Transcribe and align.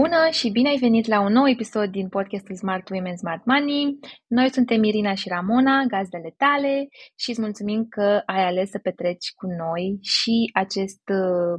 Bună 0.00 0.28
și 0.30 0.50
bine 0.50 0.68
ai 0.68 0.84
venit 0.86 1.06
la 1.06 1.20
un 1.20 1.32
nou 1.32 1.48
episod 1.48 1.88
din 1.90 2.08
podcastul 2.08 2.56
Smart 2.56 2.88
Women 2.88 3.16
Smart 3.16 3.44
Money. 3.44 3.98
Noi 4.26 4.48
suntem 4.50 4.82
Irina 4.82 5.14
și 5.14 5.28
Ramona, 5.28 5.84
gazdele 5.88 6.34
tale 6.36 6.88
și 7.20 7.30
îți 7.30 7.40
mulțumim 7.40 7.86
că 7.88 8.22
ai 8.26 8.44
ales 8.44 8.70
să 8.70 8.78
petreci 8.78 9.26
cu 9.38 9.46
noi 9.46 9.98
și 10.00 10.50
acest 10.52 11.04
uh, 11.22 11.56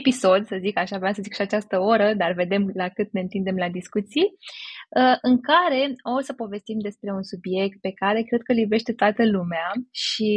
episod, 0.00 0.46
să 0.46 0.56
zic 0.60 0.78
așa, 0.78 0.96
vreau 0.98 1.12
să 1.12 1.22
zic 1.22 1.34
și 1.34 1.40
această 1.40 1.78
oră, 1.78 2.14
dar 2.14 2.32
vedem 2.32 2.70
la 2.74 2.88
cât 2.88 3.12
ne 3.12 3.20
întindem 3.20 3.56
la 3.56 3.68
discuții, 3.68 4.26
uh, 5.00 5.16
în 5.28 5.40
care 5.50 5.82
o 6.16 6.20
să 6.20 6.32
povestim 6.32 6.78
despre 6.88 7.10
un 7.12 7.22
subiect 7.22 7.80
pe 7.80 7.92
care 7.92 8.22
cred 8.22 8.42
că 8.42 8.52
îl 8.52 8.58
iubește 8.58 8.92
toată 8.92 9.22
lumea 9.36 9.68
și 9.90 10.30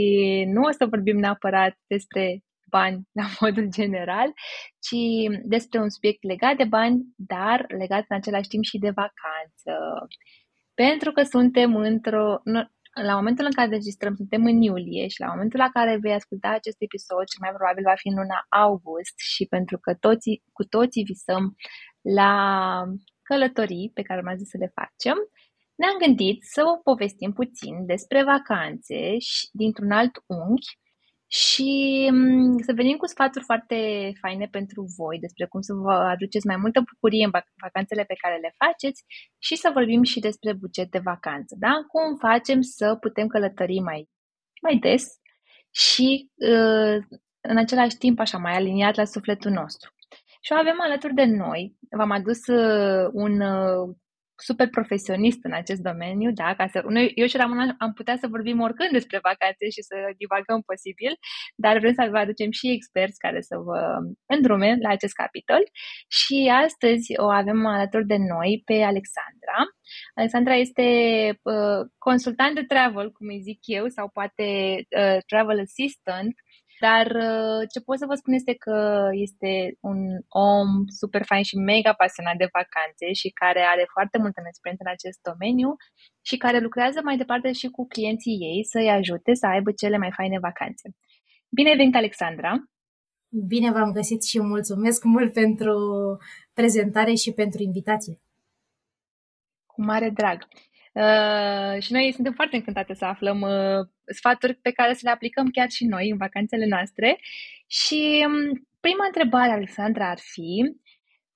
nu 0.54 0.62
o 0.62 0.72
să 0.72 0.92
vorbim 0.94 1.18
neapărat 1.18 1.74
despre 1.88 2.40
bani 2.78 2.98
la 3.20 3.26
modul 3.40 3.68
general, 3.80 4.30
ci 4.86 5.02
despre 5.56 5.80
un 5.80 5.90
subiect 5.90 6.24
legat 6.24 6.56
de 6.62 6.68
bani, 6.78 6.98
dar 7.34 7.66
legat 7.82 8.04
în 8.10 8.16
același 8.16 8.52
timp 8.54 8.64
și 8.64 8.84
de 8.86 8.98
vacanță. 9.04 9.74
Pentru 10.74 11.12
că 11.12 11.22
suntem 11.24 11.76
într-o... 11.76 12.28
La 13.10 13.16
momentul 13.16 13.46
în 13.46 13.52
care 13.58 13.70
registrăm, 13.70 14.16
suntem 14.16 14.46
în 14.46 14.62
iulie 14.62 15.08
și 15.08 15.20
la 15.20 15.28
momentul 15.34 15.60
la 15.60 15.70
care 15.70 15.98
vei 16.02 16.14
asculta 16.14 16.50
acest 16.50 16.80
episod, 16.88 17.26
cel 17.28 17.42
mai 17.46 17.54
probabil 17.56 17.84
va 17.84 17.98
fi 18.02 18.08
în 18.08 18.18
luna 18.22 18.40
august 18.64 19.16
și 19.34 19.44
pentru 19.46 19.78
că 19.84 19.92
toții, 20.06 20.44
cu 20.58 20.64
toții 20.64 21.04
visăm 21.04 21.44
la 22.02 22.32
călătorii 23.28 23.92
pe 23.94 24.02
care 24.02 24.20
urmează 24.20 24.44
să 24.52 24.58
le 24.58 24.74
facem, 24.80 25.18
ne-am 25.80 25.98
gândit 26.04 26.38
să 26.54 26.62
vă 26.68 26.74
povestim 26.90 27.32
puțin 27.42 27.86
despre 27.86 28.24
vacanțe 28.24 29.00
și 29.20 29.42
dintr-un 29.52 29.92
alt 29.92 30.16
unghi, 30.26 30.72
și 31.28 31.70
mm, 32.12 32.58
să 32.58 32.74
venim 32.76 32.98
cu 32.98 33.08
sfaturi 33.08 33.44
foarte 33.44 33.78
faine 34.22 34.48
pentru 34.52 34.86
voi 34.98 35.20
despre 35.20 35.46
cum 35.46 35.62
să 35.62 35.74
vă 35.74 35.94
aduceți 35.94 36.48
mai 36.48 36.56
multă 36.56 36.84
bucurie 36.92 37.26
în 37.26 37.32
vacanțele 37.62 38.04
pe 38.04 38.14
care 38.22 38.38
le 38.38 38.56
faceți 38.58 39.04
și 39.38 39.56
să 39.56 39.72
vorbim 39.74 40.04
și 40.04 40.20
despre 40.20 40.54
buget 40.54 40.92
de 40.92 41.00
vacanță, 41.00 41.56
da? 41.60 41.74
Cum 41.88 42.18
facem 42.18 42.62
să 42.62 42.96
putem 42.96 43.28
călători 43.28 43.80
mai, 43.80 44.10
mai 44.62 44.78
des 44.78 45.06
și 45.72 46.32
uh, 46.36 46.98
în 47.42 47.58
același 47.58 47.98
timp 47.98 48.20
așa 48.20 48.38
mai 48.38 48.54
aliniat 48.54 48.96
la 48.96 49.06
sufletul 49.06 49.52
nostru. 49.52 49.94
Și 50.42 50.52
o 50.52 50.56
avem 50.56 50.82
alături 50.82 51.14
de 51.14 51.26
noi. 51.26 51.76
V-am 51.98 52.12
adus 52.12 52.48
uh, 52.48 53.10
un 53.14 53.42
uh, 53.42 53.96
super 54.38 54.68
profesionist 54.70 55.40
în 55.42 55.54
acest 55.54 55.82
domeniu, 55.82 56.32
da, 56.32 56.56
ca 56.56 56.68
să, 56.68 56.84
noi, 56.88 57.12
eu 57.16 57.28
și 57.28 57.38
Ramona 57.38 57.76
am 57.78 57.94
putea 57.94 58.18
să 58.18 58.28
vorbim 58.28 58.62
oricând 58.62 58.92
despre 58.92 59.20
vacanțe 59.22 59.70
și 59.70 59.82
să 59.82 59.96
divagăm 60.18 60.62
posibil, 60.62 61.14
dar 61.56 61.80
vrem 61.80 61.94
să 61.94 62.08
vă 62.12 62.18
aducem 62.18 62.52
și 62.52 62.72
experți 62.72 63.20
care 63.20 63.42
să 63.42 63.56
vă 63.58 63.82
îndrume 64.26 64.78
la 64.82 64.90
acest 64.90 65.14
capitol 65.14 65.64
și 66.08 66.52
astăzi 66.66 67.14
o 67.18 67.28
avem 67.30 67.66
alături 67.66 68.06
de 68.06 68.18
noi 68.18 68.62
pe 68.66 68.74
Alexandra. 68.74 69.58
Alexandra 70.14 70.56
este 70.56 70.88
uh, 71.42 71.82
consultant 71.98 72.56
de 72.56 72.64
travel, 72.64 73.12
cum 73.12 73.28
îi 73.28 73.42
zic 73.42 73.60
eu, 73.66 73.88
sau 73.88 74.10
poate 74.10 74.48
uh, 75.00 75.18
travel 75.28 75.60
assistant 75.60 76.34
dar 76.80 77.06
uh, 77.06 77.62
ce 77.72 77.80
pot 77.80 77.98
să 77.98 78.06
vă 78.06 78.16
spun 78.16 78.34
este 78.34 78.54
că 78.54 79.10
este 79.12 79.78
un 79.80 80.00
om 80.28 80.68
super 80.88 81.24
fain 81.26 81.44
și 81.44 81.56
mega 81.58 81.94
pasionat 81.94 82.38
de 82.38 82.50
vacanțe 82.52 83.14
și 83.14 83.30
care 83.30 83.62
are 83.74 83.86
foarte 83.92 84.18
multă 84.18 84.42
experiență 84.46 84.84
în 84.86 84.92
acest 84.92 85.20
domeniu 85.30 85.76
și 86.22 86.38
care 86.38 86.60
lucrează 86.60 87.00
mai 87.04 87.18
departe 87.18 87.52
și 87.52 87.68
cu 87.68 87.88
clienții 87.88 88.38
ei 88.50 88.66
să-i 88.72 88.90
ajute 88.90 89.34
să 89.34 89.46
aibă 89.48 89.72
cele 89.72 89.98
mai 89.98 90.12
faine 90.16 90.40
vacanțe. 90.40 90.90
Bine 91.50 91.70
ai 91.70 91.76
venit, 91.76 91.96
Alexandra! 91.96 92.52
Bine 93.48 93.72
v-am 93.72 93.92
găsit 93.92 94.24
și 94.24 94.42
mulțumesc 94.42 95.04
mult 95.04 95.34
pentru 95.34 95.78
prezentare 96.54 97.14
și 97.14 97.32
pentru 97.32 97.64
invitație. 97.64 98.20
Cu 99.66 99.84
mare 99.84 100.10
drag! 100.10 100.48
Uh, 100.96 101.82
și 101.82 101.92
noi 101.92 102.12
suntem 102.12 102.34
foarte 102.34 102.56
încântate 102.56 102.94
să 102.94 103.06
aflăm 103.06 103.42
uh, 103.42 103.88
sfaturi 104.14 104.54
pe 104.54 104.72
care 104.72 104.94
să 104.94 105.02
le 105.04 105.10
aplicăm 105.10 105.48
chiar 105.48 105.70
și 105.70 105.86
noi 105.86 106.10
în 106.10 106.18
vacanțele 106.18 106.66
noastre. 106.66 107.20
Și 107.68 108.26
um, 108.28 108.68
prima 108.80 109.06
întrebare, 109.06 109.52
Alexandra, 109.52 110.10
ar 110.10 110.20
fi 110.20 110.76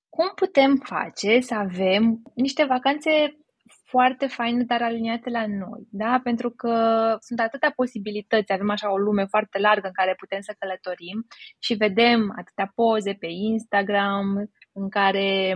cum 0.09 0.31
putem 0.35 0.75
face 0.75 1.39
să 1.39 1.55
avem 1.55 2.21
niște 2.35 2.63
vacanțe 2.63 3.37
foarte 3.83 4.27
faine, 4.27 4.63
dar 4.63 4.81
aliniate 4.81 5.29
la 5.29 5.47
noi, 5.47 5.87
da? 5.91 6.19
Pentru 6.23 6.49
că 6.49 6.73
sunt 7.19 7.39
atâtea 7.39 7.71
posibilități, 7.75 8.53
avem 8.53 8.69
așa 8.69 8.91
o 8.91 8.97
lume 8.97 9.25
foarte 9.25 9.59
largă 9.59 9.87
în 9.87 9.93
care 9.93 10.15
putem 10.17 10.41
să 10.41 10.55
călătorim 10.59 11.27
și 11.59 11.73
vedem 11.73 12.33
atâtea 12.37 12.71
poze 12.75 13.13
pe 13.13 13.27
Instagram 13.27 14.49
în 14.71 14.89
care 14.89 15.55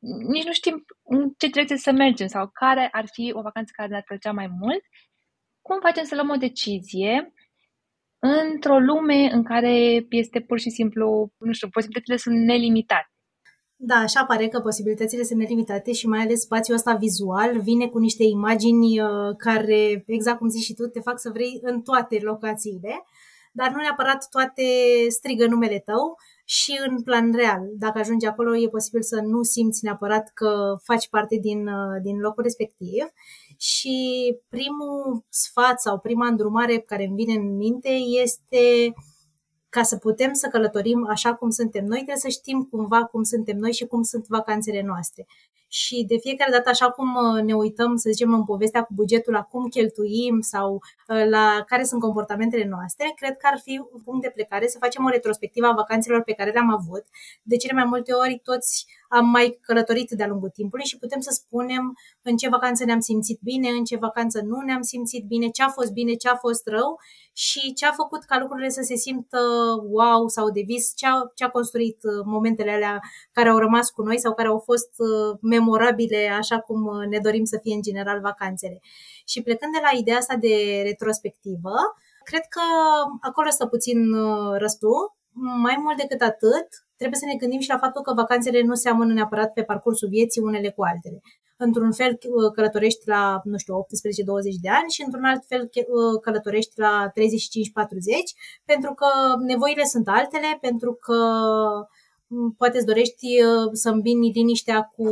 nici 0.00 0.44
nu 0.44 0.52
știm 0.52 0.84
în 1.02 1.32
ce 1.38 1.46
direcție 1.46 1.76
să 1.76 1.92
mergem 1.92 2.26
sau 2.26 2.50
care 2.52 2.88
ar 2.92 3.04
fi 3.12 3.32
o 3.34 3.42
vacanță 3.42 3.72
care 3.76 3.88
ne-ar 3.88 4.02
plăcea 4.06 4.32
mai 4.32 4.46
mult, 4.60 4.82
cum 5.60 5.80
facem 5.80 6.04
să 6.04 6.14
luăm 6.14 6.30
o 6.30 6.36
decizie 6.36 7.32
într-o 8.18 8.78
lume 8.78 9.30
în 9.32 9.44
care 9.44 10.06
este 10.08 10.40
pur 10.40 10.58
și 10.58 10.70
simplu, 10.70 11.32
nu 11.38 11.52
știu, 11.52 11.68
posibilitățile 11.68 12.16
sunt 12.16 12.36
nelimitate. 12.36 13.10
Da, 13.76 13.94
așa 13.94 14.24
pare 14.24 14.48
că 14.48 14.60
posibilitățile 14.60 15.22
sunt 15.22 15.38
nelimitate 15.38 15.92
și 15.92 16.06
mai 16.06 16.20
ales 16.20 16.40
spațiul 16.40 16.76
ăsta 16.76 16.94
vizual 16.94 17.60
vine 17.60 17.88
cu 17.88 17.98
niște 17.98 18.22
imagini 18.22 19.00
uh, 19.00 19.36
care, 19.36 20.02
exact 20.06 20.38
cum 20.38 20.48
zici 20.48 20.64
și 20.64 20.74
tu, 20.74 20.86
te 20.86 21.00
fac 21.00 21.18
să 21.20 21.30
vrei 21.30 21.58
în 21.62 21.82
toate 21.82 22.18
locațiile, 22.22 23.04
dar 23.52 23.70
nu 23.70 23.80
neapărat 23.80 24.28
toate 24.30 24.62
strigă 25.08 25.46
numele 25.46 25.78
tău 25.78 26.16
și 26.50 26.80
în 26.88 27.02
plan 27.02 27.32
real. 27.32 27.68
Dacă 27.78 27.98
ajungi 27.98 28.26
acolo, 28.26 28.56
e 28.56 28.68
posibil 28.68 29.02
să 29.02 29.20
nu 29.20 29.42
simți 29.42 29.84
neapărat 29.84 30.30
că 30.34 30.76
faci 30.82 31.08
parte 31.08 31.36
din, 31.36 31.66
uh, 31.66 32.02
din 32.02 32.18
locul 32.18 32.42
respectiv. 32.42 33.04
Și 33.58 33.96
primul 34.48 35.24
sfat 35.28 35.80
sau 35.80 35.98
prima 35.98 36.26
îndrumare 36.26 36.78
care 36.78 37.04
îmi 37.04 37.14
vine 37.14 37.34
în 37.34 37.56
minte 37.56 37.88
este 38.22 38.94
ca 39.68 39.82
să 39.82 39.96
putem 39.96 40.32
să 40.32 40.48
călătorim 40.48 41.06
așa 41.08 41.34
cum 41.34 41.50
suntem 41.50 41.84
noi, 41.84 41.96
trebuie 41.96 42.16
să 42.16 42.28
știm 42.28 42.68
cumva 42.70 43.04
cum 43.04 43.22
suntem 43.22 43.56
noi 43.56 43.72
și 43.72 43.86
cum 43.86 44.02
sunt 44.02 44.26
vacanțele 44.26 44.82
noastre 44.82 45.26
și 45.72 46.04
de 46.08 46.16
fiecare 46.16 46.50
dată, 46.50 46.68
așa 46.68 46.90
cum 46.90 47.14
uh, 47.14 47.42
ne 47.42 47.54
uităm, 47.54 47.96
să 47.96 48.10
zicem, 48.10 48.32
în 48.32 48.44
povestea 48.44 48.82
cu 48.82 48.92
bugetul, 48.94 49.32
la 49.32 49.42
cum 49.42 49.68
cheltuim 49.68 50.40
sau 50.40 50.74
uh, 50.74 51.24
la 51.28 51.64
care 51.66 51.84
sunt 51.84 52.00
comportamentele 52.00 52.64
noastre, 52.64 53.12
cred 53.16 53.36
că 53.36 53.48
ar 53.52 53.58
fi 53.58 53.82
un 53.92 54.00
punct 54.04 54.22
de 54.22 54.32
plecare 54.34 54.66
să 54.66 54.78
facem 54.80 55.04
o 55.04 55.08
retrospectivă 55.08 55.66
a 55.66 55.72
vacanțelor 55.72 56.22
pe 56.22 56.32
care 56.32 56.50
le-am 56.50 56.70
avut. 56.70 57.04
De 57.42 57.56
cele 57.56 57.72
mai 57.72 57.84
multe 57.84 58.12
ori 58.12 58.40
toți 58.42 58.86
am 59.08 59.26
mai 59.26 59.58
călătorit 59.62 60.10
de-a 60.10 60.26
lungul 60.26 60.48
timpului 60.48 60.84
și 60.84 60.98
putem 60.98 61.20
să 61.20 61.30
spunem 61.32 61.98
în 62.22 62.36
ce 62.36 62.48
vacanță 62.48 62.84
ne-am 62.84 63.00
simțit 63.00 63.38
bine, 63.42 63.68
în 63.68 63.84
ce 63.84 63.96
vacanță 63.96 64.40
nu 64.44 64.60
ne-am 64.60 64.82
simțit 64.82 65.24
bine, 65.26 65.48
ce 65.48 65.62
a 65.62 65.68
fost 65.68 65.92
bine, 65.92 66.14
ce 66.14 66.28
a 66.28 66.36
fost 66.36 66.66
rău 66.66 66.98
și 67.32 67.72
ce 67.72 67.86
a 67.86 67.92
făcut 67.92 68.22
ca 68.22 68.38
lucrurile 68.38 68.68
să 68.68 68.82
se 68.82 68.94
simtă 68.94 69.38
wow 69.90 70.28
sau 70.28 70.50
de 70.50 70.62
vis, 70.66 70.92
ce 70.96 71.06
a, 71.06 71.30
ce 71.34 71.44
a 71.44 71.50
construit 71.50 71.98
uh, 72.02 72.24
momentele 72.24 72.70
alea 72.70 73.00
care 73.32 73.48
au 73.48 73.58
rămas 73.58 73.90
cu 73.90 74.02
noi 74.02 74.18
sau 74.18 74.34
care 74.34 74.48
au 74.48 74.58
fost 74.58 74.88
memorabile 75.40 75.59
așa 76.38 76.58
cum 76.60 76.84
uh, 76.84 77.06
ne 77.06 77.18
dorim 77.18 77.44
să 77.44 77.58
fie 77.62 77.74
în 77.74 77.82
general 77.82 78.20
vacanțele. 78.20 78.78
Și 79.26 79.42
plecând 79.42 79.72
de 79.72 79.78
la 79.82 79.98
ideea 79.98 80.16
asta 80.16 80.36
de 80.36 80.82
retrospectivă, 80.84 81.74
cred 82.24 82.44
că 82.48 82.64
acolo 83.20 83.50
stă 83.50 83.66
puțin 83.66 84.12
uh, 84.12 84.58
răstu. 84.58 84.94
Mai 85.62 85.76
mult 85.84 85.96
decât 85.96 86.20
atât, 86.20 86.68
trebuie 86.96 87.18
să 87.22 87.26
ne 87.28 87.40
gândim 87.40 87.60
și 87.60 87.68
la 87.68 87.78
faptul 87.78 88.02
că 88.02 88.12
vacanțele 88.14 88.62
nu 88.62 88.74
seamănă 88.74 89.12
neapărat 89.12 89.52
pe 89.52 89.62
parcursul 89.62 90.08
vieții 90.08 90.42
unele 90.42 90.70
cu 90.70 90.82
altele. 90.82 91.20
Într-un 91.56 91.92
fel 91.92 92.12
uh, 92.12 92.52
călătorești 92.54 93.08
la, 93.08 93.40
nu 93.44 93.58
știu, 93.58 93.74
18-20 93.74 93.84
de 94.60 94.68
ani 94.68 94.90
și 94.90 95.02
într-un 95.04 95.24
alt 95.24 95.42
fel 95.46 95.70
călătorești 96.20 96.72
la 96.80 97.10
35-40, 97.10 97.12
pentru 98.64 98.94
că 98.94 99.06
nevoile 99.46 99.84
sunt 99.84 100.08
altele, 100.08 100.58
pentru 100.60 100.92
că 100.94 101.18
poate 102.56 102.76
îți 102.76 102.86
dorești 102.86 103.26
uh, 103.42 103.70
să 103.72 103.88
îmbini 103.88 104.32
liniștea 104.32 104.82
cu 104.82 105.08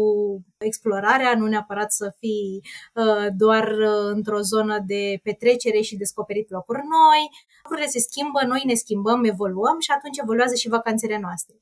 explorarea, 0.59 1.35
nu 1.35 1.47
neapărat 1.47 1.93
să 1.93 2.15
fii 2.19 2.63
uh, 2.95 3.27
doar 3.37 3.69
uh, 3.69 4.11
într-o 4.15 4.41
zonă 4.41 4.79
de 4.87 5.21
petrecere 5.23 5.81
și 5.81 5.97
descoperit 5.97 6.51
locuri 6.51 6.79
noi. 6.79 7.29
Lucrurile 7.63 7.89
se 7.89 7.99
schimbă, 7.99 8.41
noi 8.47 8.63
ne 8.67 8.75
schimbăm, 8.75 9.25
evoluăm 9.25 9.79
și 9.79 9.91
atunci 9.97 10.19
evoluează 10.19 10.55
și 10.55 10.69
vacanțele 10.69 11.19
noastre. 11.19 11.55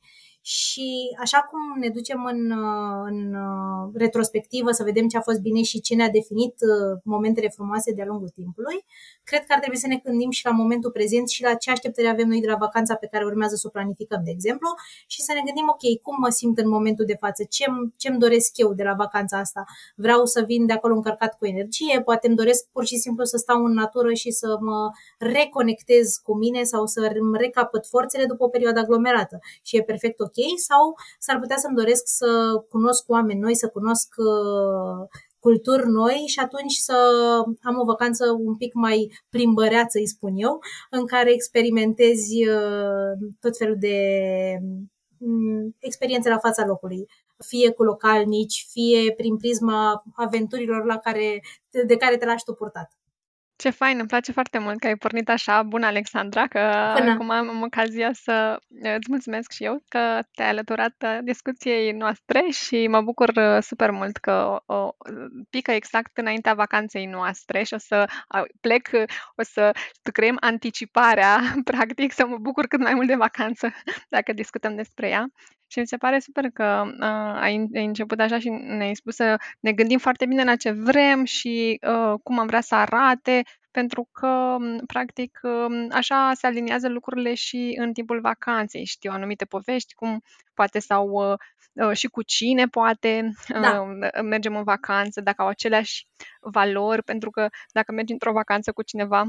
Și 0.49 1.17
așa 1.19 1.39
cum 1.39 1.61
ne 1.79 1.89
ducem 1.89 2.25
în, 2.25 2.51
în 3.05 3.37
retrospectivă 3.95 4.71
să 4.71 4.83
vedem 4.83 5.07
ce 5.09 5.17
a 5.17 5.21
fost 5.21 5.41
bine 5.41 5.63
și 5.63 5.81
ce 5.81 5.95
ne-a 5.95 6.09
definit 6.09 6.55
momentele 7.03 7.49
frumoase 7.49 7.93
de-a 7.93 8.05
lungul 8.05 8.29
timpului, 8.29 8.85
cred 9.25 9.41
că 9.45 9.53
ar 9.53 9.59
trebui 9.59 9.79
să 9.79 9.87
ne 9.87 10.01
gândim 10.05 10.31
și 10.31 10.45
la 10.45 10.51
momentul 10.51 10.91
prezent 10.91 11.29
și 11.29 11.43
la 11.43 11.55
ce 11.55 11.71
așteptări 11.71 12.09
avem 12.09 12.29
noi 12.29 12.41
de 12.41 12.47
la 12.47 12.57
vacanța 12.57 12.95
pe 12.95 13.09
care 13.11 13.25
urmează 13.25 13.55
să 13.55 13.67
o 13.67 13.71
planificăm, 13.71 14.21
de 14.25 14.31
exemplu, 14.31 14.69
și 15.07 15.21
să 15.23 15.33
ne 15.33 15.43
gândim, 15.45 15.67
ok, 15.69 16.03
cum 16.03 16.17
mă 16.19 16.29
simt 16.29 16.59
în 16.59 16.69
momentul 16.69 17.05
de 17.05 17.17
față, 17.21 17.45
ce-mi, 17.49 17.95
ce-mi 17.97 18.19
doresc 18.19 18.59
eu 18.59 18.73
de 18.73 18.83
la 18.83 18.95
vacanța 18.95 19.39
asta. 19.39 19.65
Vreau 19.97 20.25
să 20.25 20.45
vin 20.47 20.67
de 20.67 20.73
acolo 20.73 20.95
încărcat 20.95 21.39
cu 21.39 21.47
energie, 21.47 22.03
poate 22.05 22.27
îmi 22.27 22.37
doresc 22.37 22.67
pur 22.73 22.85
și 22.85 22.97
simplu 22.97 23.25
să 23.25 23.37
stau 23.37 23.65
în 23.65 23.73
natură 23.73 24.13
și 24.13 24.31
să 24.31 24.59
mă 24.61 24.91
reconectez 25.19 26.17
cu 26.23 26.37
mine 26.37 26.63
sau 26.63 26.87
să 26.87 27.01
îmi 27.21 27.39
recapăt 27.39 27.87
forțele 27.87 28.25
după 28.25 28.45
o 28.45 28.49
perioadă 28.49 28.79
aglomerată. 28.79 29.39
Și 29.63 29.77
e 29.77 29.83
perfect 29.83 30.21
ok 30.21 30.35
ok, 30.36 30.36
sau 30.57 30.95
s-ar 31.19 31.39
putea 31.39 31.57
să-mi 31.57 31.77
doresc 31.77 32.03
să 32.05 32.63
cunosc 32.69 33.05
oameni 33.09 33.41
noi, 33.41 33.57
să 33.57 33.69
cunosc 33.69 34.15
uh, 34.17 35.09
culturi 35.39 35.89
noi 35.89 36.25
și 36.27 36.39
atunci 36.39 36.73
să 36.73 36.99
am 37.63 37.79
o 37.79 37.85
vacanță 37.85 38.25
un 38.31 38.57
pic 38.57 38.75
mai 38.75 39.21
plimbăreață, 39.31 39.99
îi 39.99 40.09
spun 40.09 40.33
eu, 40.37 40.59
în 40.91 41.07
care 41.07 41.33
experimentezi 41.33 42.49
uh, 42.49 43.31
tot 43.41 43.57
felul 43.57 43.77
de 43.79 43.99
mm, 45.19 45.77
experiențe 45.79 46.29
la 46.29 46.39
fața 46.39 46.67
locului 46.67 47.07
fie 47.45 47.71
cu 47.71 47.83
localnici, 47.83 48.67
fie 48.71 49.13
prin 49.13 49.37
prisma 49.37 50.05
aventurilor 50.15 50.85
la 50.85 50.99
care, 50.99 51.43
de 51.87 51.97
care 51.97 52.17
te 52.17 52.25
lași 52.25 52.45
tu 52.45 52.53
purtat. 52.53 52.96
Ce 53.57 53.71
fain, 53.71 53.99
îmi 53.99 54.09
place 54.09 54.33
foarte 54.33 54.59
mult 54.59 54.79
că 54.79 54.87
ai 54.87 54.97
pornit 54.97 55.29
așa. 55.29 55.63
Bună, 55.63 55.87
Alexandra, 55.87 56.47
că 56.47 56.93
Bună. 56.99 57.11
acum 57.11 57.31
am 57.31 57.63
ocazia 57.63 58.11
să 58.13 58.59
îți 58.83 59.11
mulțumesc 59.11 59.51
și 59.53 59.65
eu 59.65 59.83
că 59.89 60.19
te-ai 60.35 60.49
alăturat 60.49 60.95
uh, 61.05 61.19
discuției 61.23 61.93
noastre 61.93 62.43
și 62.51 62.87
mă 62.87 63.01
bucur 63.01 63.29
uh, 63.29 63.63
super 63.63 63.91
mult 63.91 64.17
că 64.17 64.61
o, 64.67 64.75
o 64.75 64.93
pică 65.51 65.71
exact 65.71 66.17
înaintea 66.17 66.55
vacanței 66.55 67.07
noastre 67.07 67.63
și 67.63 67.75
o 67.75 67.79
să 67.79 68.05
plec, 68.61 68.89
o 69.37 69.43
să 69.43 69.73
creăm 70.13 70.37
anticiparea, 70.41 71.41
practic, 71.71 72.13
să 72.13 72.27
mă 72.27 72.37
bucur 72.39 72.67
cât 72.67 72.81
mai 72.81 72.95
mult 72.95 73.07
de 73.07 73.15
vacanță 73.15 73.73
dacă 74.17 74.33
discutăm 74.33 74.77
despre 74.77 75.09
ea. 75.09 75.27
Și 75.67 75.79
mi 75.79 75.87
se 75.87 75.97
pare 75.97 76.19
super 76.19 76.45
că 76.51 76.83
uh, 76.87 77.41
ai, 77.41 77.69
ai 77.75 77.85
început 77.85 78.21
așa 78.21 78.39
și 78.39 78.49
ne-ai 78.49 78.95
spus 78.95 79.15
să 79.15 79.37
ne 79.61 79.73
gândim 79.73 79.99
foarte 79.99 80.27
bine 80.27 80.45
la 80.45 80.57
ce 80.57 80.71
vrem 80.71 81.25
și 81.25 81.79
uh, 81.89 82.15
cum 82.23 82.39
am 82.39 82.47
vrea 82.47 82.61
să 82.61 82.75
arate, 82.75 83.43
pentru 83.71 84.09
că, 84.13 84.57
practic, 84.87 85.41
uh, 85.43 85.87
așa 85.91 86.33
se 86.35 86.47
aliniază 86.47 86.89
lucrurile 86.89 87.35
și 87.35 87.77
în 87.79 87.93
timpul 87.93 88.21
vacanței. 88.21 88.85
Știu 88.85 89.11
anumite 89.11 89.45
povești, 89.45 89.95
cum 89.95 90.23
poate 90.55 90.79
sau 90.79 91.09
uh, 91.09 91.39
uh, 91.73 91.97
și 91.97 92.07
cu 92.07 92.23
cine 92.23 92.67
poate 92.67 93.31
da. 93.49 93.81
uh, 93.81 94.23
mergem 94.23 94.57
în 94.57 94.63
vacanță, 94.63 95.21
dacă 95.21 95.43
au 95.43 95.49
aceleași 95.49 96.07
valori, 96.41 97.03
pentru 97.03 97.31
că 97.31 97.49
dacă 97.73 97.93
mergi 97.93 98.13
într-o 98.13 98.33
vacanță 98.33 98.73
cu 98.73 98.83
cineva 98.83 99.25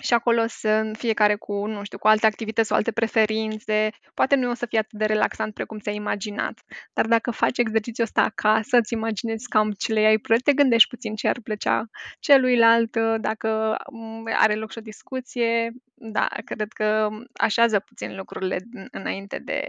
și 0.00 0.14
acolo 0.14 0.44
sunt 0.48 0.96
fiecare 0.96 1.34
cu, 1.34 1.66
nu 1.66 1.84
știu, 1.84 1.98
cu 1.98 2.06
alte 2.06 2.26
activități 2.26 2.68
sau 2.68 2.76
alte 2.76 2.92
preferințe. 2.92 3.90
Poate 4.14 4.36
nu 4.36 4.50
o 4.50 4.54
să 4.54 4.66
fie 4.66 4.78
atât 4.78 4.98
de 4.98 5.04
relaxant 5.04 5.54
precum 5.54 5.78
ți-ai 5.78 5.94
imaginat, 5.94 6.60
dar 6.92 7.06
dacă 7.06 7.30
faci 7.30 7.58
exercițiul 7.58 8.06
ăsta 8.06 8.22
acasă, 8.22 8.76
îți 8.76 8.92
imaginezi 8.92 9.48
cam 9.48 9.70
ce 9.70 9.92
le 9.92 10.00
ai 10.00 10.18
plăcut, 10.18 10.44
te 10.44 10.52
gândești 10.52 10.88
puțin 10.88 11.14
ce 11.14 11.28
ar 11.28 11.40
plăcea 11.40 11.84
celuilalt, 12.20 12.96
dacă 13.20 13.76
mm, 13.90 14.24
are 14.36 14.54
loc 14.54 14.70
și 14.70 14.78
o 14.78 14.80
discuție, 14.80 15.70
da, 16.02 16.28
cred 16.44 16.72
că 16.72 17.08
așează 17.32 17.78
puțin 17.78 18.16
lucrurile 18.16 18.58
înainte 18.90 19.38
de... 19.44 19.60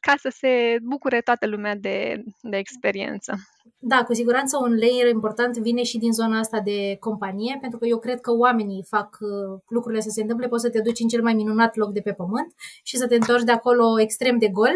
ca 0.00 0.14
să 0.18 0.28
se 0.28 0.76
bucure 0.82 1.20
toată 1.20 1.46
lumea 1.46 1.74
de, 1.76 2.24
de 2.40 2.56
experiență. 2.56 3.34
Da, 3.78 4.04
cu 4.04 4.14
siguranță 4.14 4.56
un 4.56 4.76
layer 4.76 5.08
important 5.08 5.56
vine 5.56 5.82
și 5.82 5.98
din 5.98 6.12
zona 6.12 6.38
asta 6.38 6.60
de 6.60 6.96
companie, 7.00 7.58
pentru 7.60 7.78
că 7.78 7.86
eu 7.86 7.98
cred 7.98 8.20
că 8.20 8.32
oamenii 8.32 8.84
fac 8.88 9.18
uh, 9.20 9.60
lucrurile 9.68 10.00
să 10.00 10.10
se 10.10 10.20
întâmple. 10.20 10.48
Poți 10.48 10.62
să 10.62 10.70
te 10.70 10.80
duci 10.80 11.00
în 11.00 11.08
cel 11.08 11.22
mai 11.22 11.34
minunat 11.34 11.76
loc 11.76 11.92
de 11.92 12.00
pe 12.00 12.12
pământ 12.12 12.54
și 12.82 12.96
să 12.96 13.06
te 13.06 13.14
întorci 13.14 13.44
de 13.44 13.52
acolo 13.52 14.00
extrem 14.00 14.38
de 14.38 14.48
gol, 14.48 14.74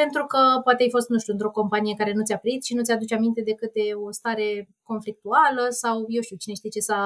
pentru 0.00 0.22
că 0.26 0.40
poate 0.64 0.82
ai 0.82 0.90
fost, 0.96 1.08
nu 1.08 1.18
știu, 1.18 1.32
într-o 1.32 1.56
companie 1.58 1.94
care 2.00 2.12
nu 2.12 2.24
ți-a 2.24 2.38
prit 2.38 2.64
și 2.64 2.74
nu 2.74 2.82
ți-aduce 2.82 3.14
aminte 3.14 3.40
decât 3.50 3.72
de 3.72 3.86
o 4.06 4.10
stare 4.18 4.68
conflictuală 4.82 5.64
sau, 5.68 6.04
eu 6.08 6.22
știu, 6.22 6.36
cine 6.36 6.54
știe 6.54 6.70
ce 6.70 6.80
s-a, 6.80 7.02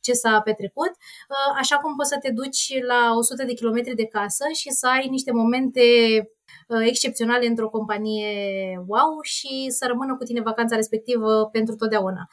ce 0.00 0.12
s-a 0.12 0.40
petrecut. 0.40 0.92
Uh, 1.32 1.52
așa 1.62 1.76
cum 1.76 1.96
poți 1.96 2.08
să 2.08 2.18
te 2.22 2.30
duci 2.40 2.64
la 2.92 3.00
100 3.16 3.44
de 3.44 3.54
kilometri 3.54 3.94
de 3.94 4.06
casă 4.06 4.44
și 4.60 4.70
să 4.70 4.86
ai 4.86 5.08
niște 5.08 5.32
momente 5.32 5.82
Uh, 6.68 6.84
excepționale 6.86 7.46
într-o 7.46 7.68
companie 7.68 8.30
wow 8.86 9.18
și 9.22 9.66
să 9.68 9.84
rămână 9.88 10.16
cu 10.16 10.24
tine 10.24 10.40
vacanța 10.40 10.76
respectivă 10.76 11.48
pentru 11.52 11.74
totdeauna. 11.74 12.28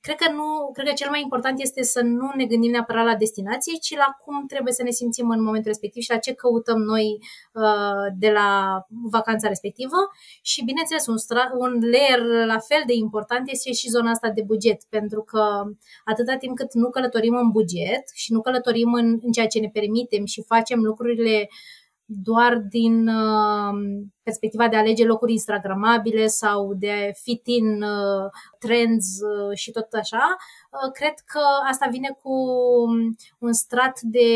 Cred 0.00 0.16
că, 0.16 0.32
nu, 0.32 0.70
cred 0.72 0.86
că 0.86 0.92
cel 0.92 1.10
mai 1.10 1.20
important 1.20 1.60
este 1.60 1.82
să 1.82 2.00
nu 2.02 2.30
ne 2.34 2.44
gândim 2.44 2.70
neapărat 2.70 3.04
la 3.04 3.16
destinație, 3.16 3.72
ci 3.80 3.96
la 3.96 4.16
cum 4.24 4.46
trebuie 4.46 4.72
să 4.72 4.82
ne 4.82 4.90
simțim 4.90 5.28
în 5.28 5.42
momentul 5.42 5.70
respectiv 5.70 6.02
și 6.02 6.10
la 6.10 6.16
ce 6.18 6.34
căutăm 6.34 6.80
noi 6.80 7.18
uh, 7.52 8.06
de 8.18 8.30
la 8.30 8.80
vacanța 9.10 9.48
respectivă. 9.48 9.96
Și, 10.42 10.64
bineînțeles, 10.64 11.06
un, 11.06 11.16
stra- 11.16 11.52
un 11.58 11.72
layer 11.92 12.46
la 12.46 12.58
fel 12.58 12.82
de 12.86 12.94
important 12.94 13.50
este 13.50 13.72
și 13.72 13.88
zona 13.88 14.10
asta 14.10 14.30
de 14.30 14.42
buget, 14.42 14.84
pentru 14.88 15.22
că 15.22 15.62
atâta 16.04 16.36
timp 16.36 16.56
cât 16.56 16.74
nu 16.74 16.90
călătorim 16.90 17.34
în 17.34 17.50
buget 17.50 18.04
și 18.14 18.32
nu 18.32 18.40
călătorim 18.40 18.92
în, 18.92 19.18
în 19.22 19.32
ceea 19.32 19.46
ce 19.46 19.60
ne 19.60 19.70
permitem 19.72 20.24
și 20.24 20.42
facem 20.42 20.80
lucrurile 20.80 21.48
doar 22.06 22.58
din 22.58 23.08
uh, 23.08 24.06
perspectiva 24.22 24.68
de 24.68 24.76
a 24.76 24.78
alege 24.78 25.04
locuri 25.04 25.32
instagramabile 25.32 26.26
sau 26.26 26.74
de 26.74 27.12
fit 27.22 27.46
in 27.46 27.82
uh, 27.82 28.30
trends 28.58 29.06
uh, 29.20 29.56
și 29.56 29.70
tot 29.70 29.92
așa, 29.92 30.36
uh, 30.36 30.92
cred 30.92 31.14
că 31.26 31.40
asta 31.70 31.88
vine 31.90 32.18
cu 32.22 32.34
un 33.38 33.52
strat 33.52 34.00
de 34.00 34.28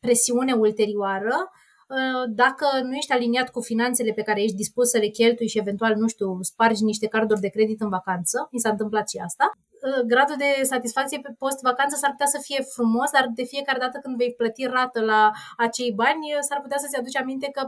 presiune 0.00 0.52
ulterioară. 0.52 1.50
Uh, 1.88 2.30
dacă 2.34 2.66
nu 2.82 2.94
ești 2.94 3.12
aliniat 3.12 3.50
cu 3.50 3.60
finanțele 3.60 4.12
pe 4.12 4.22
care 4.22 4.42
ești 4.42 4.56
dispus 4.56 4.88
să 4.88 4.98
le 4.98 5.08
cheltui 5.08 5.48
și 5.48 5.58
eventual, 5.58 5.94
nu 5.96 6.08
știu, 6.08 6.38
spargi 6.40 6.84
niște 6.84 7.06
carduri 7.06 7.40
de 7.40 7.48
credit 7.48 7.80
în 7.80 7.88
vacanță, 7.88 8.48
mi 8.50 8.60
s-a 8.60 8.70
întâmplat 8.70 9.08
și 9.08 9.18
asta, 9.24 9.52
Uh, 9.52 9.67
gradul 10.06 10.36
de 10.44 10.50
satisfacție 10.62 11.18
pe 11.20 11.34
post-vacanță 11.38 11.96
s-ar 11.96 12.10
putea 12.10 12.26
să 12.26 12.38
fie 12.42 12.60
frumos, 12.74 13.10
dar 13.10 13.24
de 13.34 13.44
fiecare 13.52 13.78
dată 13.78 13.98
când 14.02 14.16
vei 14.16 14.34
plăti 14.34 14.64
rată 14.66 15.00
la 15.00 15.30
acei 15.56 15.92
bani, 15.92 16.24
uh, 16.34 16.40
s-ar 16.48 16.60
putea 16.60 16.78
să-ți 16.78 16.96
aduci 16.96 17.16
aminte 17.16 17.48
că, 17.56 17.62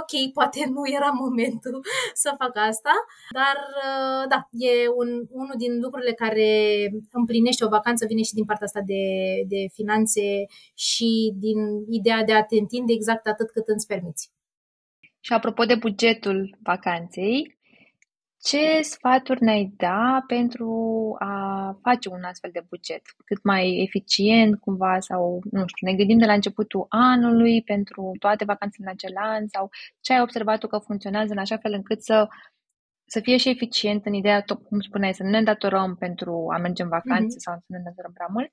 ok, 0.00 0.12
poate 0.38 0.60
nu 0.74 0.82
era 0.96 1.10
momentul 1.24 1.76
să 2.22 2.34
fac 2.40 2.54
asta, 2.70 2.94
dar 3.38 3.56
uh, 3.84 4.24
da, 4.32 4.38
e 4.68 4.72
un, 5.00 5.08
unul 5.30 5.56
din 5.56 5.72
lucrurile 5.80 6.12
care 6.12 6.50
împlinește 7.10 7.64
o 7.64 7.74
vacanță, 7.76 8.06
vine 8.06 8.22
și 8.22 8.38
din 8.38 8.44
partea 8.44 8.66
asta 8.66 8.82
de, 8.92 9.02
de 9.52 9.60
finanțe 9.72 10.26
și 10.74 11.10
din 11.44 11.58
ideea 11.88 12.24
de 12.24 12.34
a 12.34 12.44
te 12.44 12.56
întinde 12.56 12.92
exact 12.92 13.26
atât 13.26 13.50
cât 13.50 13.66
îți 13.68 13.86
permiți. 13.86 14.32
Și 15.20 15.32
apropo 15.32 15.64
de 15.64 15.74
bugetul 15.74 16.56
vacanței, 16.62 17.53
ce 18.44 18.82
sfaturi 18.82 19.42
ne-ai 19.42 19.72
da 19.76 20.24
pentru 20.26 20.70
a 21.18 21.34
face 21.82 22.08
un 22.08 22.22
astfel 22.22 22.50
de 22.52 22.64
buget 22.68 23.02
cât 23.24 23.42
mai 23.42 23.82
eficient 23.86 24.60
cumva 24.60 25.00
sau, 25.00 25.42
nu 25.50 25.62
știu, 25.66 25.86
ne 25.86 25.94
gândim 25.94 26.18
de 26.18 26.24
la 26.24 26.32
începutul 26.32 26.86
anului 26.88 27.62
pentru 27.62 28.12
toate 28.18 28.44
vacanțele 28.44 28.86
în 28.86 28.92
acel 28.92 29.12
an 29.16 29.46
sau 29.48 29.70
ce 30.00 30.12
ai 30.12 30.20
observat 30.20 30.58
tu 30.58 30.66
că 30.66 30.78
funcționează 30.78 31.32
în 31.32 31.38
așa 31.38 31.56
fel 31.56 31.72
încât 31.72 32.02
să, 32.02 32.28
să 33.04 33.20
fie 33.20 33.36
și 33.36 33.48
eficient 33.48 34.06
în 34.06 34.14
ideea, 34.14 34.44
cum 34.68 34.80
spuneai, 34.80 35.14
să 35.14 35.22
nu 35.22 35.28
ne 35.28 35.38
îndatorăm 35.38 35.96
pentru 35.96 36.46
a 36.54 36.58
merge 36.58 36.82
în 36.82 36.88
vacanțe 36.88 37.36
mm-hmm. 37.36 37.44
sau 37.44 37.54
să 37.54 37.64
ne 37.66 37.76
îndatorăm 37.76 38.12
prea 38.12 38.28
mult, 38.30 38.50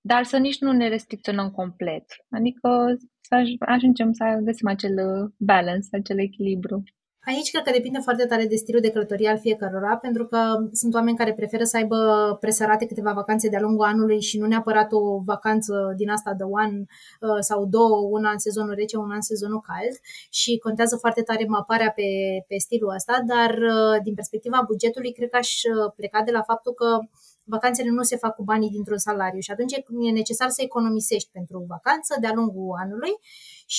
dar 0.00 0.24
să 0.24 0.36
nici 0.36 0.60
nu 0.60 0.72
ne 0.72 0.88
restricționăm 0.88 1.50
complet. 1.50 2.04
Adică 2.30 2.96
să 3.20 3.34
ajungem 3.58 4.12
să 4.12 4.40
găsim 4.42 4.68
acel 4.68 4.94
balance, 5.38 5.88
acel 5.92 6.18
echilibru. 6.18 6.82
Aici 7.26 7.50
cred 7.50 7.62
că 7.62 7.70
depinde 7.70 7.98
foarte 7.98 8.26
tare 8.26 8.46
de 8.46 8.56
stilul 8.56 8.80
de 8.80 8.90
călătorie 8.90 9.28
al 9.28 9.38
fiecărora, 9.38 9.96
pentru 9.96 10.26
că 10.26 10.38
sunt 10.72 10.94
oameni 10.94 11.16
care 11.16 11.34
preferă 11.34 11.64
să 11.64 11.76
aibă 11.76 11.96
presărate 12.40 12.86
câteva 12.86 13.12
vacanțe 13.12 13.48
de-a 13.48 13.60
lungul 13.60 13.84
anului 13.84 14.20
și 14.20 14.38
nu 14.38 14.46
neapărat 14.46 14.92
o 14.92 15.18
vacanță 15.18 15.94
din 15.96 16.10
asta 16.10 16.32
de 16.32 16.42
one 16.42 16.84
uh, 17.20 17.36
sau 17.40 17.66
două, 17.66 18.08
una 18.10 18.30
în 18.30 18.38
sezonul 18.38 18.74
rece, 18.74 18.96
una 18.96 19.14
în 19.14 19.20
sezonul 19.20 19.60
cald. 19.60 19.96
Și 20.30 20.58
contează 20.58 20.96
foarte 20.96 21.22
tare 21.22 21.44
maparea 21.48 21.90
pe, 21.90 22.02
pe 22.48 22.56
stilul 22.58 22.94
ăsta, 22.94 23.22
dar 23.26 23.50
uh, 23.50 24.02
din 24.02 24.14
perspectiva 24.14 24.64
bugetului 24.66 25.12
cred 25.12 25.28
că 25.28 25.36
aș 25.36 25.62
uh, 25.62 25.92
pleca 25.96 26.22
de 26.22 26.30
la 26.30 26.42
faptul 26.42 26.72
că 26.72 26.98
vacanțele 27.44 27.90
nu 27.90 28.02
se 28.02 28.16
fac 28.16 28.34
cu 28.34 28.42
banii 28.42 28.70
dintr-un 28.70 28.98
salariu 28.98 29.40
și 29.40 29.50
atunci 29.50 29.72
e 29.72 30.10
necesar 30.10 30.48
să 30.48 30.62
economisești 30.62 31.30
pentru 31.32 31.64
vacanță 31.68 32.16
de-a 32.20 32.32
lungul 32.34 32.76
anului 32.84 33.12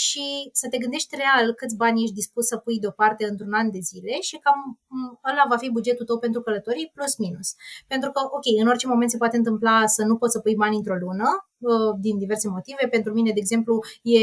și 0.04 0.50
să 0.52 0.68
te 0.70 0.78
gândești 0.78 1.16
real 1.16 1.54
câți 1.54 1.76
bani 1.76 2.04
ești 2.04 2.16
dispus 2.16 2.46
să 2.48 2.58
pui 2.58 2.80
deoparte 2.80 3.24
într-un 3.32 3.54
an 3.54 3.72
de 3.72 3.80
zile 3.90 4.14
și 4.22 4.38
cam 4.44 4.60
ăla 5.30 5.46
va 5.50 5.58
fi 5.58 5.70
bugetul 5.72 6.06
tău 6.06 6.18
pentru 6.20 6.42
călătorii 6.42 6.92
plus 6.94 7.18
minus. 7.18 7.50
Pentru 7.88 8.12
că, 8.12 8.20
ok, 8.38 8.46
în 8.62 8.68
orice 8.68 8.88
moment 8.88 9.10
se 9.10 9.18
poate 9.18 9.38
întâmpla 9.38 9.86
să 9.86 10.04
nu 10.04 10.16
poți 10.18 10.32
să 10.32 10.40
pui 10.40 10.56
bani 10.56 10.76
într-o 10.76 10.96
lună, 11.06 11.30
uh, 11.58 11.96
din 12.00 12.18
diverse 12.18 12.48
motive. 12.50 12.88
Pentru 12.88 13.14
mine, 13.14 13.32
de 13.32 13.40
exemplu, 13.40 13.80
e 14.02 14.22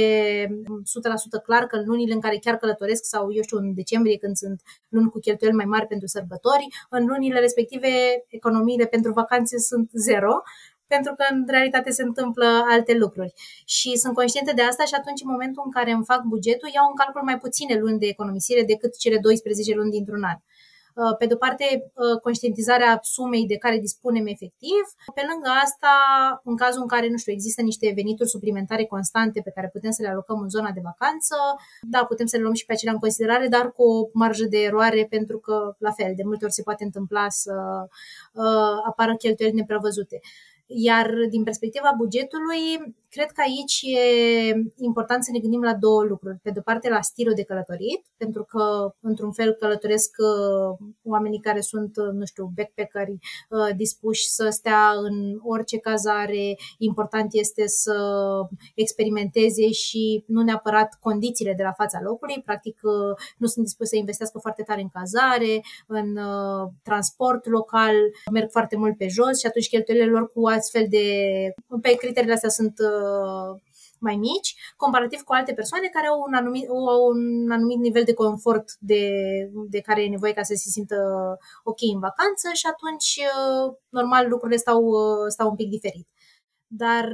100% 0.84 1.40
clar 1.42 1.62
că 1.66 1.76
în 1.76 1.84
lunile 1.86 2.14
în 2.14 2.20
care 2.20 2.36
chiar 2.44 2.56
călătoresc 2.56 3.04
sau, 3.04 3.32
eu 3.32 3.42
știu, 3.42 3.58
în 3.58 3.74
decembrie, 3.74 4.16
când 4.16 4.36
sunt 4.36 4.62
luni 4.88 5.10
cu 5.10 5.18
cheltuieli 5.18 5.56
mai 5.56 5.64
mari 5.64 5.86
pentru 5.86 6.06
sărbători, 6.06 6.66
în 6.90 7.04
lunile 7.06 7.38
respective 7.40 7.88
economiile 8.28 8.86
pentru 8.86 9.12
vacanțe 9.12 9.58
sunt 9.58 9.90
zero 9.92 10.34
pentru 10.94 11.12
că 11.18 11.24
în 11.30 11.44
realitate 11.54 11.90
se 11.90 12.02
întâmplă 12.02 12.48
alte 12.74 12.94
lucruri. 13.02 13.32
Și 13.64 13.90
sunt 14.02 14.14
conștientă 14.14 14.52
de 14.54 14.62
asta 14.62 14.84
și 14.84 14.94
atunci 15.00 15.22
în 15.24 15.30
momentul 15.34 15.62
în 15.64 15.72
care 15.76 15.90
îmi 15.92 16.08
fac 16.12 16.22
bugetul, 16.34 16.68
iau 16.74 16.86
în 16.88 16.96
calcul 17.02 17.28
mai 17.30 17.38
puține 17.44 17.74
luni 17.84 17.98
de 18.02 18.06
economisire 18.06 18.62
decât 18.72 18.92
cele 18.96 19.18
12 19.18 19.74
luni 19.74 19.90
dintr-un 19.96 20.24
an. 20.32 20.38
Uh, 20.94 21.16
pe 21.18 21.26
de 21.26 21.34
o 21.34 21.36
parte, 21.36 21.66
uh, 21.94 22.20
conștientizarea 22.22 22.98
sumei 23.02 23.46
de 23.46 23.56
care 23.56 23.78
dispunem 23.78 24.26
efectiv. 24.26 24.84
Pe 25.14 25.22
lângă 25.30 25.50
asta, 25.64 25.94
în 26.44 26.56
cazul 26.56 26.82
în 26.82 26.88
care, 26.88 27.08
nu 27.08 27.16
știu, 27.16 27.32
există 27.32 27.62
niște 27.62 27.92
venituri 27.94 28.28
suplimentare 28.28 28.84
constante 28.84 29.40
pe 29.44 29.50
care 29.50 29.68
putem 29.72 29.90
să 29.90 30.02
le 30.02 30.08
alocăm 30.08 30.38
în 30.40 30.48
zona 30.48 30.70
de 30.70 30.80
vacanță, 30.82 31.36
da, 31.80 32.04
putem 32.04 32.26
să 32.26 32.36
le 32.36 32.42
luăm 32.42 32.54
și 32.54 32.64
pe 32.64 32.72
acelea 32.72 32.92
în 32.92 32.98
considerare, 32.98 33.48
dar 33.48 33.72
cu 33.72 33.82
o 33.82 34.08
marjă 34.12 34.44
de 34.44 34.58
eroare, 34.58 35.06
pentru 35.10 35.38
că, 35.38 35.74
la 35.78 35.90
fel, 35.90 36.12
de 36.16 36.22
multe 36.24 36.44
ori 36.44 36.54
se 36.54 36.62
poate 36.62 36.84
întâmpla 36.84 37.28
să 37.28 37.54
uh, 38.32 38.76
apară 38.86 39.16
cheltuieli 39.16 39.54
neprevăzute. 39.54 40.20
Iar 40.74 41.14
din 41.30 41.42
perspectiva 41.42 41.94
bugetului, 41.96 42.94
cred 43.14 43.30
că 43.36 43.40
aici 43.48 43.76
e 43.82 44.04
important 44.76 45.24
să 45.24 45.30
ne 45.32 45.38
gândim 45.38 45.62
la 45.62 45.74
două 45.74 46.02
lucruri. 46.02 46.38
Pe 46.42 46.50
de 46.50 46.58
o 46.58 46.62
parte 46.62 46.88
la 46.88 47.00
stilul 47.00 47.34
de 47.34 47.44
călătorit, 47.44 48.02
pentru 48.16 48.44
că 48.44 48.94
într-un 49.00 49.32
fel 49.32 49.52
călătoresc 49.52 50.10
uh, 50.18 50.88
oamenii 51.02 51.40
care 51.40 51.60
sunt, 51.60 51.96
uh, 51.96 52.12
nu 52.12 52.24
știu, 52.24 52.52
backpackeri 52.56 53.16
uh, 53.18 53.70
dispuși 53.76 54.28
să 54.28 54.48
stea 54.50 54.92
în 55.06 55.38
orice 55.42 55.78
cazare. 55.78 56.56
Important 56.78 57.28
este 57.32 57.66
să 57.66 57.96
experimenteze 58.74 59.70
și 59.70 60.24
nu 60.26 60.42
neapărat 60.42 60.96
condițiile 61.00 61.54
de 61.56 61.62
la 61.62 61.72
fața 61.72 61.98
locului. 62.02 62.42
Practic 62.44 62.80
nu 63.36 63.46
sunt 63.46 63.64
dispuși 63.64 63.88
să 63.88 63.96
investească 63.96 64.38
foarte 64.38 64.62
tare 64.62 64.80
în 64.80 64.88
cazare, 64.92 65.60
în 65.86 66.18
transport 66.82 67.46
local, 67.46 67.94
merg 68.32 68.50
foarte 68.50 68.76
mult 68.76 68.96
pe 68.96 69.06
jos 69.08 69.38
și 69.38 69.46
atunci 69.46 69.68
cheltuielile 69.68 70.10
lor 70.10 70.32
cu 70.32 70.46
astfel 70.46 70.86
de... 70.88 71.06
pe 71.80 71.94
criteriile 71.94 72.34
astea 72.34 72.48
sunt 72.48 72.74
Uh, 72.78 73.01
mai 73.98 74.16
mici, 74.16 74.54
comparativ 74.76 75.20
cu 75.20 75.32
alte 75.32 75.52
persoane 75.52 75.86
care 75.86 76.06
au 76.06 76.24
un 76.26 76.34
anumit, 76.34 76.68
au 76.68 77.06
un 77.06 77.50
anumit 77.50 77.78
nivel 77.78 78.04
de 78.04 78.14
confort 78.14 78.64
de, 78.78 79.02
de 79.68 79.80
care 79.80 80.02
e 80.02 80.08
nevoie 80.08 80.32
ca 80.32 80.42
să 80.42 80.54
se 80.56 80.68
simtă 80.68 80.96
ok 81.64 81.80
în 81.94 82.00
vacanță 82.00 82.48
și 82.52 82.66
atunci, 82.66 83.10
uh, 83.16 83.74
normal, 83.88 84.28
lucrurile 84.28 84.58
stau, 84.58 84.82
uh, 84.84 85.26
stau 85.28 85.48
un 85.48 85.56
pic 85.56 85.68
diferit. 85.68 86.08
Dar, 86.66 87.08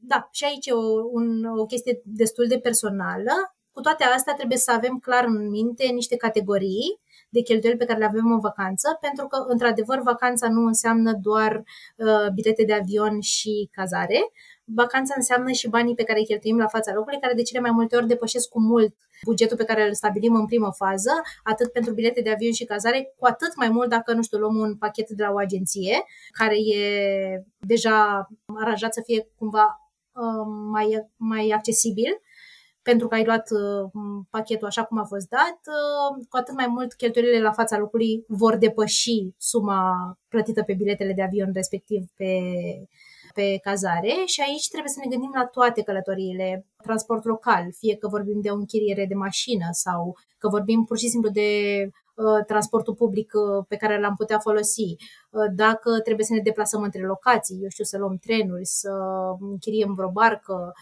da, 0.00 0.28
și 0.32 0.44
aici 0.44 0.66
e 0.66 0.72
o, 0.72 1.08
un, 1.12 1.44
o 1.44 1.66
chestie 1.66 2.00
destul 2.04 2.46
de 2.48 2.58
personală. 2.58 3.32
Cu 3.72 3.80
toate 3.80 4.04
astea, 4.04 4.34
trebuie 4.34 4.58
să 4.58 4.70
avem 4.70 4.98
clar 4.98 5.24
în 5.24 5.48
minte 5.48 5.84
niște 5.84 6.16
categorii 6.16 7.00
de 7.34 7.40
cheltuieli 7.40 7.78
pe 7.78 7.84
care 7.84 7.98
le 7.98 8.04
avem 8.04 8.32
în 8.32 8.40
vacanță, 8.40 8.98
pentru 9.00 9.26
că, 9.26 9.36
într-adevăr, 9.48 9.98
vacanța 10.00 10.48
nu 10.48 10.62
înseamnă 10.66 11.12
doar 11.12 11.52
uh, 11.96 12.28
bilete 12.34 12.64
de 12.64 12.74
avion 12.74 13.20
și 13.20 13.68
cazare, 13.72 14.20
Vacanța 14.66 15.14
înseamnă 15.16 15.50
și 15.50 15.68
banii 15.68 15.94
pe 15.94 16.02
care 16.02 16.18
îi 16.18 16.24
cheltuim 16.24 16.58
la 16.58 16.66
fața 16.66 16.92
locului, 16.94 17.20
care 17.20 17.34
de 17.34 17.42
cele 17.42 17.60
mai 17.60 17.70
multe 17.70 17.96
ori 17.96 18.06
depășesc 18.06 18.48
cu 18.48 18.60
mult 18.60 18.94
bugetul 19.24 19.56
pe 19.56 19.64
care 19.64 19.86
îl 19.86 19.94
stabilim 19.94 20.34
în 20.34 20.46
primă 20.46 20.70
fază, 20.76 21.10
atât 21.42 21.72
pentru 21.72 21.92
bilete 21.92 22.20
de 22.20 22.30
avion 22.30 22.52
și 22.52 22.64
cazare, 22.64 23.14
cu 23.18 23.26
atât 23.26 23.56
mai 23.56 23.68
mult 23.68 23.88
dacă, 23.88 24.12
nu 24.12 24.22
știu, 24.22 24.38
luăm 24.38 24.56
un 24.56 24.76
pachet 24.76 25.08
de 25.08 25.22
la 25.22 25.32
o 25.32 25.36
agenție, 25.36 26.04
care 26.30 26.56
e 26.56 26.84
deja 27.58 28.28
aranjat 28.60 28.92
să 28.92 29.02
fie 29.04 29.28
cumva 29.38 29.90
uh, 30.12 30.46
mai, 30.70 31.08
mai 31.16 31.50
accesibil 31.50 32.20
pentru 32.88 33.08
că 33.08 33.14
ai 33.14 33.24
luat 33.24 33.50
uh, 33.50 33.90
pachetul 34.30 34.66
așa 34.66 34.84
cum 34.84 34.98
a 34.98 35.04
fost 35.04 35.28
dat, 35.28 35.58
uh, 35.76 36.24
cu 36.28 36.36
atât 36.36 36.54
mai 36.54 36.66
mult 36.66 36.94
cheltuielile 36.94 37.40
la 37.40 37.52
fața 37.52 37.78
locului 37.78 38.24
vor 38.28 38.56
depăși 38.56 39.16
suma 39.38 39.82
plătită 40.28 40.62
pe 40.62 40.74
biletele 40.74 41.12
de 41.12 41.22
avion, 41.22 41.50
respectiv 41.54 42.02
pe 42.16 42.30
pe 43.34 43.58
cazare. 43.62 44.12
Și 44.24 44.40
aici 44.46 44.68
trebuie 44.68 44.92
să 44.92 45.00
ne 45.02 45.10
gândim 45.10 45.30
la 45.34 45.46
toate 45.46 45.82
călătoriile, 45.82 46.66
transport 46.82 47.24
local, 47.24 47.64
fie 47.78 47.96
că 47.96 48.08
vorbim 48.08 48.40
de 48.40 48.50
o 48.50 48.54
închiriere 48.54 49.06
de 49.06 49.14
mașină 49.14 49.68
sau 49.70 50.16
că 50.38 50.48
vorbim 50.48 50.84
pur 50.84 50.98
și 50.98 51.08
simplu 51.08 51.30
de 51.30 51.48
Uh, 51.84 52.03
transportul 52.46 52.94
public 52.94 53.32
uh, 53.34 53.64
pe 53.68 53.76
care 53.76 54.00
l-am 54.00 54.14
putea 54.16 54.38
folosi, 54.38 54.96
uh, 55.30 55.46
dacă 55.54 56.00
trebuie 56.04 56.26
să 56.26 56.34
ne 56.34 56.40
deplasăm 56.40 56.82
între 56.82 57.06
locații, 57.06 57.58
eu 57.62 57.68
știu, 57.68 57.84
să 57.84 57.98
luăm 57.98 58.16
trenuri, 58.16 58.64
să 58.64 58.90
închiriem 59.40 59.94
vreo 59.94 60.10
barcă 60.10 60.72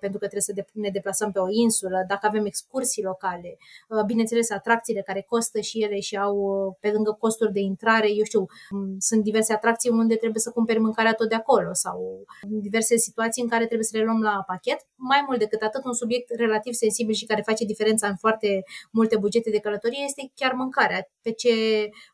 pentru 0.00 0.18
că 0.18 0.26
trebuie 0.26 0.40
să 0.40 0.54
ne 0.72 0.88
deplasăm 0.92 1.32
pe 1.32 1.38
o 1.38 1.46
insulă, 1.50 2.04
dacă 2.08 2.26
avem 2.26 2.44
excursii 2.44 3.02
locale, 3.02 3.58
bineînțeles 4.06 4.50
atracțiile 4.50 5.00
care 5.00 5.24
costă 5.28 5.60
și 5.60 5.82
ele 5.82 6.00
și 6.00 6.16
au 6.16 6.34
pe 6.80 6.90
lângă 6.90 7.16
costuri 7.20 7.52
de 7.52 7.60
intrare, 7.60 8.08
eu 8.12 8.24
știu, 8.24 8.46
um, 8.70 8.96
sunt 8.98 9.22
diverse 9.22 9.52
atracții 9.52 9.90
unde 9.90 10.14
trebuie 10.14 10.40
să 10.40 10.50
cumperi 10.50 10.78
mâncarea 10.78 11.12
tot 11.12 11.28
de 11.28 11.34
acolo 11.34 11.70
sau 11.72 12.24
diverse 12.48 12.96
situații 12.96 13.42
în 13.42 13.48
care 13.48 13.64
trebuie 13.64 13.86
să 13.86 13.96
le 13.96 14.04
luăm 14.04 14.20
la 14.20 14.44
pachet. 14.46 14.78
Mai 14.96 15.24
mult 15.26 15.38
decât 15.38 15.62
atât, 15.62 15.84
un 15.84 15.94
subiect 15.94 16.30
relativ 16.36 16.72
sensibil 16.72 17.14
și 17.14 17.26
care 17.26 17.42
face 17.46 17.64
diferența 17.64 18.06
în 18.08 18.16
foarte 18.16 18.64
multe 18.90 19.16
bugete 19.16 19.50
de 19.50 19.58
călătorie 19.58 20.04
este 20.04 20.30
chiar 20.34 20.52
mâncarea 20.52 20.79
mâncarea, 20.80 21.08
pe 21.22 21.30
ce, 21.32 21.50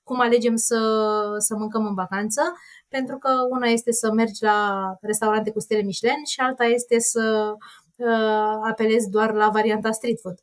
cum 0.02 0.20
alegem 0.20 0.56
să, 0.56 0.78
să 1.38 1.54
mâncăm 1.56 1.86
în 1.86 1.94
vacanță, 1.94 2.42
pentru 2.88 3.18
că 3.18 3.30
una 3.50 3.66
este 3.66 3.92
să 3.92 4.12
mergi 4.12 4.42
la 4.42 4.92
restaurante 5.00 5.50
cu 5.50 5.60
stele 5.60 5.82
Michelin 5.82 6.24
și 6.24 6.40
alta 6.40 6.64
este 6.64 6.98
să 6.98 7.52
uh, 7.96 8.68
apelezi 8.70 9.10
doar 9.10 9.32
la 9.32 9.48
varianta 9.48 9.90
street 9.90 10.20
food. 10.20 10.38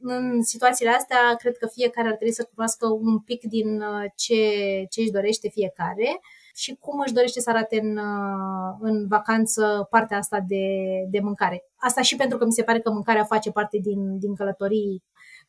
În 0.00 0.42
situațiile 0.42 0.90
astea, 0.90 1.34
cred 1.38 1.56
că 1.56 1.66
fiecare 1.66 2.08
ar 2.08 2.14
trebui 2.14 2.34
să 2.34 2.48
cunoască 2.54 2.86
un 2.86 3.18
pic 3.18 3.42
din 3.44 3.80
uh, 3.80 4.04
ce, 4.14 4.42
ce 4.90 5.00
își 5.00 5.10
dorește 5.10 5.48
fiecare 5.48 6.20
și 6.54 6.76
cum 6.80 6.98
își 6.98 7.12
dorește 7.12 7.40
să 7.40 7.50
arate 7.50 7.80
în, 7.80 7.96
uh, 7.96 8.76
în 8.80 9.06
vacanță 9.08 9.86
partea 9.90 10.18
asta 10.18 10.44
de, 10.48 10.66
de 11.10 11.20
mâncare. 11.20 11.64
Asta 11.76 12.02
și 12.02 12.16
pentru 12.16 12.38
că 12.38 12.44
mi 12.44 12.52
se 12.52 12.62
pare 12.62 12.80
că 12.80 12.90
mâncarea 12.90 13.24
face 13.24 13.50
parte 13.50 13.78
din, 13.82 14.18
din 14.18 14.34
călătorii 14.34 15.02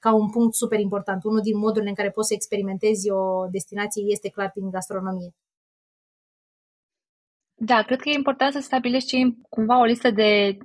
ca 0.06 0.14
un 0.14 0.30
punct 0.30 0.54
super 0.54 0.80
important. 0.80 1.24
Unul 1.24 1.42
din 1.42 1.58
modurile 1.58 1.90
în 1.90 1.96
care 1.96 2.10
poți 2.10 2.28
să 2.28 2.34
experimentezi 2.34 3.10
o 3.10 3.48
destinație 3.52 4.04
este 4.08 4.30
clar 4.30 4.50
prin 4.52 4.70
gastronomie. 4.70 5.32
Da, 7.58 7.82
cred 7.82 8.00
că 8.02 8.10
e 8.10 8.14
important 8.14 8.54
să 8.54 8.60
stabilești 8.60 9.10
ce 9.10 9.18
e 9.18 9.36
cumva 9.50 9.80
o 9.80 9.84
listă 9.84 10.12
de 10.12 10.58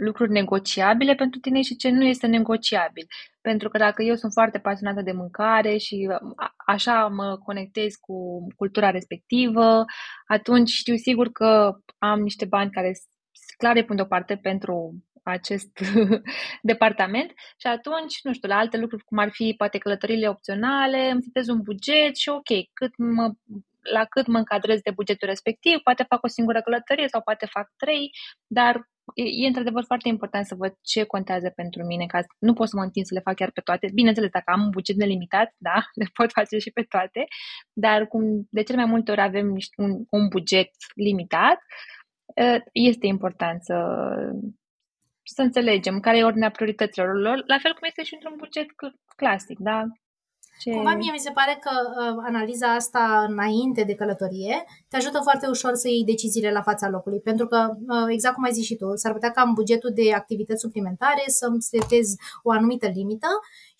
lucruri 0.00 0.30
negociabile 0.30 1.14
pentru 1.14 1.40
tine 1.40 1.62
și 1.62 1.76
ce 1.76 1.90
nu 1.90 2.04
este 2.04 2.26
negociabil. 2.26 3.06
Pentru 3.40 3.68
că 3.68 3.78
dacă 3.78 4.02
eu 4.02 4.14
sunt 4.14 4.32
foarte 4.32 4.58
pasionată 4.58 5.02
de 5.02 5.12
mâncare 5.12 5.76
și 5.76 6.08
așa 6.66 7.06
mă 7.08 7.38
conectez 7.44 7.94
cu 7.94 8.46
cultura 8.56 8.90
respectivă, 8.90 9.84
atunci 10.26 10.70
știu 10.70 10.96
sigur 10.96 11.28
că 11.28 11.72
am 11.98 12.20
niște 12.20 12.44
bani 12.44 12.70
care 12.70 12.92
clar 13.56 13.76
îi 13.76 13.84
pun 13.84 13.96
deoparte 13.96 14.36
pentru 14.36 15.04
acest 15.28 15.80
departament 16.62 17.32
și 17.56 17.66
atunci, 17.66 18.20
nu 18.22 18.32
știu, 18.32 18.48
la 18.48 18.56
alte 18.56 18.76
lucruri 18.76 19.04
cum 19.04 19.18
ar 19.18 19.30
fi 19.30 19.54
poate 19.56 19.78
călătorile 19.78 20.28
opționale, 20.28 21.10
îmi 21.10 21.22
setez 21.22 21.48
un 21.48 21.60
buget 21.62 22.16
și 22.16 22.28
ok, 22.28 22.50
cât 22.72 22.92
mă, 22.96 23.32
la 23.92 24.04
cât 24.04 24.26
mă 24.26 24.38
încadrez 24.38 24.80
de 24.80 24.90
bugetul 24.90 25.28
respectiv, 25.28 25.78
poate 25.78 26.02
fac 26.08 26.24
o 26.24 26.28
singură 26.28 26.60
călătorie 26.60 27.08
sau 27.08 27.20
poate 27.20 27.46
fac 27.46 27.68
trei, 27.76 28.10
dar 28.46 28.74
e, 29.14 29.22
e 29.22 29.46
într-adevăr 29.46 29.84
foarte 29.84 30.08
important 30.08 30.46
să 30.46 30.54
văd 30.54 30.74
ce 30.82 31.04
contează 31.04 31.52
pentru 31.54 31.84
mine, 31.84 32.06
ca 32.06 32.20
nu 32.38 32.52
pot 32.52 32.68
să 32.68 32.76
mă 32.76 32.82
întind 32.82 33.06
să 33.06 33.14
le 33.14 33.20
fac 33.20 33.34
chiar 33.34 33.50
pe 33.50 33.60
toate. 33.60 33.90
Bineînțeles, 33.94 34.30
dacă 34.30 34.50
am 34.50 34.62
un 34.62 34.70
buget 34.70 34.96
nelimitat, 34.96 35.54
da, 35.56 35.78
le 36.00 36.06
pot 36.12 36.32
face 36.32 36.58
și 36.58 36.70
pe 36.70 36.82
toate, 36.82 37.24
dar 37.72 38.06
cum 38.06 38.22
de 38.50 38.62
cele 38.62 38.78
mai 38.78 38.90
multe 38.90 39.10
ori 39.10 39.20
avem 39.20 39.56
un, 39.76 40.04
un 40.10 40.28
buget 40.28 40.70
limitat, 40.94 41.58
este 42.72 43.06
important 43.06 43.62
să 43.62 43.74
să 45.34 45.42
înțelegem 45.42 46.00
care 46.00 46.18
e 46.18 46.24
ordinea 46.24 46.50
priorităților 46.50 47.20
lor, 47.20 47.42
la 47.46 47.58
fel 47.58 47.72
cum 47.72 47.82
este 47.88 48.02
și 48.02 48.14
într-un 48.14 48.34
buget 48.36 48.66
clasic, 49.16 49.58
da? 49.58 49.84
Ce... 50.58 50.70
Cumva 50.70 50.94
mie 50.94 51.12
mi 51.12 51.18
se 51.18 51.30
pare 51.30 51.58
că 51.60 51.70
uh, 51.70 52.22
analiza 52.26 52.74
asta 52.74 53.24
înainte 53.28 53.82
de 53.82 53.94
călătorie 53.94 54.64
te 54.88 54.96
ajută 54.96 55.18
foarte 55.22 55.46
ușor 55.46 55.74
să 55.74 55.88
iei 55.88 56.04
deciziile 56.04 56.50
la 56.50 56.62
fața 56.62 56.88
locului, 56.88 57.20
pentru 57.20 57.46
că, 57.46 57.68
uh, 57.88 58.06
exact 58.08 58.34
cum 58.34 58.44
ai 58.44 58.52
zis 58.52 58.64
și 58.64 58.76
tu, 58.76 58.86
s-ar 58.94 59.12
putea 59.12 59.30
ca 59.30 59.42
în 59.42 59.52
bugetul 59.52 59.90
de 59.94 60.12
activități 60.12 60.60
suplimentare 60.60 61.22
să-mi 61.26 61.62
setez 61.62 62.14
o 62.42 62.50
anumită 62.50 62.86
limită 62.86 63.28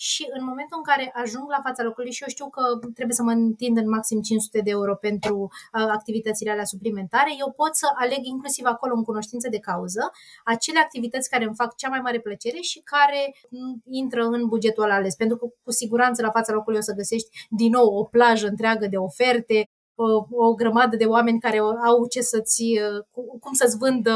și 0.00 0.22
în 0.36 0.44
momentul 0.44 0.76
în 0.78 0.86
care 0.90 1.12
ajung 1.22 1.46
la 1.50 1.60
fața 1.62 1.82
locului 1.82 2.12
și 2.12 2.22
eu 2.22 2.28
știu 2.28 2.48
că 2.56 2.62
trebuie 2.94 3.16
să 3.16 3.22
mă 3.22 3.30
întind 3.30 3.76
în 3.76 3.88
maxim 3.88 4.20
500 4.20 4.60
de 4.60 4.70
euro 4.70 4.94
pentru 4.94 5.36
uh, 5.38 5.88
activitățile 5.98 6.50
alea 6.50 6.64
suplimentare, 6.64 7.30
eu 7.38 7.52
pot 7.52 7.74
să 7.76 7.86
aleg 7.94 8.22
inclusiv 8.22 8.64
acolo 8.64 8.94
în 8.94 9.04
cunoștință 9.04 9.48
de 9.48 9.58
cauză 9.58 10.10
acele 10.44 10.78
activități 10.78 11.30
care 11.30 11.44
îmi 11.44 11.54
fac 11.54 11.76
cea 11.76 11.88
mai 11.88 12.00
mare 12.00 12.20
plăcere 12.20 12.60
și 12.60 12.80
care 12.84 13.34
mm, 13.50 13.82
intră 13.84 14.22
în 14.24 14.46
bugetul 14.48 14.82
ăla 14.82 14.94
ales, 14.94 15.14
pentru 15.14 15.36
că 15.36 15.46
cu 15.62 15.70
siguranță 15.70 16.22
la 16.22 16.30
fața 16.30 16.52
locului 16.52 16.78
o 16.78 16.82
să 16.82 16.92
găsești 16.92 17.28
din 17.50 17.70
nou 17.70 17.86
o 17.94 18.04
plajă 18.04 18.46
întreagă 18.46 18.86
de 18.86 18.96
oferte, 18.96 19.68
o, 19.94 20.26
o 20.46 20.54
grămadă 20.54 20.96
de 20.96 21.04
oameni 21.04 21.40
care 21.40 21.58
au 21.58 22.06
ce 22.10 22.20
să-ți, 22.20 22.62
uh, 22.62 23.04
cum 23.40 23.52
să-ți 23.52 23.76
vândă 23.76 24.14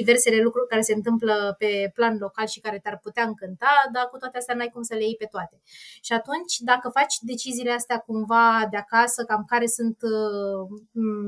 diversele 0.00 0.42
lucruri 0.46 0.68
care 0.68 0.80
se 0.80 0.94
întâmplă 0.94 1.54
pe 1.58 1.90
plan 1.94 2.16
local 2.20 2.46
și 2.46 2.60
care 2.60 2.78
te-ar 2.82 2.98
putea 3.02 3.24
încânta, 3.24 3.74
dar 3.92 4.04
cu 4.10 4.16
toate 4.16 4.38
astea 4.38 4.54
n-ai 4.54 4.70
cum 4.74 4.82
să 4.82 4.94
le 4.94 5.04
iei 5.04 5.20
pe 5.22 5.28
toate. 5.30 5.56
Și 6.06 6.12
atunci, 6.12 6.54
dacă 6.58 6.86
faci 6.98 7.14
deciziile 7.20 7.72
astea 7.72 7.98
cumva 7.98 8.66
de 8.70 8.76
acasă, 8.76 9.24
cam 9.24 9.44
care 9.52 9.66
sunt 9.66 9.98
uh, 10.02 10.62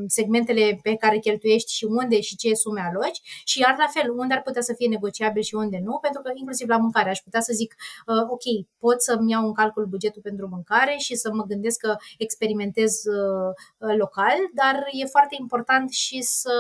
segmentele 0.06 0.78
pe 0.82 0.94
care 0.94 1.18
cheltuiești 1.18 1.72
și 1.72 1.84
unde 1.84 2.20
și 2.20 2.36
ce 2.36 2.54
sume 2.54 2.80
aloci, 2.80 3.20
și 3.44 3.60
iar 3.60 3.74
la 3.78 3.86
fel, 3.86 4.10
unde 4.10 4.34
ar 4.34 4.42
putea 4.42 4.62
să 4.62 4.74
fie 4.76 4.88
negociabil 4.88 5.42
și 5.42 5.54
unde 5.54 5.78
nu, 5.84 5.98
pentru 5.98 6.22
că 6.22 6.30
inclusiv 6.34 6.68
la 6.68 6.76
mâncare 6.76 7.10
aș 7.10 7.18
putea 7.18 7.40
să 7.40 7.52
zic, 7.52 7.74
uh, 8.06 8.24
ok, 8.34 8.44
pot 8.78 9.02
să-mi 9.02 9.30
iau 9.30 9.46
în 9.46 9.52
calcul 9.52 9.86
bugetul 9.86 10.22
pentru 10.22 10.48
mâncare 10.50 10.94
și 10.98 11.14
să 11.14 11.28
mă 11.32 11.44
gândesc 11.44 11.78
că 11.78 11.96
experimentez 12.18 12.92
uh, 13.04 13.94
local, 14.02 14.38
dar 14.54 14.76
e 14.92 15.04
foarte 15.04 15.36
important 15.38 15.90
și 15.90 16.18
să 16.22 16.54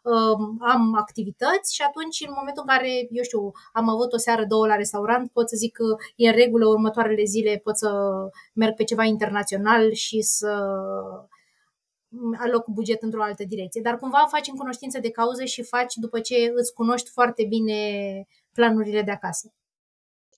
am 0.59 0.95
activități 0.95 1.75
și 1.75 1.81
atunci 1.81 2.23
în 2.27 2.33
momentul 2.37 2.63
în 2.67 2.75
care, 2.75 3.07
eu 3.09 3.23
știu, 3.23 3.51
am 3.73 3.89
avut 3.89 4.13
o 4.13 4.17
seară, 4.17 4.45
două 4.45 4.67
la 4.67 4.75
restaurant, 4.75 5.31
pot 5.31 5.49
să 5.49 5.55
zic 5.55 5.73
că 5.73 5.95
e 6.15 6.27
în 6.27 6.35
regulă 6.35 6.67
următoarele 6.67 7.23
zile, 7.23 7.61
pot 7.63 7.77
să 7.77 7.89
merg 8.53 8.75
pe 8.75 8.83
ceva 8.83 9.03
internațional 9.03 9.91
și 9.91 10.21
să 10.21 10.51
aloc 12.37 12.67
buget 12.67 13.01
într-o 13.01 13.23
altă 13.23 13.43
direcție. 13.43 13.81
Dar 13.81 13.97
cumva 13.97 14.27
faci 14.31 14.47
în 14.47 14.55
cunoștință 14.55 14.99
de 14.99 15.11
cauză 15.11 15.43
și 15.43 15.63
faci 15.63 15.93
după 15.95 16.19
ce 16.19 16.51
îți 16.55 16.73
cunoști 16.73 17.09
foarte 17.09 17.45
bine 17.49 17.79
planurile 18.53 19.01
de 19.01 19.11
acasă. 19.11 19.53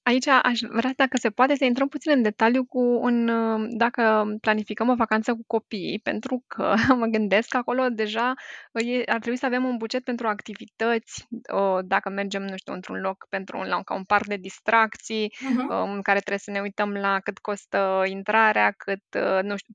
Aici 0.03 0.27
aș 0.27 0.60
vrea, 0.69 0.93
dacă 0.95 1.17
se 1.17 1.29
poate, 1.29 1.55
să 1.55 1.65
intrăm 1.65 1.88
puțin 1.88 2.12
în 2.12 2.22
detaliu 2.22 2.65
cu 2.65 2.79
un 2.79 3.31
dacă 3.77 4.25
planificăm 4.41 4.89
o 4.89 4.95
vacanță 4.95 5.33
cu 5.33 5.43
copiii, 5.48 6.00
pentru 6.00 6.43
că 6.48 6.74
mă 7.00 7.05
gândesc 7.05 7.48
că 7.48 7.57
acolo 7.57 7.88
deja 7.89 8.33
e 8.74 9.03
ar 9.05 9.19
trebui 9.19 9.38
să 9.38 9.45
avem 9.45 9.65
un 9.65 9.77
buget 9.77 10.03
pentru 10.03 10.27
activități, 10.27 11.27
o 11.48 11.81
dacă 11.81 12.10
mergem, 12.10 12.43
nu 12.43 12.57
știu, 12.57 12.74
într-un 12.74 13.00
loc 13.00 13.25
pentru 13.29 13.57
un 13.57 13.67
la 13.67 13.81
ca 13.81 13.95
un 13.95 14.03
parc 14.03 14.25
de 14.25 14.36
distracții, 14.36 15.33
uh-huh. 15.36 15.93
în 15.93 16.01
care 16.01 16.19
trebuie 16.19 16.38
să 16.38 16.51
ne 16.51 16.60
uităm 16.60 16.93
la 16.93 17.19
cât 17.19 17.38
costă 17.38 18.03
intrarea, 18.05 18.72
cât, 18.77 19.03
nu 19.41 19.55
știu, 19.57 19.74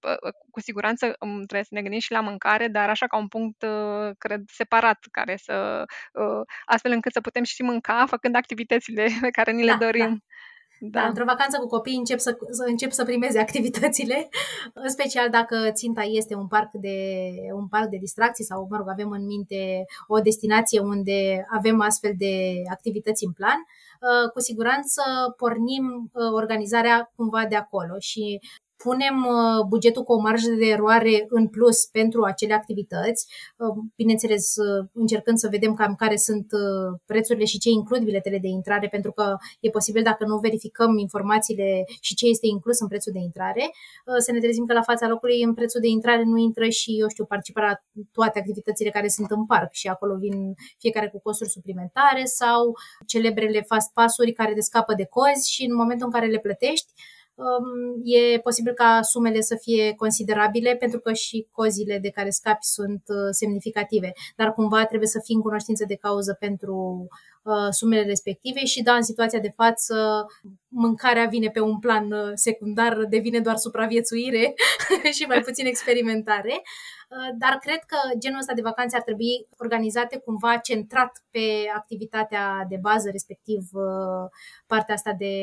cu 0.50 0.61
siguranță 0.61 1.16
trebuie 1.18 1.62
să 1.62 1.75
ne 1.75 1.82
gândim 1.82 2.00
și 2.00 2.12
la 2.12 2.20
mâncare, 2.20 2.68
dar 2.68 2.88
așa 2.88 3.06
ca 3.06 3.16
un 3.16 3.28
punct, 3.28 3.64
cred, 4.18 4.42
separat, 4.47 4.99
care 5.11 5.37
să 5.37 5.85
astfel 6.64 6.92
încât 6.92 7.12
să 7.12 7.20
putem 7.20 7.42
și 7.42 7.62
mânca 7.62 8.06
făcând 8.06 8.37
activitățile 8.37 9.06
pe 9.20 9.30
care 9.30 9.52
ni 9.52 9.64
le 9.64 9.70
da, 9.70 9.76
dorim. 9.76 10.08
Da. 10.08 10.17
Da. 10.80 11.00
da, 11.00 11.06
într-o 11.06 11.25
vacanță 11.25 11.58
cu 11.58 11.66
copii 11.66 11.97
încep 11.97 12.18
să, 12.18 12.37
să 12.50 12.64
încep 12.66 12.90
să 12.90 13.04
primeze 13.04 13.38
activitățile, 13.38 14.28
în 14.85 14.88
special 14.88 15.30
dacă 15.30 15.70
ținta 15.73 16.02
este 16.02 16.35
un 16.35 16.47
parc 16.47 16.70
de 16.73 16.97
un 17.52 17.68
parc 17.68 17.88
de 17.88 17.97
distracții 17.97 18.44
sau, 18.44 18.66
mă 18.70 18.76
rog, 18.76 18.88
avem 18.88 19.11
în 19.11 19.25
minte 19.25 19.85
o 20.06 20.18
destinație 20.18 20.80
unde 20.80 21.47
avem 21.50 21.80
astfel 21.80 22.12
de 22.18 22.62
activități 22.70 23.25
în 23.25 23.32
plan, 23.32 23.56
uh, 23.56 24.30
cu 24.30 24.40
siguranță 24.40 25.02
pornim 25.37 26.11
uh, 26.12 26.32
organizarea 26.32 27.12
cumva 27.16 27.47
de 27.49 27.56
acolo 27.56 27.99
și 27.99 28.40
punem 28.85 29.16
uh, 29.26 29.64
bugetul 29.68 30.02
cu 30.02 30.12
o 30.12 30.20
marjă 30.20 30.50
de 30.50 30.66
eroare 30.66 31.25
în 31.28 31.49
plus 31.49 31.87
pentru 31.87 32.23
acele 32.23 32.54
activități, 32.54 33.26
uh, 33.56 33.75
bineînțeles 33.97 34.56
uh, 34.56 34.87
încercând 34.92 35.38
să 35.38 35.49
vedem 35.50 35.75
cam 35.75 35.94
care 35.94 36.16
sunt 36.16 36.47
prețurile 37.06 37.44
și 37.44 37.58
ce 37.58 37.68
includ 37.68 38.02
biletele 38.02 38.38
de 38.38 38.49
intrare, 38.49 38.88
pentru 38.88 39.12
că 39.12 39.37
e 39.61 39.70
posibil 39.70 40.02
dacă 40.02 40.25
nu 40.25 40.38
verificăm 40.38 40.99
informațiile 40.99 41.85
și 42.00 42.14
ce 42.14 42.26
este 42.26 42.47
inclus 42.47 42.80
în 42.80 42.88
prețul 42.88 43.12
de 43.12 43.18
intrare, 43.18 43.70
să 44.18 44.32
ne 44.32 44.38
trezim 44.38 44.64
că 44.64 44.73
la 44.73 44.82
fața 44.82 45.08
locului 45.08 45.42
în 45.42 45.54
prețul 45.54 45.80
de 45.80 45.88
intrare 45.88 46.23
nu 46.25 46.37
intră 46.37 46.68
și, 46.68 47.00
eu 47.00 47.08
știu, 47.08 47.25
participarea 47.25 47.68
la 47.68 48.02
toate 48.12 48.38
activitățile 48.38 48.90
care 48.90 49.08
sunt 49.08 49.30
în 49.30 49.47
parc 49.47 49.73
și 49.73 49.88
acolo 49.88 50.16
vin 50.16 50.54
fiecare 50.78 51.08
cu 51.08 51.20
costuri 51.20 51.50
suplimentare 51.50 52.25
sau 52.25 52.73
celebrele 53.06 53.61
fast 53.61 53.92
pass-uri 53.92 54.32
care 54.32 54.54
descapă 54.54 54.94
de 54.94 55.04
cozi 55.04 55.52
și 55.52 55.64
în 55.64 55.75
momentul 55.75 56.06
în 56.06 56.12
care 56.12 56.26
le 56.26 56.38
plătești, 56.38 56.92
Um, 56.92 57.17
e 58.04 58.38
posibil 58.38 58.73
ca 58.73 58.99
sumele 59.02 59.40
să 59.40 59.57
fie 59.61 59.95
considerabile 59.95 60.76
pentru 60.76 61.00
că 61.00 61.12
și 61.12 61.47
cozile 61.50 61.99
de 61.99 62.11
care 62.11 62.30
scapi 62.30 62.64
sunt 62.64 63.02
uh, 63.07 63.16
semnificative, 63.30 64.12
dar 64.37 64.52
cumva 64.52 64.85
trebuie 64.85 65.09
să 65.09 65.21
fii 65.25 65.35
în 65.35 65.40
cunoștință 65.40 65.85
de 65.88 65.95
cauză 65.95 66.37
pentru 66.40 67.07
uh, 67.42 67.68
sumele 67.71 68.02
respective 68.02 68.64
și 68.64 68.83
da, 68.83 68.95
în 68.95 69.02
situația 69.02 69.38
de 69.38 69.52
față 69.57 70.26
mâncarea 70.68 71.25
vine 71.25 71.49
pe 71.49 71.61
un 71.61 71.78
plan 71.78 72.12
uh, 72.12 72.30
secundar, 72.35 73.04
devine 73.09 73.40
doar 73.40 73.57
supraviețuire 73.57 74.54
și 75.16 75.25
mai 75.28 75.40
puțin 75.40 75.66
experimentare. 75.66 76.62
Uh, 77.08 77.34
dar 77.38 77.58
cred 77.58 77.82
că 77.86 77.96
genul 78.18 78.38
ăsta 78.38 78.54
de 78.54 78.60
vacanțe 78.60 78.96
ar 78.96 79.02
trebui 79.02 79.46
organizate 79.56 80.18
cumva 80.18 80.56
centrat 80.56 81.24
pe 81.30 81.70
activitatea 81.76 82.66
de 82.68 82.76
bază, 82.80 83.10
respectiv 83.10 83.68
uh, 83.72 84.28
partea 84.66 84.94
asta 84.94 85.12
de 85.12 85.34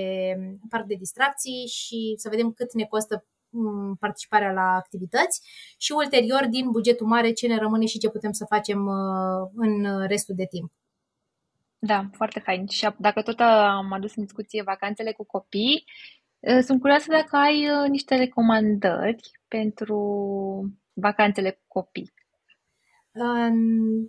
parc 0.70 0.86
de 0.86 0.96
distracții 0.96 1.68
și 1.68 2.14
să 2.18 2.30
vedem 2.30 2.52
cât 2.52 2.74
ne 2.74 2.84
costă 2.84 3.26
mm, 3.50 3.96
participarea 3.96 4.52
la 4.52 4.62
activități 4.62 5.42
și 5.78 5.92
ulterior 5.92 6.46
din 6.50 6.72
bugetul 6.72 7.08
mare 7.08 7.32
ce 7.32 7.48
ne 7.48 7.58
rămâne 7.58 7.86
și 7.86 8.00
ce 8.00 8.10
putem 8.10 8.32
să 8.32 8.46
facem 8.50 8.86
uh, 8.86 9.50
în 9.56 10.08
restul 10.08 10.36
de 10.36 10.46
timp. 10.46 10.72
Da, 11.80 12.10
foarte 12.12 12.40
fain. 12.40 12.68
Și 12.68 12.90
dacă 12.98 13.22
tot 13.22 13.40
am 13.40 13.92
adus 13.92 14.16
în 14.16 14.24
discuție 14.24 14.64
vacanțele 14.64 15.12
cu 15.12 15.24
copii, 15.26 15.84
sunt 16.62 16.80
curioasă 16.80 17.06
dacă 17.12 17.36
ai 17.36 17.68
niște 17.90 18.16
recomandări 18.16 19.32
pentru 19.48 20.00
vacanțele 20.96 21.52
cu 21.52 21.80
copii? 21.80 22.14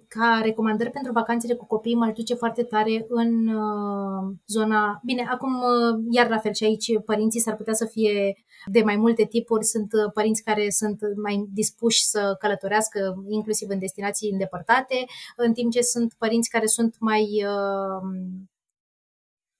Ca 0.09 0.41
recomandări 0.43 0.91
pentru 0.91 1.13
vacanțele 1.13 1.55
cu 1.55 1.67
copii 1.67 1.95
mă 1.95 2.13
duce 2.15 2.35
foarte 2.35 2.63
tare 2.63 3.05
în 3.09 3.49
uh, 3.49 4.35
zona... 4.47 5.01
Bine, 5.05 5.27
acum 5.31 5.55
uh, 5.55 6.05
iar 6.11 6.29
la 6.29 6.39
fel 6.39 6.53
și 6.53 6.65
aici 6.65 6.87
părinții 7.05 7.41
s-ar 7.41 7.57
putea 7.57 7.75
să 7.75 7.85
fie 7.85 8.37
de 8.67 8.83
mai 8.83 8.97
multe 8.97 9.25
tipuri. 9.25 9.65
Sunt 9.65 9.93
uh, 9.93 10.13
părinți 10.13 10.43
care 10.43 10.71
sunt 10.71 10.99
mai 11.23 11.47
dispuși 11.53 12.05
să 12.05 12.37
călătorească 12.39 13.25
inclusiv 13.29 13.69
în 13.69 13.79
destinații 13.79 14.31
îndepărtate, 14.31 15.05
în 15.37 15.53
timp 15.53 15.73
ce 15.73 15.81
sunt 15.81 16.15
părinți 16.19 16.51
care 16.51 16.67
sunt 16.67 16.97
mai 17.01 17.45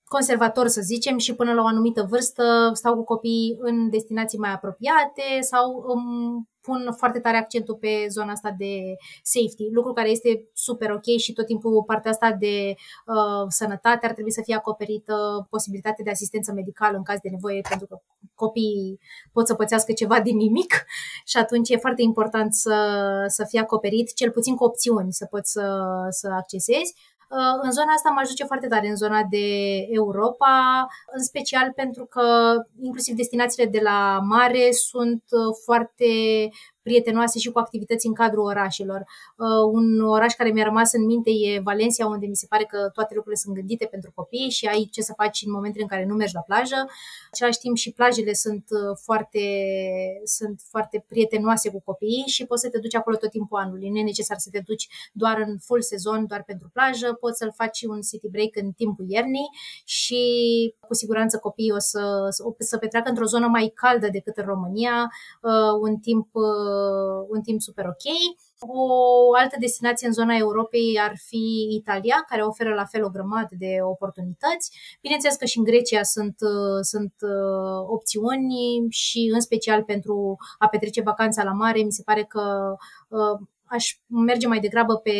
conservator, 0.07 0.67
să 0.67 0.81
zicem, 0.81 1.17
și 1.17 1.35
până 1.35 1.53
la 1.53 1.61
o 1.61 1.65
anumită 1.65 2.05
vârstă 2.09 2.71
stau 2.73 2.95
cu 2.95 3.03
copiii 3.03 3.57
în 3.59 3.89
destinații 3.89 4.37
mai 4.37 4.51
apropiate 4.53 5.21
sau 5.39 5.85
um, 5.87 6.49
pun 6.67 6.93
foarte 6.97 7.19
tare 7.19 7.37
accentul 7.37 7.75
pe 7.75 8.05
zona 8.09 8.31
asta 8.31 8.55
de 8.57 8.73
safety, 9.23 9.69
lucru 9.71 9.93
care 9.93 10.09
este 10.09 10.49
super 10.53 10.91
ok 10.91 11.07
și 11.17 11.33
tot 11.33 11.45
timpul 11.45 11.83
partea 11.83 12.11
asta 12.11 12.31
de 12.39 12.75
uh, 13.05 13.45
sănătate 13.47 14.05
ar 14.05 14.13
trebui 14.13 14.31
să 14.31 14.41
fie 14.43 14.55
acoperită, 14.55 15.47
posibilitatea 15.49 16.03
de 16.03 16.09
asistență 16.09 16.51
medicală 16.51 16.97
în 16.97 17.03
caz 17.03 17.19
de 17.19 17.29
nevoie, 17.29 17.61
pentru 17.69 17.87
că 17.87 18.01
copiii 18.35 18.99
pot 19.31 19.47
să 19.47 19.53
pățească 19.53 19.91
ceva 19.91 20.21
din 20.21 20.37
nimic 20.37 20.85
și 21.25 21.37
atunci 21.37 21.69
e 21.69 21.77
foarte 21.77 22.01
important 22.01 22.53
să, 22.53 22.77
să 23.27 23.45
fie 23.49 23.59
acoperit, 23.59 24.13
cel 24.13 24.31
puțin 24.31 24.55
cu 24.55 24.63
opțiuni 24.63 25.13
să 25.13 25.25
poți 25.25 25.51
să, 25.51 25.83
să 26.09 26.27
accesezi. 26.27 26.95
Uh, 27.29 27.59
în 27.61 27.71
zona 27.71 27.91
asta 27.95 28.09
mă 28.09 28.21
duce 28.27 28.43
foarte 28.43 28.67
tare, 28.67 28.87
în 28.87 28.95
zona 28.95 29.23
de 29.29 29.47
Europa, 29.89 30.87
în 31.15 31.23
special 31.23 31.71
pentru 31.75 32.05
că 32.05 32.55
inclusiv 32.81 33.15
destinațiile 33.15 33.69
de 33.69 33.79
la 33.83 34.19
mare 34.23 34.71
sunt 34.71 35.23
uh, 35.29 35.55
foarte 35.65 36.05
prietenoase 36.87 37.39
și 37.39 37.51
cu 37.51 37.59
activități 37.59 38.07
în 38.07 38.13
cadrul 38.13 38.45
orașelor. 38.53 39.01
Uh, 39.37 39.63
un 39.71 40.01
oraș 40.01 40.33
care 40.33 40.49
mi-a 40.49 40.63
rămas 40.63 40.93
în 40.93 41.05
minte 41.05 41.29
e 41.29 41.59
Valencia, 41.59 42.05
unde 42.05 42.25
mi 42.25 42.35
se 42.35 42.45
pare 42.49 42.63
că 42.63 42.79
toate 42.93 43.11
lucrurile 43.13 43.41
sunt 43.43 43.55
gândite 43.55 43.85
pentru 43.85 44.11
copii 44.15 44.49
și 44.49 44.65
ai 44.65 44.89
ce 44.91 45.01
să 45.01 45.13
faci 45.21 45.41
în 45.45 45.51
momentele 45.51 45.83
în 45.83 45.89
care 45.93 46.05
nu 46.05 46.15
mergi 46.15 46.33
la 46.33 46.41
plajă. 46.49 46.79
În 46.79 47.31
același 47.31 47.59
timp 47.59 47.75
și 47.75 47.91
plajele 47.91 48.33
sunt 48.33 48.65
uh, 48.69 48.97
foarte, 49.05 49.45
sunt 50.23 50.57
foarte 50.69 51.05
prietenoase 51.07 51.69
cu 51.69 51.81
copiii 51.85 52.23
și 52.35 52.45
poți 52.45 52.61
să 52.61 52.69
te 52.69 52.79
duci 52.79 52.95
acolo 52.95 53.15
tot 53.15 53.29
timpul 53.29 53.59
anului. 53.59 53.89
Nu 53.89 53.97
e 53.97 54.03
necesar 54.03 54.37
să 54.37 54.49
te 54.51 54.61
duci 54.65 54.87
doar 55.13 55.37
în 55.47 55.57
full 55.57 55.81
sezon, 55.81 56.25
doar 56.27 56.43
pentru 56.43 56.69
plajă, 56.73 57.07
poți 57.13 57.37
să-l 57.37 57.53
faci 57.55 57.79
un 57.81 57.99
city 58.01 58.29
break 58.29 58.53
în 58.63 58.71
timpul 58.71 59.05
iernii 59.07 59.49
și 59.85 60.21
cu 60.87 60.93
siguranță 60.93 61.37
copiii 61.37 61.71
o 61.71 61.79
să, 61.79 62.01
o 62.43 62.51
să 62.57 62.77
petreacă 62.77 63.09
într-o 63.09 63.25
zonă 63.33 63.47
mai 63.47 63.71
caldă 63.75 64.07
decât 64.11 64.37
în 64.37 64.45
România, 64.45 64.97
uh, 65.41 65.73
un 65.81 65.95
timp 65.97 66.27
Uh, 66.37 66.76
un 67.29 67.41
timp 67.41 67.61
super 67.61 67.85
ok. 67.85 68.05
O 68.59 69.35
altă 69.35 69.55
destinație 69.59 70.07
în 70.07 70.13
zona 70.13 70.35
Europei 70.35 70.99
ar 70.99 71.13
fi 71.27 71.67
Italia, 71.69 72.25
care 72.27 72.41
oferă 72.41 72.73
la 72.73 72.85
fel 72.85 73.03
o 73.03 73.09
grămadă 73.09 73.55
de 73.57 73.77
oportunități. 73.81 74.71
Bineînțeles 75.01 75.35
că 75.35 75.45
și 75.45 75.57
în 75.57 75.63
Grecia 75.63 76.03
sunt, 76.03 76.35
uh, 76.39 76.79
sunt 76.81 77.13
uh, 77.21 77.85
opțiuni 77.87 78.85
și 78.89 79.31
în 79.33 79.39
special 79.39 79.83
pentru 79.83 80.37
a 80.57 80.67
petrece 80.67 81.01
vacanța 81.01 81.43
la 81.43 81.51
mare, 81.51 81.81
mi 81.81 81.91
se 81.91 82.03
pare 82.03 82.23
că 82.23 82.75
aș 83.67 83.99
merge 84.07 84.47
mai 84.47 84.59
degrabă 84.59 84.95
pe, 84.95 85.19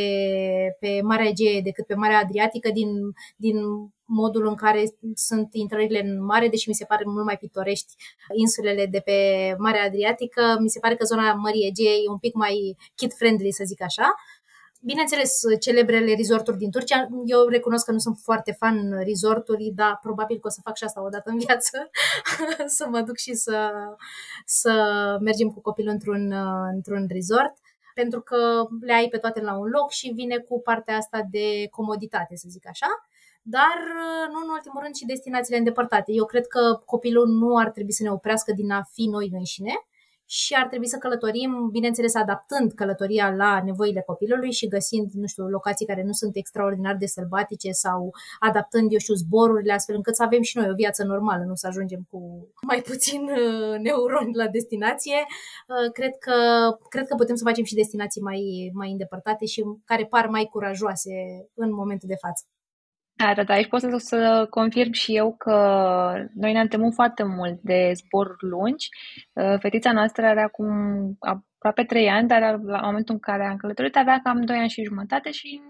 pe 0.79 1.01
Marea 1.03 1.27
Egee 1.27 1.61
decât 1.61 1.85
pe 1.85 1.95
Marea 1.95 2.19
Adriatică 2.19 2.69
din, 2.73 2.89
din 3.35 3.55
modul 4.07 4.47
în 4.47 4.55
care 4.55 4.83
sunt 5.15 5.47
intrările 5.51 6.01
în 6.03 6.25
mare, 6.25 6.47
deși 6.47 6.69
mi 6.69 6.75
se 6.75 6.85
pare 6.85 7.03
mult 7.05 7.25
mai 7.25 7.37
pitorești 7.37 7.93
insulele 8.33 8.85
de 8.85 8.99
pe 8.99 9.15
Marea 9.57 9.83
Adriatică. 9.83 10.57
Mi 10.59 10.69
se 10.69 10.79
pare 10.79 10.95
că 10.95 11.05
zona 11.05 11.33
Mării 11.33 11.67
Egee 11.67 11.91
e 12.05 12.09
un 12.09 12.17
pic 12.17 12.33
mai 12.33 12.77
kid-friendly, 12.95 13.49
să 13.49 13.63
zic 13.65 13.81
așa. 13.83 14.15
Bineînțeles, 14.81 15.39
celebrele 15.59 16.15
resorturi 16.15 16.57
din 16.57 16.71
Turcia, 16.71 17.07
eu 17.25 17.47
recunosc 17.47 17.85
că 17.85 17.91
nu 17.91 17.97
sunt 17.97 18.17
foarte 18.23 18.51
fan 18.51 18.99
resorturi, 19.03 19.71
dar 19.75 19.99
probabil 20.01 20.39
că 20.39 20.47
o 20.47 20.49
să 20.49 20.59
fac 20.63 20.75
și 20.75 20.83
asta 20.83 21.03
o 21.03 21.09
dată 21.09 21.29
în 21.29 21.37
viață, 21.37 21.89
să 22.77 22.87
mă 22.89 23.01
duc 23.01 23.17
și 23.17 23.33
să, 23.33 23.71
să 24.45 24.73
mergem 25.21 25.47
cu 25.49 25.61
copilul 25.61 25.91
într-un, 25.91 26.33
într-un 26.73 27.05
resort, 27.09 27.53
pentru 27.93 28.21
că 28.21 28.67
le 28.81 28.93
ai 28.93 29.07
pe 29.07 29.17
toate 29.17 29.41
la 29.41 29.57
un 29.57 29.67
loc 29.67 29.91
și 29.91 30.11
vine 30.15 30.37
cu 30.37 30.61
partea 30.61 30.95
asta 30.95 31.27
de 31.31 31.67
comoditate, 31.71 32.35
să 32.35 32.47
zic 32.49 32.67
așa 32.67 32.87
dar 33.55 33.77
nu 34.31 34.39
în 34.43 34.49
ultimul 34.57 34.81
rând 34.81 34.95
și 34.95 35.05
destinațiile 35.05 35.57
îndepărtate. 35.57 36.11
Eu 36.11 36.25
cred 36.25 36.47
că 36.47 36.81
copilul 36.85 37.27
nu 37.27 37.57
ar 37.57 37.69
trebui 37.69 37.91
să 37.91 38.03
ne 38.03 38.11
oprească 38.11 38.51
din 38.51 38.71
a 38.71 38.81
fi 38.93 39.05
noi 39.05 39.29
înșine, 39.33 39.73
și 40.29 40.53
ar 40.53 40.67
trebui 40.67 40.87
să 40.87 40.97
călătorim, 40.97 41.69
bineînțeles, 41.71 42.15
adaptând 42.15 42.71
călătoria 42.71 43.29
la 43.29 43.61
nevoile 43.63 44.03
copilului 44.05 44.51
și 44.51 44.67
găsind, 44.67 45.11
nu 45.11 45.27
știu, 45.27 45.47
locații 45.47 45.85
care 45.85 46.03
nu 46.03 46.11
sunt 46.11 46.35
extraordinar 46.35 46.95
de 46.95 47.05
sălbatice 47.05 47.71
sau 47.71 48.11
adaptând, 48.39 48.91
eu 48.91 48.97
știu, 48.97 49.13
zborurile 49.13 49.73
astfel 49.73 49.95
încât 49.95 50.15
să 50.15 50.23
avem 50.23 50.41
și 50.41 50.57
noi 50.57 50.69
o 50.69 50.73
viață 50.73 51.03
normală, 51.03 51.43
nu 51.43 51.55
să 51.55 51.67
ajungem 51.67 52.07
cu 52.09 52.49
mai 52.61 52.81
puțin 52.81 53.21
uh, 53.21 53.79
neuroni 53.79 54.35
la 54.35 54.47
destinație. 54.47 55.15
Uh, 55.67 55.91
cred 55.91 56.17
că, 56.19 56.35
cred 56.89 57.07
că 57.07 57.15
putem 57.15 57.35
să 57.35 57.43
facem 57.43 57.63
și 57.63 57.75
destinații 57.75 58.21
mai, 58.21 58.71
mai 58.73 58.91
îndepărtate 58.91 59.45
și 59.45 59.63
care 59.85 60.05
par 60.05 60.27
mai 60.27 60.45
curajoase 60.51 61.11
în 61.53 61.73
momentul 61.73 62.07
de 62.07 62.15
față. 62.21 62.43
Da, 63.19 63.33
da, 63.33 63.43
da, 63.43 63.53
aici 63.53 63.67
pot 63.67 63.79
să, 63.81 63.95
să 63.97 64.47
confirm 64.49 64.91
și 64.91 65.15
eu 65.15 65.35
că 65.37 65.53
noi 66.33 66.51
ne-am 66.51 66.67
temut 66.67 66.93
foarte 66.93 67.23
mult 67.23 67.59
de 67.61 67.91
zboruri 67.95 68.47
lungi. 68.49 68.89
Uh, 69.33 69.59
fetița 69.59 69.91
noastră 69.91 70.25
are 70.25 70.41
acum 70.41 70.67
aproape 71.19 71.83
3 71.83 72.09
ani, 72.09 72.27
dar 72.27 72.41
la 72.59 72.81
momentul 72.81 73.13
în 73.13 73.19
care 73.19 73.45
am 73.45 73.57
călătorit 73.57 73.95
avea 73.95 74.19
cam 74.23 74.41
2 74.41 74.57
ani 74.57 74.69
și 74.69 74.83
jumătate 74.83 75.31
și 75.31 75.61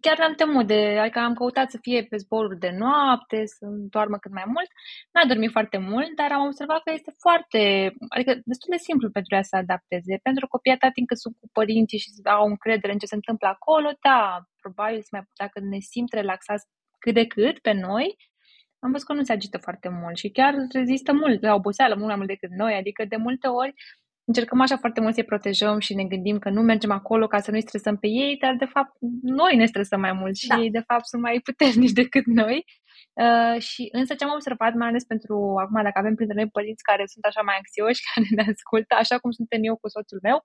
chiar 0.00 0.18
ne-am 0.18 0.34
temut 0.34 0.66
de, 0.66 0.98
adică 1.02 1.18
am 1.18 1.34
căutat 1.34 1.70
să 1.70 1.78
fie 1.80 2.02
pe 2.10 2.16
zboruri 2.16 2.58
de 2.58 2.70
noapte, 2.78 3.46
să 3.46 3.66
doarmă 3.94 4.16
cât 4.18 4.32
mai 4.32 4.44
mult. 4.46 4.70
N-a 5.12 5.26
dormit 5.26 5.50
foarte 5.50 5.78
mult, 5.78 6.16
dar 6.16 6.32
am 6.32 6.46
observat 6.46 6.82
că 6.82 6.90
este 6.92 7.12
foarte, 7.24 7.60
adică 8.14 8.32
destul 8.44 8.70
de 8.76 8.84
simplu 8.86 9.10
pentru 9.10 9.34
ea 9.34 9.42
să 9.42 9.56
adapteze. 9.56 10.14
Pentru 10.22 10.46
copii 10.48 10.72
atât 10.72 10.92
timp 10.92 11.08
cât 11.08 11.18
sunt 11.18 11.34
cu 11.40 11.48
părinții 11.52 11.98
și 11.98 12.08
au 12.38 12.46
încredere 12.46 12.92
în 12.92 12.98
ce 12.98 13.06
se 13.06 13.14
întâmplă 13.20 13.48
acolo, 13.48 13.88
da, 14.08 14.20
probabil 14.60 15.00
să 15.02 15.08
mai, 15.12 15.22
dacă 15.42 15.56
ne 15.60 15.78
simt 15.78 16.12
relaxați 16.12 16.66
cât 17.02 17.14
de 17.14 17.26
cât 17.26 17.58
pe 17.58 17.72
noi, 17.72 18.06
am 18.84 18.90
văzut 18.90 19.06
că 19.06 19.12
nu 19.12 19.22
se 19.22 19.32
agită 19.32 19.58
foarte 19.58 19.88
mult 19.88 20.16
și 20.16 20.30
chiar 20.30 20.54
rezistă 20.72 21.12
mult 21.12 21.42
la 21.42 21.54
oboseală, 21.54 21.94
mult 21.94 22.06
mai 22.06 22.16
mult 22.16 22.28
decât 22.28 22.50
noi, 22.50 22.74
adică 22.74 23.04
de 23.04 23.16
multe 23.16 23.46
ori 23.48 23.72
încercăm 24.24 24.60
așa 24.60 24.76
foarte 24.76 25.00
mult 25.00 25.14
să-i 25.14 25.24
protejăm 25.24 25.78
și 25.78 25.94
ne 25.94 26.04
gândim 26.04 26.38
că 26.38 26.50
nu 26.50 26.60
mergem 26.60 26.90
acolo 26.90 27.26
ca 27.26 27.38
să 27.40 27.50
nu-i 27.50 27.68
stresăm 27.68 27.96
pe 27.96 28.06
ei, 28.06 28.36
dar 28.40 28.54
de 28.58 28.64
fapt 28.64 28.92
noi 29.22 29.56
ne 29.56 29.66
stresăm 29.66 30.00
mai 30.00 30.12
mult 30.12 30.36
și 30.36 30.46
da. 30.46 30.56
ei 30.56 30.70
de 30.70 30.84
fapt 30.86 31.06
sunt 31.06 31.22
mai 31.22 31.40
puternici 31.40 31.98
decât 32.02 32.26
noi. 32.26 32.64
Uh, 33.24 33.60
și 33.60 33.88
însă 33.92 34.14
ce 34.14 34.24
am 34.24 34.36
observat, 34.38 34.74
mai 34.74 34.88
ales 34.88 35.04
pentru 35.04 35.34
acum, 35.62 35.82
dacă 35.82 35.98
avem 35.98 36.14
printre 36.14 36.36
noi 36.36 36.48
părinți 36.56 36.82
care 36.82 37.04
sunt 37.12 37.24
așa 37.24 37.42
mai 37.42 37.56
anxioși, 37.60 38.04
care 38.10 38.26
ne 38.36 38.44
ascultă, 38.52 38.94
așa 38.98 39.16
cum 39.18 39.30
suntem 39.30 39.60
eu 39.62 39.76
cu 39.76 39.88
soțul 39.88 40.18
meu, 40.22 40.38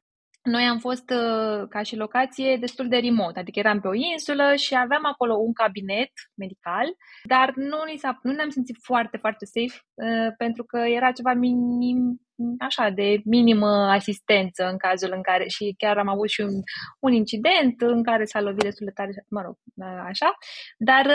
noi 0.43 0.63
am 0.63 0.77
fost 0.77 1.09
uh, 1.09 1.67
ca 1.69 1.81
și 1.81 1.95
locație 1.95 2.57
destul 2.59 2.87
de 2.87 2.97
remote, 2.97 3.39
adică 3.39 3.59
eram 3.59 3.79
pe 3.79 3.87
o 3.87 3.93
insulă 3.93 4.55
și 4.55 4.75
aveam 4.75 5.05
acolo 5.05 5.35
un 5.35 5.53
cabinet 5.53 6.11
medical, 6.35 6.85
dar 7.23 7.51
nu, 7.55 7.77
ni 7.91 7.97
s-a, 7.97 8.19
nu 8.23 8.31
ne-am 8.31 8.49
simțit 8.49 8.75
foarte, 8.83 9.17
foarte 9.17 9.45
safe 9.45 9.79
uh, 9.93 10.33
pentru 10.37 10.63
că 10.63 10.77
era 10.77 11.11
ceva 11.11 11.33
minim, 11.33 12.21
așa, 12.59 12.89
de 12.89 13.21
minimă 13.25 13.69
asistență 13.91 14.69
în 14.69 14.77
cazul 14.77 15.11
în 15.13 15.21
care 15.21 15.47
și 15.47 15.75
chiar 15.77 15.97
am 15.97 16.07
avut 16.07 16.29
și 16.29 16.41
un, 16.41 16.55
un 16.99 17.11
incident 17.13 17.81
în 17.81 18.03
care 18.03 18.25
s-a 18.25 18.41
lovit 18.41 18.63
destul 18.63 18.85
de 18.85 18.91
tare, 18.95 19.25
mă 19.29 19.41
rog, 19.41 19.55
uh, 19.75 20.01
așa, 20.05 20.37
dar 20.77 21.05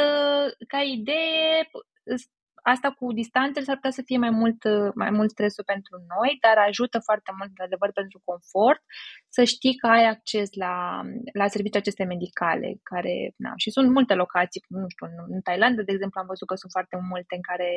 ca 0.69 0.79
idee 0.81 1.69
asta 2.73 2.89
cu 2.99 3.13
distanțele 3.13 3.65
s-ar 3.65 3.79
putea 3.81 3.97
să 3.99 4.03
fie 4.09 4.19
mai 4.25 4.31
mult, 4.41 4.61
mai 5.03 5.11
mult 5.11 5.31
stresul 5.31 5.65
pentru 5.73 5.95
noi, 6.15 6.31
dar 6.45 6.57
ajută 6.69 6.99
foarte 7.09 7.31
mult, 7.39 7.51
de 7.57 7.63
adevăr, 7.63 7.91
pentru 8.01 8.19
confort, 8.31 8.83
să 9.37 9.43
știi 9.55 9.75
că 9.81 9.87
ai 9.97 10.05
acces 10.15 10.49
la, 10.65 10.75
la 11.41 11.47
servicii 11.55 11.83
aceste 11.83 12.05
medicale, 12.05 12.69
care, 12.91 13.15
na, 13.45 13.53
și 13.63 13.71
sunt 13.77 13.89
multe 13.97 14.15
locații, 14.23 14.63
nu 14.69 14.89
știu, 14.95 15.07
în, 15.07 15.15
în 15.35 15.41
Thailanda, 15.47 15.83
de 15.83 15.93
exemplu, 15.93 16.21
am 16.21 16.31
văzut 16.33 16.47
că 16.49 16.55
sunt 16.63 16.73
foarte 16.77 16.97
multe 17.11 17.33
în 17.39 17.45
care 17.51 17.71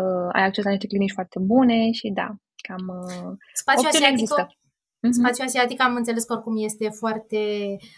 uh, 0.00 0.28
ai 0.36 0.44
acces 0.44 0.64
la 0.64 0.74
niște 0.74 0.90
clinici 0.92 1.18
foarte 1.18 1.38
bune 1.50 1.78
și 1.98 2.08
da, 2.20 2.28
cam 2.66 2.84
uh, 2.98 3.32
Spațiul 3.62 3.90
asiatic, 3.90 4.12
există. 4.12 4.42
Mm-hmm. 5.04 5.12
Spațiul 5.12 5.46
asiatic 5.46 5.82
am 5.82 5.94
înțeles 5.94 6.24
că 6.24 6.32
oricum 6.32 6.56
este 6.56 6.88
foarte 6.88 7.38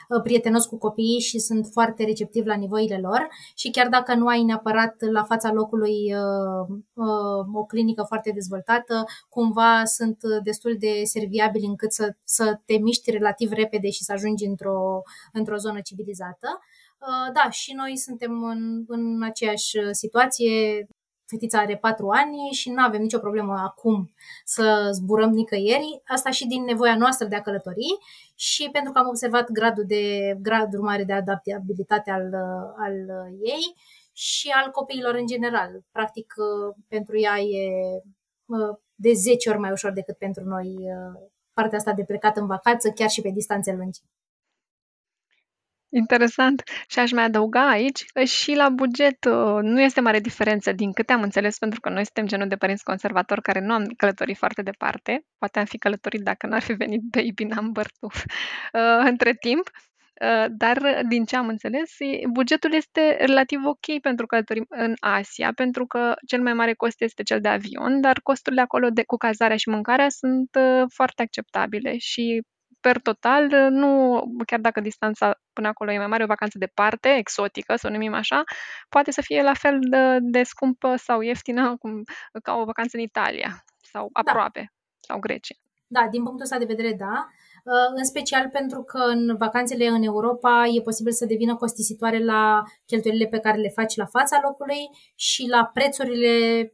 uh, 0.09 0.23
prietenos 0.23 0.67
cu 0.67 0.79
copiii 0.79 1.21
și 1.21 1.39
sunt 1.39 1.67
foarte 1.73 2.05
receptivi 2.05 2.47
la 2.47 2.57
nevoile 2.57 2.99
lor 3.03 3.29
și 3.55 3.71
chiar 3.71 3.89
dacă 3.89 4.15
nu 4.15 4.27
ai 4.27 4.43
neapărat 4.43 4.95
la 5.13 5.25
fața 5.25 5.53
locului 5.53 6.15
uh, 6.15 6.77
uh, 6.93 7.45
o 7.55 7.65
clinică 7.65 8.05
foarte 8.09 8.31
dezvoltată, 8.35 9.05
cumva 9.29 9.85
sunt 9.85 10.19
destul 10.43 10.77
de 10.79 11.01
serviabili 11.05 11.67
încât 11.67 11.93
să, 11.93 12.17
să 12.25 12.61
te 12.65 12.77
miști 12.79 13.11
relativ 13.11 13.51
repede 13.51 13.91
și 13.91 14.05
să 14.05 14.13
ajungi 14.13 14.45
într-o, 14.45 15.03
într-o 15.33 15.57
zonă 15.57 15.81
civilizată. 15.81 16.59
Da, 17.33 17.51
și 17.51 17.73
noi 17.73 17.97
suntem 17.97 18.43
în, 18.43 18.85
în 18.87 19.23
aceeași 19.23 19.79
situație 19.91 20.87
fetița 21.27 21.59
are 21.59 21.77
patru 21.77 22.09
ani 22.09 22.37
și 22.53 22.71
nu 22.71 22.83
avem 22.83 23.01
nicio 23.01 23.19
problemă 23.19 23.55
acum 23.59 24.13
să 24.45 24.91
zburăm 24.93 25.31
nicăieri, 25.31 26.03
asta 26.07 26.31
și 26.31 26.47
din 26.47 26.65
nevoia 26.65 26.97
noastră 26.97 27.27
de 27.27 27.37
a 27.37 27.43
călători 27.43 27.99
și 28.35 28.69
pentru 28.73 28.93
că 28.93 28.99
am 28.99 29.09
observat 29.09 29.51
gradul, 29.51 29.85
de, 29.87 30.37
gradul 30.41 30.81
mare 30.81 31.05
de 31.05 31.13
adaptabilitate 31.13 32.11
al, 32.11 32.35
al 32.77 32.95
ei 33.43 33.75
și 34.13 34.49
al 34.49 34.71
copiilor 34.71 35.15
în 35.15 35.27
general. 35.27 35.71
Practic, 35.93 36.35
pentru 36.89 37.19
ea 37.19 37.39
e 37.39 37.69
de 38.95 39.13
10 39.13 39.51
ori 39.51 39.59
mai 39.59 39.71
ușor 39.71 39.93
decât 39.93 40.17
pentru 40.17 40.45
noi 40.45 40.77
partea 41.53 41.79
asta 41.79 41.93
de 41.93 42.05
plecat 42.05 42.37
în 42.37 42.47
vacanță, 42.47 42.91
chiar 42.91 43.09
și 43.09 43.21
pe 43.21 43.31
distanțe 43.31 43.73
lungi. 43.73 44.01
Interesant. 45.97 46.63
Și 46.89 46.99
aș 46.99 47.13
mai 47.13 47.25
adăuga 47.25 47.69
aici 47.71 48.05
că 48.13 48.25
și 48.25 48.55
la 48.55 48.69
buget 48.69 49.25
uh, 49.25 49.59
nu 49.63 49.81
este 49.81 50.01
mare 50.01 50.21
diferență, 50.21 50.73
din 50.73 50.93
câte 50.93 51.13
am 51.13 51.23
înțeles, 51.23 51.59
pentru 51.59 51.81
că 51.81 51.89
noi 51.89 52.05
suntem 52.05 52.27
genul 52.27 52.49
de 52.49 52.57
părinți 52.57 52.85
conservatori 52.85 53.43
care 53.43 53.61
nu 53.61 53.73
am 53.73 53.85
călătorit 53.97 54.37
foarte 54.37 54.63
departe. 54.63 55.25
Poate 55.39 55.59
am 55.59 55.65
fi 55.65 55.79
călătorit 55.79 56.21
dacă 56.21 56.47
n-ar 56.47 56.63
fi 56.63 56.73
venit 56.73 57.01
baby 57.11 57.45
number 57.45 57.87
two 57.99 58.11
uh, 58.81 59.05
între 59.05 59.35
timp. 59.41 59.71
Uh, 60.23 60.47
dar 60.51 61.03
din 61.09 61.25
ce 61.25 61.37
am 61.37 61.49
înțeles, 61.49 61.91
bugetul 62.33 62.73
este 62.73 63.17
relativ 63.21 63.61
ok 63.65 64.01
pentru 64.01 64.27
călătorii 64.27 64.65
în 64.69 64.95
Asia, 65.01 65.53
pentru 65.53 65.87
că 65.87 66.15
cel 66.27 66.43
mai 66.43 66.53
mare 66.53 66.75
cost 66.75 67.03
este 67.03 67.23
cel 67.23 67.41
de 67.41 67.49
avion, 67.49 68.01
dar 68.01 68.21
costurile 68.23 68.61
acolo 68.61 68.89
de, 68.89 69.03
cu 69.05 69.17
cazarea 69.17 69.57
și 69.57 69.69
mâncarea 69.69 70.09
sunt 70.09 70.51
foarte 70.95 71.23
acceptabile 71.23 71.99
și 71.99 72.43
per 72.87 73.01
total, 73.01 73.49
nu, 73.71 74.23
chiar 74.47 74.61
dacă 74.61 74.81
distanța 74.81 75.39
până 75.53 75.69
acolo 75.69 75.91
e 75.93 75.99
mai 75.99 76.07
mare, 76.07 76.23
o 76.23 76.27
vacanță 76.27 76.59
departe, 76.59 77.09
exotică, 77.09 77.77
să 77.77 77.87
o 77.87 77.91
numim 77.91 78.15
așa, 78.15 78.45
poate 78.89 79.11
să 79.11 79.21
fie 79.21 79.43
la 79.43 79.55
fel 79.55 79.79
de, 79.81 80.19
de 80.21 80.43
scumpă 80.43 80.97
sau 80.97 81.21
ieftină 81.21 81.77
cum, 81.77 82.03
ca 82.43 82.55
o 82.55 82.65
vacanță 82.65 82.97
în 82.97 83.03
Italia 83.03 83.65
sau 83.93 84.11
da. 84.13 84.21
aproape, 84.21 84.61
da. 84.61 84.97
sau 85.01 85.19
Grecia. 85.19 85.55
Da, 85.87 86.09
din 86.11 86.23
punctul 86.23 86.45
ăsta 86.45 86.59
de 86.59 86.65
vedere, 86.75 86.93
da. 86.99 87.27
Uh, 87.65 87.73
în 87.97 88.05
special 88.05 88.49
pentru 88.53 88.83
că 88.83 88.99
în 88.99 89.37
vacanțele 89.39 89.87
în 89.87 90.03
Europa 90.03 90.65
e 90.77 90.81
posibil 90.81 91.13
să 91.13 91.27
devină 91.27 91.57
costisitoare 91.57 92.25
la 92.25 92.63
cheltuielile 92.87 93.27
pe 93.27 93.39
care 93.39 93.59
le 93.59 93.69
faci 93.69 93.97
la 93.97 94.05
fața 94.05 94.41
locului 94.43 94.91
și 95.15 95.47
la 95.49 95.71
prețurile 95.75 96.33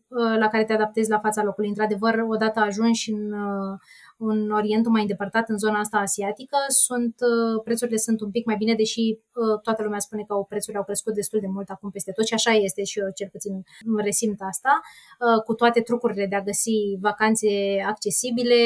uh, 0.08 0.36
la 0.38 0.48
care 0.48 0.64
te 0.64 0.72
adaptezi 0.72 1.10
la 1.10 1.18
fața 1.18 1.42
locului. 1.42 1.68
Într-adevăr, 1.68 2.24
odată 2.28 2.60
ajungi 2.60 3.12
în 3.12 3.32
uh, 3.32 3.78
în 4.28 4.50
Orientul 4.50 4.92
mai 4.92 5.00
îndepărtat, 5.00 5.48
în 5.48 5.58
zona 5.58 5.78
asta 5.78 5.98
asiatică, 5.98 6.56
sunt, 6.68 7.14
uh, 7.30 7.62
prețurile 7.64 7.96
sunt 7.96 8.20
un 8.20 8.30
pic 8.30 8.44
mai 8.46 8.56
bine, 8.56 8.74
deși 8.74 9.00
uh, 9.10 9.60
toată 9.62 9.82
lumea 9.82 9.98
spune 9.98 10.24
că 10.28 10.34
prețurile 10.48 10.78
au 10.78 10.84
crescut 10.84 11.14
destul 11.14 11.40
de 11.40 11.46
mult 11.46 11.68
acum 11.68 11.90
peste 11.90 12.12
tot 12.12 12.26
și 12.26 12.34
așa 12.34 12.50
este 12.50 12.84
și 12.84 12.98
eu 12.98 13.10
cel 13.14 13.28
puțin 13.32 13.54
resimt 13.96 14.40
asta. 14.52 14.80
Uh, 14.80 15.42
cu 15.46 15.54
toate 15.54 15.80
trucurile 15.80 16.26
de 16.26 16.36
a 16.36 16.42
găsi 16.42 16.76
vacanțe 17.00 17.48
accesibile, 17.86 18.60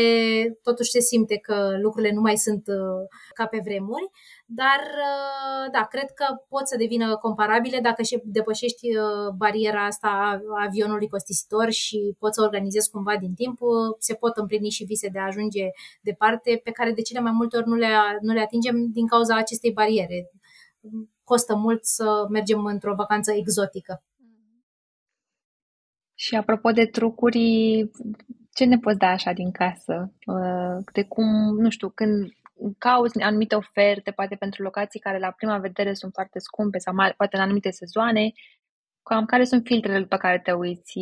totuși 0.62 0.90
se 0.90 1.00
simte 1.00 1.36
că 1.36 1.76
lucrurile 1.80 2.12
nu 2.12 2.20
mai 2.20 2.36
sunt 2.36 2.64
ca 3.34 3.46
pe 3.46 3.60
vremuri. 3.64 4.10
Dar, 4.48 4.80
uh, 4.80 5.70
da, 5.72 5.82
cred 5.84 6.10
că 6.10 6.24
pot 6.48 6.68
să 6.68 6.76
devină 6.76 7.16
comparabile 7.16 7.80
dacă 7.80 8.02
și 8.02 8.20
depășești 8.24 8.96
uh, 8.96 9.28
bariera 9.36 9.84
asta 9.84 10.08
a 10.08 10.64
avionului 10.66 11.08
costisitor 11.08 11.70
și 11.70 12.16
poți 12.18 12.34
să 12.34 12.42
organizezi 12.42 12.90
cumva 12.90 13.16
din 13.16 13.34
timp, 13.34 13.60
uh, 13.60 13.94
se 13.98 14.14
pot 14.14 14.36
împlini 14.36 14.70
și 14.70 14.84
vise 14.84 15.08
de 15.08 15.18
a 15.18 15.26
ajunge 15.26 15.64
departe, 16.00 16.60
pe 16.64 16.70
care 16.70 16.92
de 16.92 17.02
cele 17.02 17.20
mai 17.20 17.32
multe 17.32 17.56
ori 17.56 17.68
nu 17.68 17.74
le, 17.74 17.88
nu 18.20 18.32
le 18.32 18.40
atingem 18.40 18.90
din 18.92 19.06
cauza 19.06 19.36
acestei 19.36 19.72
bariere. 19.72 20.30
Costă 21.24 21.56
mult 21.56 21.84
să 21.84 22.26
mergem 22.30 22.64
într-o 22.64 22.94
vacanță 22.94 23.32
exotică. 23.32 24.02
Și 26.14 26.34
apropo 26.36 26.70
de 26.70 26.86
trucuri, 26.86 27.90
ce 28.52 28.64
ne 28.64 28.78
poți 28.78 28.98
da 28.98 29.06
așa 29.06 29.32
din 29.32 29.50
casă? 29.50 30.12
De 30.92 31.04
cum, 31.04 31.26
nu 31.58 31.70
știu, 31.70 31.88
când 31.88 32.30
cauți 32.78 33.20
anumite 33.20 33.54
oferte, 33.54 34.10
poate 34.10 34.34
pentru 34.34 34.62
locații 34.62 35.00
care 35.00 35.18
la 35.18 35.30
prima 35.30 35.58
vedere 35.58 35.94
sunt 35.94 36.12
foarte 36.12 36.38
scumpe 36.38 36.78
sau 36.78 36.94
mai, 36.94 37.14
poate 37.16 37.36
în 37.36 37.42
anumite 37.42 37.70
sezoane, 37.70 38.32
cam 39.02 39.24
care 39.24 39.44
sunt 39.44 39.62
filtrele 39.64 40.04
pe 40.04 40.16
care 40.16 40.40
te 40.44 40.52
uiți? 40.52 40.98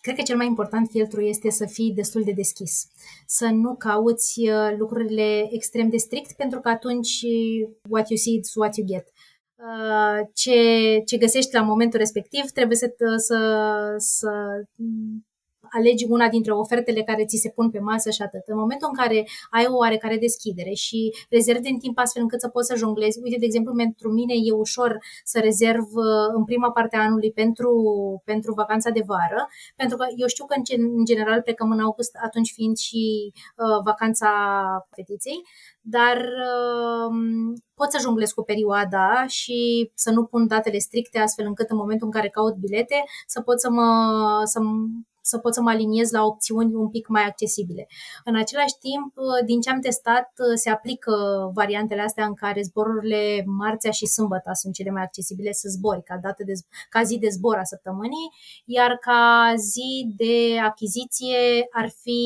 Cred 0.00 0.16
că 0.16 0.22
cel 0.22 0.36
mai 0.36 0.46
important 0.46 0.88
filtru 0.88 1.20
este 1.20 1.50
să 1.50 1.66
fii 1.66 1.92
destul 1.92 2.22
de 2.22 2.32
deschis. 2.32 2.86
Să 3.26 3.46
nu 3.46 3.76
cauți 3.76 4.40
uh, 4.40 4.74
lucrurile 4.78 5.48
extrem 5.50 5.88
de 5.88 5.96
strict, 5.96 6.32
pentru 6.32 6.60
că 6.60 6.68
atunci 6.68 7.20
what 7.90 8.08
you 8.08 8.18
see 8.18 8.32
is 8.32 8.54
what 8.54 8.76
you 8.76 8.86
get. 8.86 9.06
Uh, 9.54 10.28
ce, 10.34 10.58
ce 11.06 11.16
găsești 11.16 11.54
la 11.54 11.62
momentul 11.62 11.98
respectiv 11.98 12.44
trebuie 12.44 12.76
să, 12.76 12.94
să, 13.16 13.94
să 13.96 14.30
alegi 15.70 16.06
una 16.08 16.28
dintre 16.28 16.52
ofertele 16.52 17.02
care 17.02 17.24
ți 17.24 17.36
se 17.36 17.50
pun 17.50 17.70
pe 17.70 17.78
masă 17.78 18.10
și 18.10 18.22
atât. 18.22 18.42
În 18.46 18.58
momentul 18.58 18.88
în 18.90 18.96
care 19.02 19.28
ai 19.50 19.66
o 19.68 19.76
oarecare 19.76 20.16
deschidere 20.16 20.72
și 20.72 21.14
rezervi 21.30 21.62
din 21.62 21.78
timp 21.78 21.98
astfel 21.98 22.22
încât 22.22 22.40
să 22.40 22.48
poți 22.48 22.66
să 22.66 22.76
jonglezi, 22.76 23.20
uite, 23.22 23.36
de 23.38 23.44
exemplu, 23.44 23.74
pentru 23.74 24.12
mine 24.12 24.34
e 24.34 24.52
ușor 24.52 24.98
să 25.24 25.38
rezerv 25.38 25.86
uh, 25.94 26.28
în 26.36 26.44
prima 26.44 26.70
parte 26.70 26.96
a 26.96 27.02
anului 27.02 27.32
pentru, 27.32 27.72
pentru 28.24 28.52
vacanța 28.52 28.90
de 28.90 29.02
vară, 29.06 29.48
pentru 29.76 29.96
că 29.96 30.04
eu 30.16 30.26
știu 30.26 30.44
că 30.44 30.54
în 30.76 31.04
general 31.04 31.42
plecăm 31.42 31.70
în 31.70 31.80
august, 31.80 32.12
atunci 32.24 32.52
fiind 32.52 32.76
și 32.76 33.32
uh, 33.32 33.78
vacanța 33.84 34.30
fetiței, 34.94 35.42
dar 35.80 36.16
uh, 36.16 37.10
pot 37.74 37.90
să 37.90 37.98
jonglez 38.00 38.30
cu 38.30 38.42
perioada 38.42 39.26
și 39.26 39.90
să 39.94 40.10
nu 40.10 40.24
pun 40.24 40.46
datele 40.46 40.78
stricte 40.78 41.18
astfel 41.18 41.46
încât 41.46 41.70
în 41.70 41.76
momentul 41.76 42.06
în 42.06 42.12
care 42.12 42.28
caut 42.28 42.54
bilete 42.54 43.04
să 43.26 43.40
pot 43.40 43.60
să 43.60 43.70
mă, 43.70 43.88
să 44.44 44.60
să 45.28 45.38
pot 45.38 45.54
să 45.54 45.60
mă 45.60 45.70
aliniez 45.70 46.10
la 46.10 46.24
opțiuni 46.24 46.74
un 46.74 46.88
pic 46.88 47.08
mai 47.08 47.22
accesibile. 47.22 47.86
În 48.24 48.36
același 48.36 48.74
timp, 48.80 49.14
din 49.46 49.60
ce 49.60 49.70
am 49.70 49.80
testat, 49.80 50.32
se 50.54 50.70
aplică 50.70 51.14
variantele 51.54 52.00
astea 52.00 52.24
în 52.24 52.34
care 52.34 52.62
zborurile 52.62 53.42
marțea 53.46 53.90
și 53.90 54.06
sâmbătă 54.06 54.50
sunt 54.52 54.74
cele 54.74 54.90
mai 54.90 55.02
accesibile 55.02 55.52
să 55.52 55.68
zbori 55.68 56.02
ca, 56.02 56.18
dată 56.22 56.42
de, 56.46 56.52
ca 56.88 57.02
zi 57.02 57.18
de 57.18 57.28
zbor 57.28 57.56
a 57.56 57.64
săptămânii, 57.64 58.30
iar 58.64 58.96
ca 58.96 59.52
zi 59.56 60.14
de 60.16 60.58
achiziție 60.58 61.66
ar 61.70 61.88
fi 62.02 62.20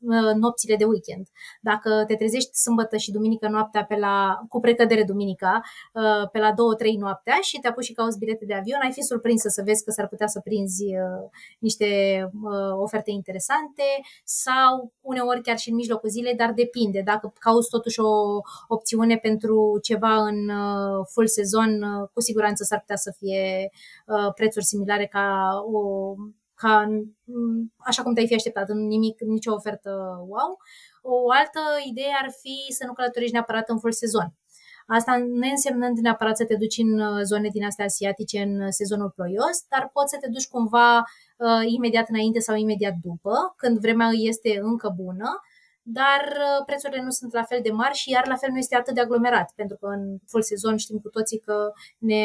uh, 0.00 0.34
nopțile 0.34 0.76
de 0.76 0.84
weekend. 0.84 1.26
Dacă 1.60 2.04
te 2.06 2.14
trezești 2.14 2.56
sâmbătă 2.56 2.96
și 2.96 3.10
duminică 3.10 3.48
noaptea 3.48 3.84
pe 3.84 3.96
la, 3.96 4.38
cu 4.48 4.60
precădere 4.60 5.04
duminica, 5.04 5.60
uh, 5.92 6.28
pe 6.32 6.38
la 6.38 6.50
2-3 6.50 6.54
noaptea 6.98 7.38
și 7.42 7.58
te 7.58 7.68
apuci 7.68 7.84
și 7.84 7.92
cauți 7.92 8.18
bilete 8.18 8.44
de 8.44 8.54
avion, 8.54 8.80
ai 8.82 8.92
fi 8.92 9.02
surprinsă 9.02 9.48
să 9.48 9.62
vezi 9.64 9.84
că 9.84 9.90
s-ar 9.90 10.08
putea 10.08 10.26
să 10.26 10.40
prinzi 10.40 10.84
uh, 10.84 11.30
niște 11.58 11.86
uh, 12.26 12.41
oferte 12.72 13.10
interesante 13.10 13.82
sau 14.24 14.92
uneori 15.00 15.42
chiar 15.42 15.58
și 15.58 15.68
în 15.68 15.74
mijlocul 15.74 16.08
zilei, 16.08 16.34
dar 16.34 16.52
depinde. 16.52 17.00
Dacă 17.04 17.32
cauți 17.38 17.70
totuși 17.70 18.00
o 18.00 18.40
opțiune 18.68 19.16
pentru 19.16 19.78
ceva 19.82 20.14
în 20.14 20.48
uh, 20.48 21.06
full 21.12 21.26
sezon, 21.26 21.82
uh, 21.82 22.08
cu 22.12 22.20
siguranță 22.20 22.64
s-ar 22.64 22.78
putea 22.78 22.96
să 22.96 23.14
fie 23.18 23.70
uh, 24.06 24.32
prețuri 24.34 24.64
similare 24.64 25.06
ca 25.06 25.50
o 25.72 26.14
ca, 26.54 26.86
așa 27.76 28.02
cum 28.02 28.14
te-ai 28.14 28.26
fi 28.26 28.34
așteptat, 28.34 28.68
în 28.68 28.86
nimic, 28.86 29.20
nicio 29.20 29.52
ofertă 29.52 29.90
wow. 30.28 30.58
O 31.02 31.30
altă 31.30 31.60
idee 31.90 32.12
ar 32.22 32.30
fi 32.40 32.72
să 32.72 32.86
nu 32.86 32.92
călătorești 32.92 33.32
neapărat 33.34 33.68
în 33.68 33.78
full 33.78 33.92
sezon. 33.92 34.34
Asta 34.86 35.16
ne 35.16 35.48
însemnând 35.48 35.98
neapărat 35.98 36.36
să 36.36 36.44
te 36.44 36.56
duci 36.56 36.78
în 36.78 37.00
uh, 37.00 37.20
zone 37.22 37.48
din 37.48 37.64
astea 37.64 37.84
asiatice 37.84 38.38
în 38.38 38.60
uh, 38.60 38.66
sezonul 38.70 39.10
ploios, 39.10 39.56
dar 39.68 39.90
poți 39.92 40.10
să 40.10 40.18
te 40.20 40.28
duci 40.28 40.48
cumva 40.48 40.96
uh, 40.98 41.04
imediat 41.66 42.08
înainte 42.08 42.38
sau 42.38 42.56
imediat 42.56 42.94
după, 43.02 43.54
când 43.56 43.78
vremea 43.78 44.08
este 44.12 44.58
încă 44.62 44.92
bună, 44.96 45.40
dar 45.82 46.22
uh, 46.28 46.64
prețurile 46.66 47.02
nu 47.02 47.10
sunt 47.10 47.32
la 47.32 47.42
fel 47.42 47.60
de 47.62 47.70
mari 47.70 47.94
și 47.94 48.10
iar 48.10 48.26
la 48.26 48.36
fel 48.36 48.50
nu 48.50 48.58
este 48.58 48.76
atât 48.76 48.94
de 48.94 49.00
aglomerat, 49.00 49.52
pentru 49.56 49.76
că 49.76 49.86
în 49.86 50.18
full 50.26 50.42
sezon 50.42 50.76
știm 50.76 50.98
cu 50.98 51.08
toții 51.08 51.38
că 51.38 51.72
ne 51.98 52.24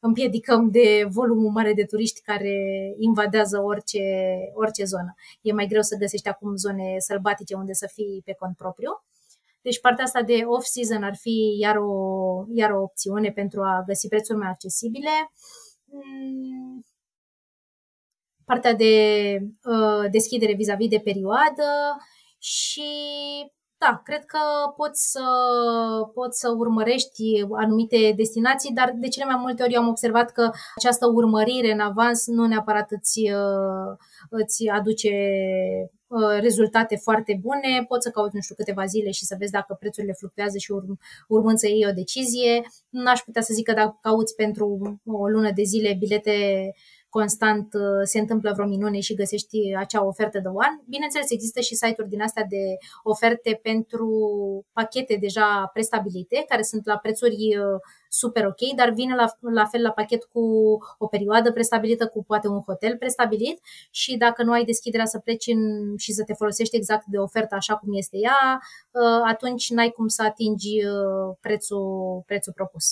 împiedicăm 0.00 0.70
de 0.70 1.06
volumul 1.08 1.50
mare 1.50 1.72
de 1.72 1.84
turiști 1.84 2.20
care 2.20 2.54
invadează 2.98 3.62
orice, 3.62 4.00
orice 4.54 4.84
zonă. 4.84 5.14
E 5.40 5.52
mai 5.52 5.66
greu 5.66 5.82
să 5.82 5.96
găsești 5.96 6.28
acum 6.28 6.56
zone 6.56 6.94
sălbatice 6.98 7.54
unde 7.54 7.72
să 7.72 7.90
fii 7.92 8.22
pe 8.24 8.34
cont 8.38 8.56
propriu. 8.56 9.02
Deci 9.62 9.80
partea 9.80 10.04
asta 10.04 10.22
de 10.22 10.42
off-season 10.44 11.02
ar 11.02 11.16
fi 11.16 11.56
iar 11.60 11.76
o, 11.76 11.92
iar 12.52 12.70
o 12.70 12.82
opțiune 12.82 13.30
pentru 13.30 13.62
a 13.62 13.82
găsi 13.86 14.08
prețuri 14.08 14.38
mai 14.38 14.48
accesibile. 14.48 15.10
Mm. 18.48 18.54
Partea 18.54 18.74
de 18.74 18.92
uh, 19.64 20.10
deschidere 20.10 20.54
vis-a-vis 20.54 20.88
de 20.88 21.00
perioadă 21.04 21.96
și 22.38 22.82
da, 23.78 24.00
cred 24.04 24.24
că 24.24 24.38
poți 24.76 25.10
să, 25.10 25.24
poți 26.14 26.38
să 26.38 26.54
urmărești 26.56 27.44
anumite 27.56 28.12
destinații, 28.16 28.74
dar 28.74 28.92
de 28.96 29.08
cele 29.08 29.24
mai 29.24 29.36
multe 29.38 29.62
ori 29.62 29.72
eu 29.72 29.80
am 29.80 29.88
observat 29.88 30.30
că 30.30 30.50
această 30.76 31.06
urmărire 31.06 31.72
în 31.72 31.80
avans 31.80 32.26
nu 32.26 32.46
neapărat 32.46 32.90
îți, 32.90 33.20
uh, 33.20 33.96
îți 34.30 34.68
aduce 34.68 35.10
uh, 36.06 36.38
rezultate 36.40 36.96
foarte 36.96 37.38
bune, 37.42 37.84
poți 37.88 38.04
să 38.04 38.10
cauți, 38.10 38.34
nu 38.34 38.40
știu, 38.40 38.54
câteva 38.54 38.84
zile 38.84 39.10
și 39.10 39.24
să 39.24 39.36
vezi 39.38 39.52
dacă 39.52 39.76
prețurile 39.80 40.12
fluctuează 40.12 40.58
și 40.58 40.72
urm- 40.72 40.98
urmând 41.28 41.58
să 41.58 41.68
iei 41.68 41.86
o 41.88 41.92
decizie. 41.92 42.62
N-aș 42.88 43.20
putea 43.20 43.42
să 43.42 43.54
zic 43.54 43.66
că 43.66 43.72
dacă 43.72 43.98
cauți 44.00 44.34
pentru 44.34 44.66
o 45.06 45.28
lună 45.28 45.50
de 45.54 45.62
zile 45.62 45.96
bilete 45.98 46.36
constant 47.18 47.74
uh, 47.74 48.02
se 48.02 48.18
întâmplă 48.18 48.52
vreo 48.52 48.66
minune 48.66 49.00
și 49.00 49.14
găsești 49.14 49.74
acea 49.76 50.04
ofertă 50.04 50.38
de 50.38 50.48
one. 50.48 50.82
Bineînțeles, 50.88 51.30
există 51.30 51.60
și 51.60 51.74
site-uri 51.74 52.08
din 52.08 52.22
astea 52.22 52.44
de 52.48 52.64
oferte 53.02 53.60
pentru 53.62 54.10
pachete 54.72 55.16
deja 55.20 55.70
prestabilite, 55.72 56.44
care 56.48 56.62
sunt 56.62 56.86
la 56.86 56.96
prețuri 56.96 57.34
uh, 57.34 57.80
super 58.08 58.44
ok, 58.46 58.62
dar 58.76 58.90
vine 58.90 59.14
la, 59.14 59.26
la 59.40 59.64
fel 59.64 59.82
la 59.82 59.90
pachet 59.90 60.24
cu 60.24 60.44
o 60.98 61.06
perioadă 61.06 61.52
prestabilită, 61.52 62.06
cu 62.06 62.24
poate 62.24 62.48
un 62.48 62.60
hotel 62.60 62.96
prestabilit 62.96 63.60
și 63.90 64.16
dacă 64.16 64.42
nu 64.42 64.52
ai 64.52 64.64
deschiderea 64.64 65.06
să 65.06 65.18
pleci 65.18 65.46
în, 65.46 65.62
și 65.96 66.12
să 66.12 66.24
te 66.24 66.32
folosești 66.32 66.76
exact 66.76 67.06
de 67.06 67.18
ofertă 67.18 67.54
așa 67.54 67.76
cum 67.76 67.88
este 67.94 68.16
ea, 68.16 68.60
uh, 68.90 69.22
atunci 69.26 69.70
n-ai 69.70 69.90
cum 69.90 70.08
să 70.08 70.22
atingi 70.22 70.68
prețul, 71.40 72.22
prețul 72.26 72.52
propus. 72.52 72.84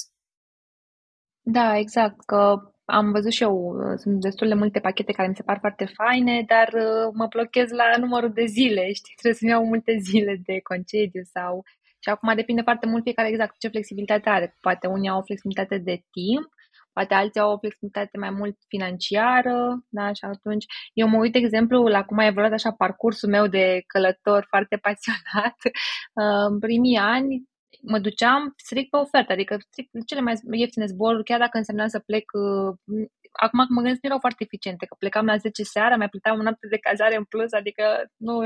Da, 1.43 1.79
exact, 1.79 2.25
că 2.25 2.61
am 2.87 3.12
văzut 3.12 3.33
și 3.33 3.42
eu, 3.42 3.57
uh, 3.57 3.94
sunt 3.96 4.20
destul 4.20 4.49
de 4.49 4.55
multe 4.55 4.81
pachete 4.81 5.12
care 5.12 5.29
mi 5.29 5.35
se 5.35 5.42
par 5.42 5.59
foarte 5.59 5.85
faine, 5.85 6.44
dar 6.46 6.68
uh, 6.72 7.12
mă 7.14 7.27
blochez 7.27 7.70
la 7.70 7.96
numărul 7.99 8.33
de 8.33 8.44
zile, 8.44 8.92
știi, 8.92 9.14
trebuie 9.18 9.38
să-mi 9.40 9.51
iau 9.51 9.64
multe 9.66 9.96
zile 9.99 10.40
de 10.44 10.61
concediu 10.62 11.22
sau... 11.22 11.64
Și 11.99 12.12
acum 12.12 12.35
depinde 12.35 12.62
foarte 12.62 12.87
mult 12.87 13.03
fiecare 13.03 13.29
exact 13.29 13.59
ce 13.59 13.68
flexibilitate 13.68 14.29
are. 14.29 14.57
Poate 14.61 14.87
unii 14.87 15.09
au 15.09 15.18
o 15.18 15.22
flexibilitate 15.22 15.79
de 15.79 16.03
timp, 16.11 16.49
poate 16.92 17.14
alții 17.14 17.40
au 17.40 17.53
o 17.53 17.59
flexibilitate 17.59 18.18
mai 18.18 18.31
mult 18.31 18.57
financiară, 18.68 19.85
da, 19.88 20.12
și 20.12 20.25
atunci 20.25 20.64
eu 20.92 21.09
mă 21.09 21.18
uit, 21.18 21.33
de 21.33 21.38
exemplu, 21.38 21.87
la 21.87 22.05
cum 22.05 22.18
a 22.18 22.27
evoluat 22.27 22.53
așa 22.53 22.72
parcursul 22.72 23.29
meu 23.29 23.46
de 23.46 23.83
călător 23.87 24.46
foarte 24.53 24.77
pasionat. 24.77 25.59
Uh, 25.64 26.44
în 26.51 26.59
primii 26.59 26.96
ani 26.96 27.49
mă 27.83 27.99
duceam 27.99 28.53
strict 28.57 28.91
pe 28.91 28.97
ofertă, 28.97 29.33
adică 29.33 29.57
strict 29.71 29.91
cele 30.07 30.21
mai 30.21 30.35
ieftine 30.51 30.87
zboruri, 30.87 31.25
chiar 31.25 31.39
dacă 31.39 31.59
însemna 31.59 31.89
să 31.89 31.99
plec, 31.99 32.25
uh, 32.33 33.07
acum 33.33 33.59
mă 33.69 33.81
gândesc, 33.81 34.01
nu 34.03 34.09
erau 34.09 34.19
foarte 34.19 34.43
eficiente, 34.45 34.87
că 34.87 34.95
plecam 34.99 35.27
la 35.27 35.37
10 35.37 35.62
seara, 35.62 35.97
mai 35.97 36.09
plăteam 36.09 36.37
un 36.37 36.43
noapte 36.43 36.67
de 36.67 36.79
cazare 36.79 37.17
în 37.17 37.25
plus, 37.25 37.53
adică 37.53 37.85
nu, 38.17 38.41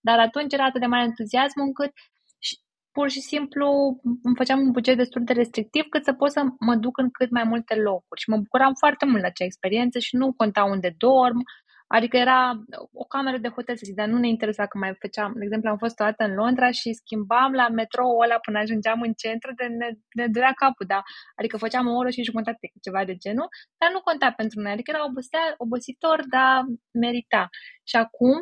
dar 0.00 0.18
atunci 0.18 0.52
era 0.52 0.64
atât 0.64 0.80
de 0.80 0.86
mare 0.86 1.04
entuziasm 1.04 1.60
încât 1.60 1.92
și, 2.38 2.58
pur 2.92 3.08
și 3.10 3.20
simplu 3.20 3.66
îmi 4.22 4.36
făceam 4.36 4.58
un 4.60 4.70
buget 4.70 4.96
destul 4.96 5.24
de 5.24 5.32
restrictiv 5.32 5.84
cât 5.88 6.04
să 6.04 6.12
pot 6.12 6.30
să 6.30 6.42
mă 6.58 6.74
duc 6.74 6.98
în 6.98 7.10
cât 7.10 7.30
mai 7.30 7.44
multe 7.44 7.74
locuri. 7.74 8.20
Și 8.20 8.30
mă 8.30 8.36
bucuram 8.36 8.74
foarte 8.78 9.04
mult 9.06 9.20
la 9.20 9.26
acea 9.26 9.44
experiență 9.44 9.98
și 9.98 10.16
nu 10.16 10.32
conta 10.32 10.64
unde 10.64 10.94
dorm, 10.98 11.42
Adică 11.96 12.16
era 12.16 12.40
o 12.92 13.04
cameră 13.04 13.38
de 13.38 13.48
hotel, 13.48 13.76
să 13.76 13.82
zic, 13.84 13.94
dar 13.94 14.08
nu 14.08 14.18
ne 14.18 14.28
interesa 14.28 14.66
că 14.66 14.78
mai 14.78 14.94
făceam. 14.98 15.32
De 15.36 15.44
exemplu, 15.44 15.70
am 15.70 15.78
fost 15.78 16.00
o 16.00 16.04
dată 16.04 16.24
în 16.24 16.34
Londra 16.34 16.70
și 16.70 16.92
schimbam 16.92 17.52
la 17.52 17.68
metrou 17.68 18.18
ăla 18.18 18.38
până 18.38 18.58
ajungeam 18.58 19.00
în 19.00 19.12
centru, 19.12 19.50
de 19.54 19.66
ne, 19.66 19.88
ne 20.18 20.26
durea 20.26 20.52
capul, 20.52 20.86
da. 20.86 21.00
Adică 21.38 21.56
făceam 21.56 21.86
o 21.88 21.96
oră 21.96 22.10
și 22.10 22.22
jumătate, 22.22 22.70
ceva 22.82 23.04
de 23.04 23.16
genul, 23.16 23.48
dar 23.78 23.90
nu 23.92 24.00
conta 24.00 24.32
pentru 24.36 24.60
noi. 24.60 24.72
Adică 24.72 24.90
era 24.94 25.04
obosea, 25.04 25.54
obositor, 25.56 26.18
dar 26.28 26.64
merita. 26.92 27.48
Și 27.90 27.96
acum, 27.96 28.36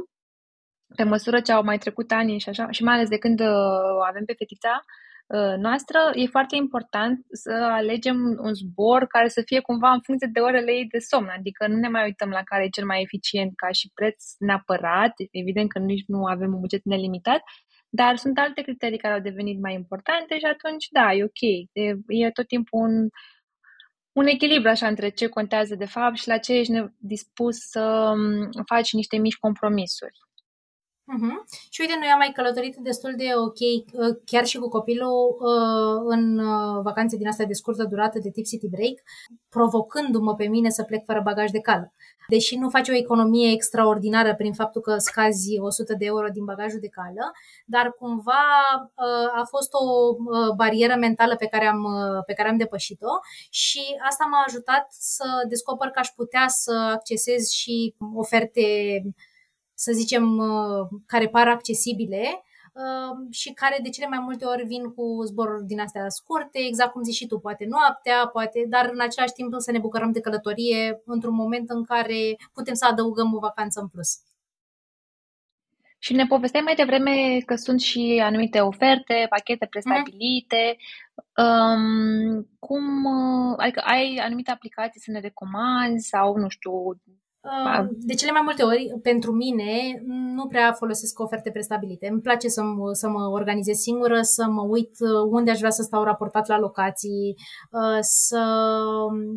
pe 0.97 1.03
măsură 1.03 1.41
ce 1.41 1.53
au 1.53 1.63
mai 1.63 1.79
trecut 1.79 2.11
ani 2.11 2.39
și 2.39 2.49
așa, 2.49 2.71
și 2.71 2.83
mai 2.83 2.95
ales 2.95 3.09
de 3.09 3.19
când 3.19 3.41
uh, 3.41 3.99
avem 4.09 4.25
pe 4.25 4.35
fetița, 4.39 4.75
Uh, 4.75 5.10
noastră, 5.57 5.99
e 6.15 6.27
foarte 6.27 6.57
important 6.57 7.27
să 7.33 7.53
alegem 7.53 8.17
un 8.41 8.55
zbor 8.55 9.07
care 9.07 9.29
să 9.29 9.43
fie 9.45 9.61
cumva 9.61 9.91
în 9.91 10.01
funcție 10.01 10.29
de 10.33 10.41
orele 10.41 10.73
ei 10.73 10.87
de 10.87 10.99
somn, 10.99 11.29
adică 11.39 11.67
nu 11.67 11.77
ne 11.77 11.89
mai 11.89 12.05
uităm 12.05 12.29
la 12.31 12.43
care 12.43 12.65
e 12.65 12.69
cel 12.69 12.87
mai 12.87 13.03
eficient 13.03 13.53
ca 13.57 13.71
și 13.71 13.91
preț 13.95 14.25
neapărat, 14.39 15.13
evident 15.31 15.69
că 15.73 15.79
nici 15.79 16.05
nu 16.07 16.25
avem 16.25 16.53
un 16.55 16.61
buget 16.61 16.85
nelimitat, 16.85 17.43
dar 17.89 18.17
sunt 18.17 18.39
alte 18.39 18.63
criterii 18.63 18.99
care 18.99 19.15
au 19.15 19.21
devenit 19.21 19.61
mai 19.61 19.75
importante 19.75 20.39
și 20.39 20.45
atunci, 20.45 20.87
da, 20.91 21.13
e 21.13 21.25
ok. 21.25 21.43
E, 21.73 21.83
e 22.07 22.31
tot 22.31 22.47
timpul 22.47 22.81
un, 22.81 23.09
un 24.13 24.27
echilibru 24.27 24.69
așa 24.69 24.87
între 24.87 25.09
ce 25.09 25.27
contează 25.27 25.75
de 25.75 25.87
fapt 25.87 26.17
și 26.17 26.29
la 26.29 26.39
ce 26.39 26.53
ești 26.53 26.73
dispus 26.99 27.57
să 27.57 28.13
um, 28.15 28.65
faci 28.67 28.93
niște 28.93 29.17
mici 29.17 29.37
compromisuri. 29.37 30.19
Uh-huh. 31.15 31.37
Și 31.71 31.81
uite, 31.81 31.95
noi 31.99 32.09
am 32.09 32.19
mai 32.19 32.33
călătorit 32.35 32.77
destul 32.77 33.15
de 33.17 33.29
ok, 33.37 33.61
uh, 33.61 34.17
chiar 34.25 34.45
și 34.45 34.59
cu 34.59 34.69
copilul, 34.69 35.37
uh, 35.39 36.03
în 36.05 36.39
uh, 36.39 36.81
vacanțe 36.83 37.17
din 37.17 37.29
astea 37.29 37.47
de 37.47 37.53
scurtă 37.53 37.85
durată 37.85 38.19
de 38.19 38.31
tip 38.31 38.47
city 38.47 38.69
break, 38.69 38.97
provocându-mă 39.49 40.35
pe 40.35 40.47
mine 40.47 40.71
să 40.71 40.83
plec 40.83 41.05
fără 41.05 41.21
bagaj 41.25 41.51
de 41.51 41.61
cală. 41.61 41.93
Deși 42.29 42.57
nu 42.57 42.69
faci 42.69 42.89
o 42.89 42.95
economie 42.95 43.53
extraordinară 43.53 44.35
prin 44.35 44.53
faptul 44.53 44.81
că 44.81 44.97
scazi 44.99 45.59
100 45.59 45.95
de 45.95 46.05
euro 46.05 46.29
din 46.33 46.45
bagajul 46.45 46.81
de 46.81 46.89
cală, 46.89 47.33
dar 47.67 47.93
cumva 47.93 48.43
a 49.35 49.45
fost 49.49 49.73
o 49.73 50.17
barieră 50.55 50.95
mentală 50.95 51.37
pe 51.37 51.47
care 51.47 51.67
am, 51.67 51.83
pe 52.27 52.33
care 52.33 52.49
am 52.49 52.57
depășit-o 52.57 53.19
și 53.51 53.81
asta 54.09 54.25
m-a 54.31 54.45
ajutat 54.47 54.87
să 54.91 55.25
descoper 55.49 55.89
că 55.89 55.99
aș 55.99 56.09
putea 56.09 56.45
să 56.49 56.73
accesez 56.95 57.49
și 57.49 57.95
oferte 58.15 58.63
să 59.85 59.93
zicem, 59.93 60.39
uh, 60.39 60.89
care 61.07 61.29
par 61.29 61.49
accesibile 61.49 62.43
uh, 62.73 63.27
și 63.31 63.53
care 63.53 63.79
de 63.83 63.89
cele 63.89 64.07
mai 64.07 64.19
multe 64.19 64.45
ori 64.45 64.67
vin 64.67 64.85
cu 64.95 65.23
zboruri 65.25 65.67
din 65.67 65.81
astea 65.81 66.09
scurte, 66.09 66.59
exact 66.59 66.93
cum 66.93 67.03
zici 67.03 67.15
și 67.15 67.27
tu, 67.27 67.39
poate 67.39 67.65
noaptea, 67.69 68.27
poate, 68.27 68.67
dar 68.69 68.91
în 68.93 69.01
același 69.01 69.33
timp 69.33 69.55
să 69.59 69.71
ne 69.71 69.79
bucurăm 69.79 70.13
de 70.13 70.21
călătorie 70.21 71.03
într-un 71.05 71.35
moment 71.35 71.71
în 71.71 71.85
care 71.85 72.37
putem 72.53 72.75
să 72.75 72.87
adăugăm 72.87 73.35
o 73.35 73.39
vacanță 73.39 73.81
în 73.81 73.89
plus. 73.89 74.11
Și 75.99 76.13
ne 76.13 76.27
povesteai 76.27 76.63
mai 76.63 76.75
devreme 76.75 77.39
că 77.47 77.55
sunt 77.55 77.81
și 77.81 78.21
anumite 78.23 78.61
oferte, 78.61 79.27
pachete 79.29 79.67
prestabilite. 79.67 80.77
Mm-hmm. 80.77 81.01
Um, 81.45 82.49
cum, 82.59 83.05
uh, 83.05 83.55
adică 83.57 83.81
ai 83.85 84.21
anumite 84.23 84.51
aplicații 84.51 85.01
să 85.01 85.11
ne 85.11 85.21
recomanzi 85.21 86.09
sau, 86.09 86.37
nu 86.37 86.49
știu, 86.49 86.73
de 87.89 88.15
cele 88.15 88.31
mai 88.31 88.41
multe 88.45 88.63
ori, 88.63 88.99
pentru 89.03 89.33
mine, 89.33 90.03
nu 90.35 90.47
prea 90.47 90.73
folosesc 90.73 91.19
oferte 91.19 91.51
prestabilite. 91.51 92.09
Îmi 92.09 92.21
place 92.21 92.49
să 92.49 92.63
mă, 92.63 92.93
să 92.93 93.09
mă 93.09 93.29
organizez 93.29 93.77
singură, 93.77 94.23
să 94.23 94.47
mă 94.49 94.63
uit 94.63 94.91
uh, 95.01 95.29
unde 95.31 95.51
aș 95.51 95.59
vrea 95.59 95.71
să 95.71 95.83
stau 95.83 96.03
raportat 96.03 96.47
la 96.49 96.59
locații, 96.59 97.35
uh, 97.71 97.99
să 98.01 98.43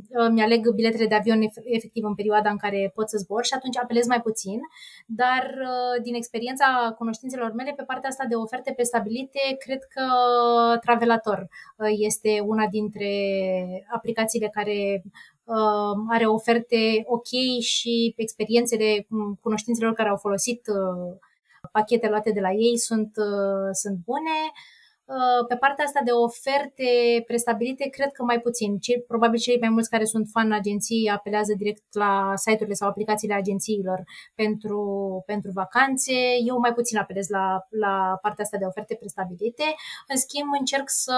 îmi 0.09 0.37
uh, 0.37 0.43
aleg 0.43 0.69
biletele 0.69 1.07
de 1.07 1.15
avion 1.15 1.41
efectiv 1.63 2.03
în 2.03 2.15
perioada 2.15 2.49
în 2.49 2.57
care 2.57 2.91
pot 2.95 3.09
să 3.09 3.17
zbor 3.17 3.43
și 3.45 3.53
atunci 3.53 3.77
apelez 3.77 4.07
mai 4.07 4.21
puțin. 4.21 4.59
Dar 5.05 5.55
din 6.03 6.13
experiența 6.13 6.95
cunoștințelor 6.97 7.51
mele, 7.53 7.73
pe 7.75 7.83
partea 7.83 8.09
asta 8.09 8.25
de 8.29 8.35
oferte 8.35 8.71
prestabilite, 8.75 9.39
cred 9.65 9.79
că 9.83 10.03
Travelator 10.81 11.47
este 11.97 12.39
una 12.45 12.67
dintre 12.67 13.09
aplicațiile 13.93 14.47
care 14.47 15.03
uh, 15.05 15.11
are 16.09 16.25
oferte 16.25 17.03
ok 17.05 17.59
și 17.61 18.13
experiențele 18.17 19.07
cunoștințelor 19.41 19.93
care 19.93 20.09
au 20.09 20.17
folosit 20.17 20.61
uh, 20.67 21.17
pachete 21.71 22.09
luate 22.09 22.31
de 22.31 22.39
la 22.39 22.51
ei 22.51 22.77
sunt, 22.77 23.11
uh, 23.15 23.69
sunt 23.71 23.97
bune. 24.05 24.37
Uh, 25.05 25.45
pe 25.47 25.55
partea 25.55 25.85
asta 25.85 26.01
de 26.03 26.11
oferte 26.11 26.89
prestabilite, 27.27 27.89
cred 27.89 28.11
că 28.11 28.23
mai 28.23 28.39
puțin. 28.39 28.77
Cei, 28.77 29.01
probabil 29.07 29.39
cei 29.39 29.57
mai 29.59 29.69
mulți 29.69 29.89
care 29.89 30.05
sunt 30.05 30.27
fan 30.31 30.51
agenții 30.51 31.09
apelează 31.09 31.53
direct 31.57 31.83
la 31.91 32.33
site-urile 32.35 32.73
sau 32.73 32.87
aplicațiile 32.89 33.33
agențiilor 33.33 34.03
pentru, 34.35 34.81
pentru 35.25 35.51
vacanțe. 35.53 36.13
Eu 36.45 36.57
mai 36.59 36.73
puțin 36.73 36.97
apelez 36.97 37.27
la, 37.27 37.67
la 37.69 38.17
partea 38.21 38.43
asta 38.43 38.57
de 38.57 38.65
oferte 38.65 38.95
prestabilite. 38.95 39.63
În 40.07 40.17
schimb, 40.17 40.49
încerc 40.59 40.89
să 40.89 41.17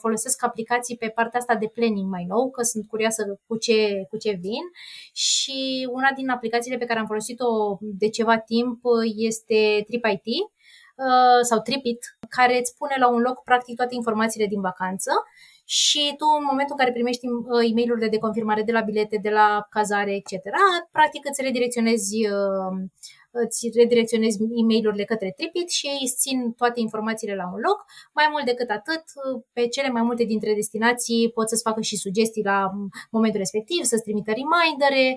folosesc 0.00 0.44
aplicații 0.44 0.96
pe 0.96 1.08
partea 1.08 1.38
asta 1.38 1.54
de 1.54 1.66
planning 1.74 2.10
mai 2.10 2.24
nou, 2.28 2.50
că 2.50 2.62
sunt 2.62 2.86
curioasă 2.86 3.40
cu 3.46 3.56
ce, 3.56 4.06
cu 4.10 4.16
ce 4.16 4.30
vin. 4.30 4.64
Și 5.12 5.88
una 5.92 6.10
din 6.16 6.28
aplicațiile 6.28 6.78
pe 6.78 6.84
care 6.84 6.98
am 6.98 7.06
folosit-o 7.06 7.78
de 7.80 8.08
ceva 8.08 8.38
timp 8.38 8.80
este 9.16 9.84
TripIT 9.86 10.22
Uh, 10.24 10.53
sau 11.42 11.60
Tripit, 11.60 12.00
care 12.28 12.58
îți 12.58 12.76
pune 12.76 12.96
la 12.98 13.08
un 13.08 13.20
loc 13.20 13.42
practic 13.42 13.76
toate 13.76 13.94
informațiile 13.94 14.46
din 14.46 14.60
vacanță 14.60 15.10
și 15.64 16.14
tu 16.18 16.26
în 16.38 16.44
momentul 16.50 16.74
în 16.76 16.82
care 16.82 16.92
primești 16.92 17.26
uh, 17.26 17.70
e 17.70 17.74
mail 17.74 18.08
de 18.10 18.18
confirmare 18.18 18.62
de 18.62 18.72
la 18.72 18.80
bilete, 18.80 19.18
de 19.22 19.30
la 19.30 19.66
cazare, 19.70 20.14
etc., 20.14 20.32
practic 20.92 21.22
îți 21.28 21.42
redirecționezi 21.42 22.26
uh, 22.26 22.74
îți 23.36 23.70
redirecționezi 23.74 24.42
e 24.42 24.62
mail 24.62 25.04
către 25.06 25.32
Tripit 25.36 25.70
și 25.70 25.86
ei 25.86 25.98
îți 26.02 26.16
țin 26.16 26.52
toate 26.52 26.80
informațiile 26.80 27.34
la 27.34 27.46
un 27.54 27.60
loc. 27.68 27.84
Mai 28.14 28.26
mult 28.30 28.44
decât 28.44 28.70
atât, 28.70 29.04
pe 29.52 29.68
cele 29.68 29.88
mai 29.88 30.02
multe 30.02 30.24
dintre 30.24 30.54
destinații 30.54 31.30
pot 31.34 31.48
să-ți 31.48 31.62
facă 31.62 31.80
și 31.80 31.96
sugestii 31.96 32.44
la 32.44 32.70
momentul 33.10 33.38
respectiv, 33.38 33.84
să-ți 33.84 34.02
trimită 34.02 34.32
remindere 34.32 35.14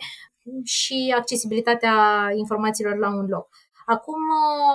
și 0.63 1.13
accesibilitatea 1.17 1.95
informațiilor 2.35 2.97
la 2.97 3.09
un 3.09 3.25
loc. 3.29 3.47
Acum 3.89 4.21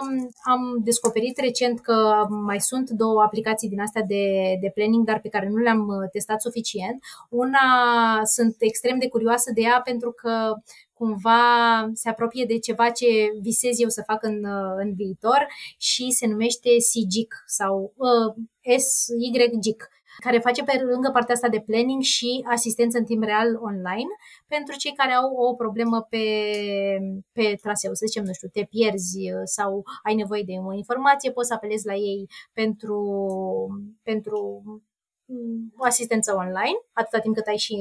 um, 0.00 0.30
am 0.42 0.78
descoperit 0.84 1.38
recent 1.38 1.80
că 1.80 2.26
mai 2.30 2.60
sunt 2.60 2.90
două 2.90 3.22
aplicații 3.22 3.68
din 3.68 3.80
astea 3.80 4.02
de, 4.02 4.56
de 4.60 4.70
planning, 4.74 5.04
dar 5.06 5.20
pe 5.20 5.28
care 5.28 5.48
nu 5.48 5.56
le-am 5.56 5.86
uh, 5.86 6.08
testat 6.12 6.40
suficient. 6.40 7.02
Una 7.28 7.58
sunt 8.24 8.56
extrem 8.58 8.98
de 8.98 9.08
curioasă 9.08 9.50
de 9.54 9.60
ea 9.60 9.80
pentru 9.84 10.12
că 10.12 10.54
cumva 10.92 11.40
se 11.94 12.08
apropie 12.08 12.44
de 12.44 12.58
ceva 12.58 12.90
ce 12.90 13.06
visez 13.40 13.80
eu 13.80 13.88
să 13.88 14.02
fac 14.06 14.22
în, 14.22 14.44
uh, 14.44 14.74
în 14.76 14.94
viitor 14.94 15.46
și 15.78 16.10
se 16.10 16.26
numește 16.26 16.68
SIGIC 16.78 17.34
sau 17.46 17.92
uh, 17.96 18.34
SYGIC 18.78 19.88
care 20.18 20.38
face 20.38 20.62
pe 20.62 20.82
lângă 20.82 21.10
partea 21.12 21.34
asta 21.34 21.48
de 21.48 21.64
planning 21.66 22.02
și 22.02 22.44
asistență 22.48 22.98
în 22.98 23.04
timp 23.04 23.22
real 23.22 23.58
online. 23.60 24.10
Pentru 24.46 24.76
cei 24.76 24.92
care 24.92 25.12
au 25.12 25.32
o 25.34 25.54
problemă 25.54 26.06
pe, 26.10 26.26
pe 27.32 27.58
traseu, 27.62 27.92
să 27.94 28.06
zicem, 28.06 28.24
nu 28.24 28.32
știu, 28.32 28.48
te 28.48 28.64
pierzi 28.64 29.20
sau 29.44 29.82
ai 30.02 30.14
nevoie 30.14 30.42
de 30.42 30.52
o 30.52 30.72
informație, 30.72 31.30
poți 31.30 31.48
să 31.48 31.54
apelezi 31.54 31.86
la 31.86 31.94
ei 31.94 32.28
pentru, 32.52 32.98
pentru 34.02 34.36
o 34.66 34.91
asistență 35.78 36.32
online, 36.34 36.78
atâta 36.92 37.18
timp 37.18 37.34
cât 37.34 37.46
ai 37.46 37.56
și, 37.56 37.76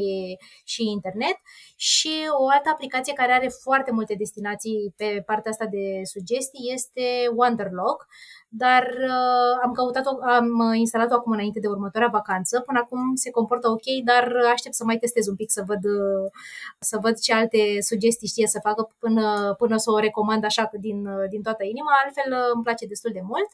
și 0.63 0.83
internet 0.89 1.35
și 1.75 2.13
o 2.39 2.47
altă 2.49 2.69
aplicație 2.69 3.13
care 3.13 3.31
are 3.31 3.47
foarte 3.47 3.91
multe 3.91 4.13
destinații 4.13 4.93
pe 4.97 5.23
partea 5.25 5.51
asta 5.51 5.65
de 5.65 6.01
sugestii 6.03 6.71
este 6.73 7.29
Wanderlog, 7.35 8.07
dar 8.49 8.83
uh, 8.83 9.59
am 9.63 9.71
căutat-o, 9.71 10.09
am 10.23 10.73
instalat-o 10.73 11.13
acum 11.13 11.31
înainte 11.31 11.59
de 11.59 11.67
următoarea 11.67 12.09
vacanță. 12.09 12.59
Până 12.59 12.79
acum 12.83 13.15
se 13.15 13.31
comportă 13.31 13.69
ok, 13.69 13.85
dar 14.03 14.35
aștept 14.51 14.75
să 14.75 14.83
mai 14.83 14.97
testez 14.97 15.27
un 15.27 15.35
pic 15.35 15.51
să 15.51 15.63
văd, 15.65 15.83
uh, 15.85 16.31
să 16.79 16.97
văd 17.01 17.19
ce 17.19 17.33
alte 17.33 17.77
sugestii 17.81 18.27
știe 18.27 18.47
să 18.47 18.59
facă 18.63 18.89
până, 18.99 19.55
până 19.57 19.77
să 19.77 19.91
o 19.91 19.99
recomand 19.99 20.43
așa 20.43 20.69
din, 20.79 21.07
din 21.29 21.41
toată 21.41 21.63
inima. 21.63 21.91
Altfel 22.03 22.31
uh, 22.31 22.51
îmi 22.53 22.63
place 22.63 22.85
destul 22.85 23.11
de 23.13 23.21
mult. 23.23 23.49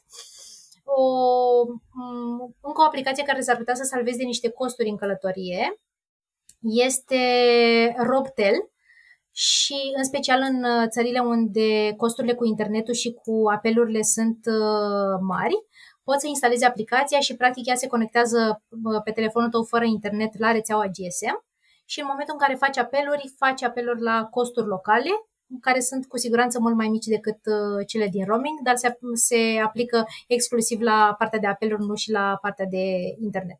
O, 0.96 1.02
um, 1.02 2.56
încă 2.60 2.80
o 2.80 2.84
aplicație 2.84 3.24
care 3.24 3.40
s-ar 3.40 3.56
putea 3.56 3.74
să 3.74 3.82
salveze 3.82 4.22
niște 4.22 4.50
costuri 4.50 4.88
în 4.88 4.96
călătorie 4.96 5.80
este 6.60 7.22
Robtel 7.96 8.70
și 9.32 9.92
în 9.96 10.04
special 10.04 10.40
în 10.40 10.64
uh, 10.64 10.88
țările 10.88 11.18
unde 11.18 11.94
costurile 11.96 12.34
cu 12.34 12.44
internetul 12.44 12.94
și 12.94 13.12
cu 13.12 13.48
apelurile 13.50 14.02
sunt 14.02 14.38
uh, 14.46 15.18
mari, 15.20 15.54
poți 16.04 16.20
să 16.20 16.26
instalezi 16.26 16.64
aplicația 16.64 17.20
și 17.20 17.36
practic 17.36 17.66
ea 17.66 17.74
se 17.74 17.86
conectează 17.86 18.62
uh, 18.68 19.02
pe 19.04 19.10
telefonul 19.10 19.50
tău 19.50 19.62
fără 19.62 19.84
internet 19.84 20.38
la 20.38 20.52
rețeaua 20.52 20.86
GSM 20.86 21.46
și 21.84 22.00
în 22.00 22.06
momentul 22.08 22.34
în 22.34 22.40
care 22.44 22.54
faci 22.54 22.78
apeluri, 22.78 23.34
faci 23.36 23.62
apeluri 23.62 24.02
la 24.02 24.24
costuri 24.24 24.66
locale, 24.66 25.10
care 25.60 25.80
sunt 25.80 26.06
cu 26.06 26.16
siguranță 26.16 26.60
mult 26.60 26.74
mai 26.74 26.88
mici 26.88 27.04
decât 27.04 27.38
cele 27.86 28.08
din 28.08 28.24
roaming, 28.24 28.60
dar 28.62 28.76
se, 28.76 28.98
se 29.12 29.60
aplică 29.64 30.06
exclusiv 30.26 30.80
la 30.80 31.14
partea 31.18 31.38
de 31.38 31.46
apeluri, 31.46 31.84
nu 31.84 31.94
și 31.94 32.10
la 32.10 32.38
partea 32.40 32.66
de 32.66 32.84
internet. 33.20 33.58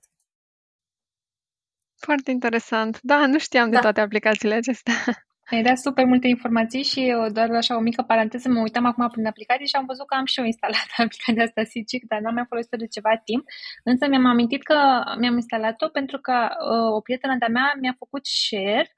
Foarte 1.96 2.30
interesant. 2.30 2.98
Da, 3.02 3.26
nu 3.26 3.38
știam 3.38 3.68
de 3.68 3.74
da. 3.74 3.80
toate 3.80 4.00
aplicațiile 4.00 4.54
acestea. 4.54 4.94
Ai 5.50 5.62
dat 5.62 5.78
super 5.78 6.04
multe 6.04 6.28
informații 6.28 6.82
și 6.82 7.08
eu 7.08 7.28
doar 7.28 7.50
așa 7.50 7.76
o 7.76 7.80
mică 7.80 8.02
paranteză, 8.02 8.48
mă 8.48 8.60
uitam 8.60 8.84
acum 8.84 9.08
prin 9.08 9.26
aplicație 9.26 9.66
și 9.66 9.76
am 9.76 9.84
văzut 9.86 10.06
că 10.06 10.14
am 10.14 10.24
și 10.24 10.38
eu 10.40 10.44
instalat 10.44 10.88
aplicația 11.04 11.42
asta 11.44 11.64
Sigic, 11.64 12.04
dar 12.06 12.20
n-am 12.20 12.34
mai 12.34 12.44
folosit-o 12.48 12.76
de 12.76 12.86
ceva 12.86 13.20
timp. 13.24 13.44
Însă 13.84 14.08
mi-am 14.08 14.26
amintit 14.26 14.62
că 14.62 14.78
mi-am 15.20 15.34
instalat-o 15.34 15.88
pentru 15.88 16.18
că 16.18 16.36
uh, 16.72 16.92
o 16.96 17.00
prietenă 17.00 17.36
de-a 17.38 17.48
mea 17.48 17.68
mi-a 17.80 17.94
făcut 17.98 18.26
share 18.26 18.90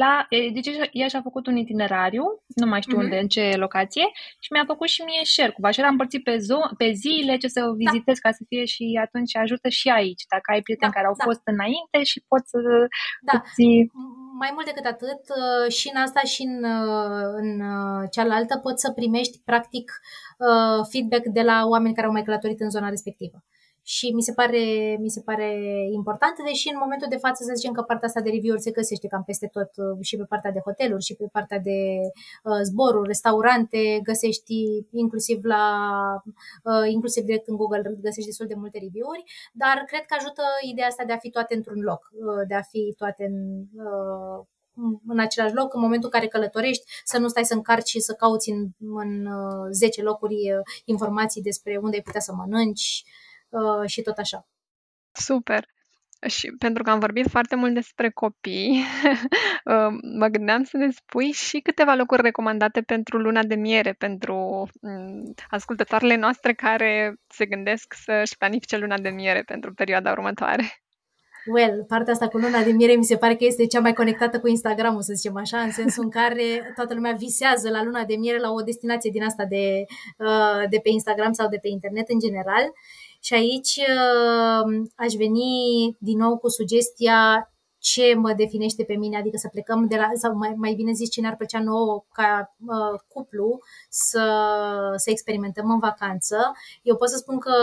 la, 0.00 0.26
deci 0.56 0.70
ea 0.92 1.08
și-a 1.08 1.26
făcut 1.28 1.46
un 1.46 1.56
itinerariu, 1.56 2.24
nu 2.60 2.66
mai 2.66 2.82
știu 2.82 2.96
mm-hmm. 2.96 3.04
unde, 3.04 3.18
în 3.18 3.28
ce 3.28 3.44
locație, 3.64 4.06
și 4.44 4.52
mi-a 4.52 4.64
făcut 4.72 4.88
și 4.88 5.02
mie 5.02 5.24
share 5.24 5.50
cu 5.50 5.60
share 5.60 5.86
am 5.88 5.96
împărțit 5.96 6.22
pe, 6.28 6.36
zo- 6.48 6.70
pe 6.80 6.88
zile 7.04 7.36
ce 7.36 7.48
să 7.48 7.60
o 7.62 7.70
da. 7.70 7.80
vizitez 7.82 8.16
da. 8.18 8.22
ca 8.24 8.30
să 8.38 8.42
fie 8.48 8.64
și 8.74 8.84
atunci 9.04 9.36
ajută 9.36 9.68
și 9.68 9.88
aici, 9.98 10.24
dacă 10.34 10.46
ai 10.52 10.62
prieteni 10.66 10.92
da, 10.92 10.96
care 10.96 11.10
au 11.10 11.16
da. 11.18 11.24
fost 11.28 11.42
înainte 11.52 11.98
și 12.10 12.18
poți 12.30 12.48
să 12.52 12.60
da. 13.28 13.42
Ții... 13.54 13.90
Mai 14.42 14.50
mult 14.54 14.66
decât 14.70 14.86
atât, 14.94 15.22
uh, 15.40 15.66
și 15.76 15.86
în 15.92 15.98
asta 16.06 16.20
și 16.32 16.42
în, 16.50 16.56
uh, 16.76 17.28
în 17.42 17.50
uh, 17.74 18.02
cealaltă 18.14 18.54
poți 18.66 18.82
să 18.84 18.98
primești 18.98 19.36
practic 19.50 19.86
feedback 20.90 21.24
de 21.38 21.42
la 21.50 21.56
oameni 21.74 21.94
care 21.94 22.06
au 22.06 22.12
mai 22.12 22.22
călătorit 22.22 22.60
în 22.60 22.70
zona 22.70 22.88
respectivă 22.88 23.38
și 23.86 24.10
mi 24.14 24.22
se 24.22 24.32
pare, 24.32 24.96
mi 25.00 25.08
se 25.08 25.20
pare 25.20 25.50
important, 25.92 26.36
deși 26.46 26.68
în 26.68 26.78
momentul 26.80 27.08
de 27.10 27.16
față 27.16 27.44
să 27.44 27.52
zicem 27.54 27.72
că 27.72 27.82
partea 27.82 28.08
asta 28.08 28.20
de 28.20 28.30
review-uri 28.30 28.62
se 28.62 28.70
găsește 28.70 29.06
cam 29.06 29.22
peste 29.24 29.48
tot 29.52 29.70
uh, 29.76 29.98
și 30.00 30.16
pe 30.16 30.24
partea 30.24 30.52
de 30.52 30.64
hoteluri 30.64 31.04
și 31.04 31.14
pe 31.14 31.26
partea 31.32 31.58
de 31.58 31.78
uh, 32.42 32.60
zboruri, 32.62 33.06
restaurante, 33.06 34.00
găsești 34.02 34.54
inclusiv 34.90 35.44
la 35.44 35.64
uh, 36.62 36.86
inclusiv 36.90 37.24
direct 37.24 37.48
în 37.48 37.56
Google 37.56 37.96
găsești 38.00 38.30
destul 38.30 38.46
de 38.46 38.54
multe 38.54 38.78
review-uri, 38.78 39.24
dar 39.52 39.76
cred 39.86 40.04
că 40.06 40.14
ajută 40.18 40.42
ideea 40.70 40.86
asta 40.86 41.04
de 41.04 41.12
a 41.12 41.24
fi 41.24 41.30
toate 41.30 41.54
într-un 41.54 41.80
loc, 41.80 42.10
uh, 42.12 42.46
de 42.48 42.54
a 42.54 42.62
fi 42.62 42.94
toate 42.96 43.24
în, 43.24 43.36
uh, 43.84 44.38
în 45.06 45.18
același 45.18 45.54
loc, 45.54 45.74
în 45.74 45.80
momentul 45.80 46.10
în 46.12 46.18
care 46.18 46.30
călătorești, 46.30 46.84
să 47.04 47.18
nu 47.18 47.28
stai 47.28 47.44
să 47.44 47.54
încarci 47.54 47.88
și 47.88 48.00
să 48.00 48.12
cauți 48.12 48.50
în, 48.50 48.68
în 48.78 49.28
10 49.70 50.00
uh, 50.00 50.06
locuri 50.06 50.34
uh, 50.34 50.60
informații 50.84 51.42
despre 51.42 51.76
unde 51.82 51.96
ai 51.96 52.02
putea 52.02 52.20
să 52.20 52.32
mănânci 52.32 53.04
uh, 53.04 53.32
și 53.86 54.02
tot 54.02 54.16
așa. 54.18 54.46
Super! 55.12 55.72
Și 56.26 56.54
pentru 56.58 56.82
că 56.82 56.90
am 56.90 56.98
vorbit 56.98 57.28
foarte 57.28 57.56
mult 57.56 57.74
despre 57.74 58.10
copii, 58.10 58.84
mă 60.20 60.26
gândeam 60.26 60.64
să 60.64 60.76
ne 60.76 60.90
spui 60.90 61.30
și 61.30 61.58
câteva 61.58 61.94
locuri 61.94 62.22
recomandate 62.22 62.80
pentru 62.80 63.18
luna 63.18 63.42
de 63.42 63.54
miere, 63.54 63.92
pentru 63.92 64.68
mm, 64.80 65.34
ascultătoarele 65.50 66.16
noastre 66.16 66.52
care 66.52 67.14
se 67.28 67.46
gândesc 67.46 67.94
să-și 68.04 68.36
planifice 68.36 68.76
luna 68.76 68.98
de 68.98 69.08
miere 69.08 69.42
pentru 69.42 69.74
perioada 69.74 70.10
următoare. 70.10 70.84
Well, 71.46 71.84
partea 71.88 72.12
asta 72.12 72.28
cu 72.28 72.38
luna 72.38 72.62
de 72.62 72.70
miere 72.70 72.94
mi 72.94 73.04
se 73.04 73.16
pare 73.16 73.34
că 73.34 73.44
este 73.44 73.66
cea 73.66 73.80
mai 73.80 73.92
conectată 73.92 74.40
cu 74.40 74.48
Instagram, 74.48 75.00
să 75.00 75.12
zicem 75.12 75.36
așa, 75.36 75.58
în 75.58 75.70
sensul 75.70 76.04
în 76.04 76.10
care 76.10 76.72
toată 76.74 76.94
lumea 76.94 77.12
visează 77.12 77.70
la 77.70 77.82
luna 77.82 78.04
de 78.04 78.16
miere 78.16 78.38
la 78.38 78.50
o 78.50 78.60
destinație 78.60 79.10
din 79.10 79.22
asta 79.22 79.44
de, 79.44 79.84
uh, 80.18 80.68
de 80.70 80.78
pe 80.82 80.88
Instagram 80.88 81.32
sau 81.32 81.48
de 81.48 81.58
pe 81.62 81.68
internet 81.68 82.08
în 82.08 82.18
general. 82.18 82.72
Și 83.24 83.34
aici 83.34 83.76
uh, 83.76 84.86
aș 84.94 85.12
veni 85.12 85.50
din 85.98 86.18
nou 86.18 86.38
cu 86.38 86.48
sugestia 86.48 87.53
ce 87.92 88.14
mă 88.14 88.32
definește 88.32 88.84
pe 88.84 88.94
mine, 88.94 89.16
adică 89.16 89.36
să 89.36 89.48
plecăm 89.48 89.86
de 89.86 89.96
la, 89.96 90.10
sau 90.14 90.36
mai, 90.36 90.54
mai 90.56 90.74
bine 90.74 90.92
zis, 90.92 91.10
ce 91.10 91.20
ne-ar 91.20 91.36
plăcea 91.36 91.60
nouă 91.60 92.04
ca 92.12 92.54
uh, 92.66 93.00
cuplu 93.08 93.58
să, 93.88 94.26
să 94.96 95.10
experimentăm 95.10 95.70
în 95.70 95.78
vacanță. 95.78 96.52
Eu 96.82 96.96
pot 96.96 97.08
să 97.08 97.16
spun 97.16 97.38
că 97.38 97.54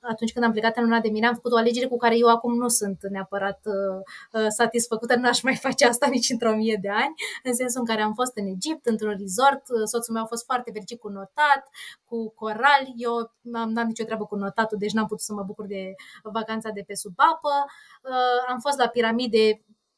atunci 0.00 0.32
când 0.32 0.44
am 0.44 0.52
plecat 0.52 0.76
în 0.76 0.82
luna 0.82 1.00
de 1.00 1.08
mine, 1.08 1.26
am 1.26 1.34
făcut 1.34 1.52
o 1.52 1.56
alegere 1.56 1.86
cu 1.86 1.96
care 1.96 2.16
eu 2.18 2.28
acum 2.28 2.56
nu 2.56 2.68
sunt 2.68 2.98
neapărat 3.10 3.60
uh, 3.64 4.42
uh, 4.42 4.48
satisfăcută, 4.48 5.16
n-aș 5.16 5.42
mai 5.42 5.56
face 5.56 5.86
asta 5.86 6.06
nici 6.06 6.30
într-o 6.30 6.54
mie 6.54 6.78
de 6.80 6.90
ani, 6.90 7.14
în 7.42 7.54
sensul 7.54 7.80
în 7.80 7.86
care 7.86 8.02
am 8.02 8.14
fost 8.14 8.32
în 8.36 8.46
Egipt, 8.46 8.86
într-un 8.86 9.16
resort, 9.18 9.62
uh, 9.68 9.82
soțul 9.84 10.14
meu 10.14 10.22
a 10.22 10.26
fost 10.26 10.44
foarte 10.44 10.70
fericit 10.70 11.00
cu 11.00 11.08
notat, 11.08 11.62
cu 12.04 12.32
corali, 12.34 12.94
eu 12.96 13.32
n-am, 13.40 13.70
n-am 13.70 13.86
nicio 13.86 14.04
treabă 14.04 14.24
cu 14.24 14.36
notatul, 14.36 14.78
deci 14.78 14.92
n-am 14.92 15.06
putut 15.06 15.24
să 15.24 15.32
mă 15.32 15.42
bucur 15.42 15.66
de 15.66 15.94
vacanța 16.22 16.70
de 16.70 16.84
pe 16.86 16.94
sub 16.94 17.14
apă. 17.16 17.54
Uh, 18.02 18.50
am 18.52 18.58
fost 18.58 18.78
la 18.78 18.86
piramide 18.86 19.41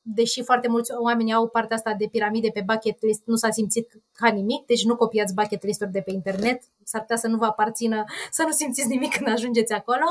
deși 0.07 0.43
foarte 0.43 0.69
mulți 0.69 0.91
oameni 1.03 1.33
au 1.33 1.49
partea 1.49 1.77
asta 1.77 1.95
de 1.99 2.09
piramide 2.11 2.51
pe 2.55 2.65
bucket 2.67 3.03
list, 3.03 3.23
nu 3.25 3.35
s-a 3.35 3.51
simțit 3.51 3.89
ca 4.13 4.29
nimic, 4.29 4.67
deci 4.67 4.85
nu 4.85 4.97
copiați 4.97 5.35
bucket 5.35 5.65
list-uri 5.65 5.91
de 5.91 6.01
pe 6.01 6.11
internet, 6.11 6.63
s-ar 6.83 7.01
putea 7.01 7.17
să 7.17 7.27
nu 7.27 7.37
vă 7.37 7.45
aparțină, 7.45 8.05
să 8.31 8.43
nu 8.47 8.51
simțiți 8.51 8.89
nimic 8.89 9.17
când 9.17 9.29
ajungeți 9.29 9.73
acolo. 9.73 10.05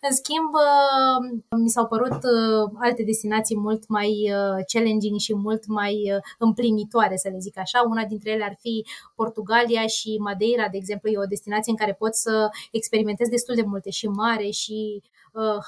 În 0.00 0.12
schimb, 0.16 0.50
uh, 0.54 1.58
mi 1.58 1.68
s-au 1.68 1.86
părut 1.86 2.12
uh, 2.12 2.70
alte 2.78 3.02
destinații 3.02 3.56
mult 3.56 3.88
mai 3.88 4.10
uh, 4.10 4.64
challenging 4.72 5.18
și 5.18 5.34
mult 5.34 5.66
mai 5.66 6.12
împlinitoare, 6.38 7.16
să 7.16 7.28
le 7.28 7.38
zic 7.38 7.58
așa. 7.58 7.82
Una 7.88 8.04
dintre 8.04 8.30
ele 8.30 8.44
ar 8.44 8.56
fi 8.60 8.86
Portugalia 9.14 9.86
și 9.86 10.16
Madeira, 10.18 10.68
de 10.68 10.76
exemplu, 10.76 11.10
e 11.10 11.18
o 11.18 11.32
destinație 11.34 11.72
în 11.72 11.78
care 11.78 11.92
poți 11.92 12.22
să 12.22 12.48
experimentezi 12.70 13.30
destul 13.30 13.54
de 13.54 13.64
multe 13.66 13.90
și 13.90 14.06
mare 14.06 14.50
și 14.50 15.02
uh, 15.02 15.15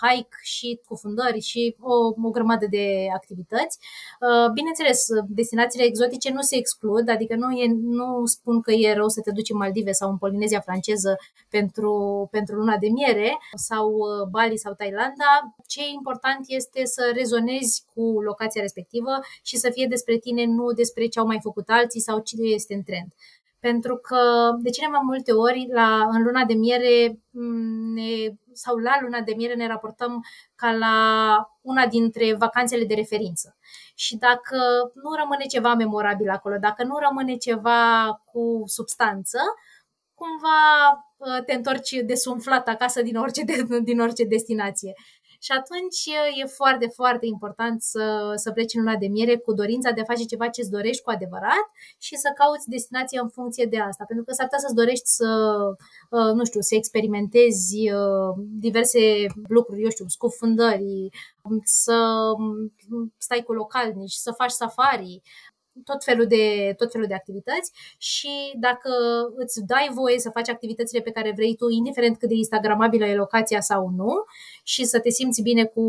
hike 0.02 0.36
și 0.42 0.80
cufundări 0.86 1.40
și 1.40 1.76
o, 1.80 1.94
o 2.26 2.30
grămadă 2.30 2.66
de 2.70 3.06
activități. 3.14 3.78
Uh, 4.20 4.50
bineînțeles, 4.52 5.06
destinațiile 5.28 5.84
exotice 5.84 6.32
nu 6.32 6.40
se 6.40 6.56
exclud, 6.56 7.08
adică 7.08 7.34
nu, 7.34 7.50
e, 7.50 7.66
nu 7.80 8.26
spun 8.26 8.60
că 8.60 8.72
e 8.72 8.94
rău 8.94 9.08
să 9.08 9.20
te 9.20 9.30
duci 9.30 9.50
în 9.50 9.56
Maldive 9.56 9.92
sau 9.92 10.10
în 10.10 10.18
Polinezia 10.18 10.60
franceză 10.60 11.16
pentru, 11.50 11.92
pentru 12.30 12.54
luna 12.54 12.76
de 12.76 12.88
miere 12.88 13.38
sau 13.54 13.88
uh, 13.90 14.26
Bali 14.30 14.56
sau 14.56 14.72
Thailanda. 14.74 15.54
Ce 15.66 15.80
e 15.80 15.92
important 15.92 16.44
este 16.46 16.84
să 16.84 17.10
rezonezi 17.14 17.84
cu 17.94 18.20
locația 18.20 18.62
respectivă 18.62 19.10
și 19.42 19.56
să 19.56 19.70
fie 19.70 19.86
despre 19.88 20.16
tine, 20.16 20.44
nu 20.44 20.72
despre 20.72 21.06
ce 21.06 21.18
au 21.18 21.26
mai 21.26 21.38
făcut 21.42 21.68
alții 21.68 22.00
sau 22.00 22.18
ce 22.18 22.36
este 22.38 22.74
în 22.74 22.82
trend 22.82 23.08
pentru 23.60 23.96
că 23.96 24.20
de 24.62 24.70
cele 24.70 24.88
mai 24.88 25.00
multe 25.04 25.32
ori 25.32 25.68
la, 25.72 26.08
în 26.12 26.22
luna 26.22 26.44
de 26.44 26.54
miere 26.54 27.20
mm, 27.30 27.92
ne, 27.94 28.34
sau 28.58 28.76
la 28.76 28.98
luna 29.00 29.20
de 29.20 29.34
miere 29.36 29.54
ne 29.54 29.66
raportăm 29.66 30.24
ca 30.54 30.70
la 30.70 30.96
una 31.60 31.86
dintre 31.86 32.34
vacanțele 32.34 32.84
de 32.84 32.94
referință. 32.94 33.56
Și 33.94 34.16
dacă 34.16 34.56
nu 34.94 35.14
rămâne 35.18 35.44
ceva 35.44 35.74
memorabil 35.74 36.30
acolo, 36.30 36.56
dacă 36.60 36.84
nu 36.84 36.98
rămâne 36.98 37.36
ceva 37.36 38.12
cu 38.24 38.62
substanță, 38.66 39.38
cumva 40.14 40.90
ă, 41.20 41.42
te 41.42 41.52
întorci 41.52 41.90
desumflat 41.90 42.68
acasă 42.68 43.02
din 43.02 43.16
orice, 43.16 43.44
din 43.82 44.00
orice 44.00 44.24
destinație. 44.24 44.94
Și 45.40 45.52
atunci 45.52 46.00
e 46.40 46.44
foarte, 46.46 46.86
foarte 46.94 47.26
important 47.26 47.82
să, 47.82 48.32
să 48.34 48.52
pleci 48.52 48.74
în 48.74 48.80
luna 48.82 48.96
de 48.96 49.06
miere 49.06 49.36
cu 49.36 49.52
dorința 49.52 49.90
de 49.90 50.00
a 50.00 50.04
face 50.04 50.24
ceva 50.24 50.48
ce 50.48 50.60
îți 50.60 50.70
dorești 50.70 51.02
cu 51.02 51.10
adevărat 51.10 51.66
și 51.98 52.16
să 52.16 52.28
cauți 52.34 52.68
destinația 52.68 53.20
în 53.22 53.28
funcție 53.28 53.64
de 53.64 53.78
asta. 53.80 54.04
Pentru 54.04 54.24
că 54.24 54.32
s-ar 54.32 54.44
putea 54.44 54.58
să-ți 54.58 54.74
dorești 54.74 55.06
să, 55.06 55.28
uh, 56.10 56.32
nu 56.34 56.44
știu, 56.44 56.60
să 56.60 56.74
experimentezi 56.74 57.90
uh, 57.92 58.32
diverse 58.66 59.00
lucruri, 59.48 59.82
eu 59.82 59.90
știu, 59.90 60.04
scufundări, 60.08 61.08
să 61.64 61.96
stai 63.16 63.42
cu 63.42 63.52
localnici, 63.52 64.12
să 64.12 64.32
faci 64.32 64.50
safari, 64.50 65.22
tot 65.84 66.04
felul, 66.04 66.26
de, 66.26 66.74
tot 66.76 66.90
felul 66.90 67.06
de 67.06 67.14
activități 67.14 67.72
și 67.98 68.54
dacă 68.60 68.90
îți 69.36 69.66
dai 69.66 69.88
voie 69.94 70.18
să 70.18 70.30
faci 70.30 70.48
activitățile 70.48 71.00
pe 71.00 71.10
care 71.10 71.32
vrei 71.36 71.54
tu, 71.54 71.68
indiferent 71.68 72.18
cât 72.18 72.28
de 72.28 72.34
instagramabilă 72.34 73.06
e 73.06 73.14
locația 73.14 73.60
sau 73.60 73.92
nu, 73.96 74.12
și 74.62 74.84
să 74.84 75.00
te 75.00 75.10
simți 75.10 75.42
bine 75.42 75.64
cu, 75.64 75.82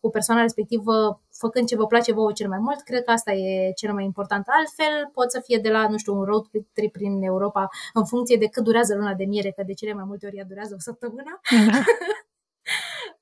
cu 0.00 0.10
persoana 0.10 0.42
respectivă 0.42 1.20
făcând 1.42 1.66
ce 1.68 1.76
vă 1.76 1.86
place 1.86 2.12
vouă 2.12 2.32
cel 2.32 2.48
mai 2.48 2.58
mult, 2.58 2.80
cred 2.80 3.04
că 3.04 3.10
asta 3.10 3.32
e 3.32 3.72
cel 3.72 3.92
mai 3.92 4.04
important. 4.04 4.44
Altfel, 4.58 5.10
pot 5.12 5.30
să 5.30 5.40
fie 5.44 5.58
de 5.62 5.70
la, 5.70 5.88
nu 5.88 5.98
știu, 5.98 6.14
un 6.18 6.24
road 6.24 6.44
trip 6.72 6.92
prin 6.92 7.22
Europa 7.22 7.68
în 7.92 8.04
funcție 8.04 8.36
de 8.36 8.46
cât 8.46 8.64
durează 8.64 8.94
luna 8.94 9.14
de 9.14 9.24
miere, 9.24 9.50
că 9.50 9.62
de 9.66 9.72
cele 9.72 9.92
mai 9.92 10.04
multe 10.06 10.26
ori 10.26 10.36
ea 10.36 10.44
durează 10.48 10.74
o 10.74 10.80
săptămână. 10.80 11.40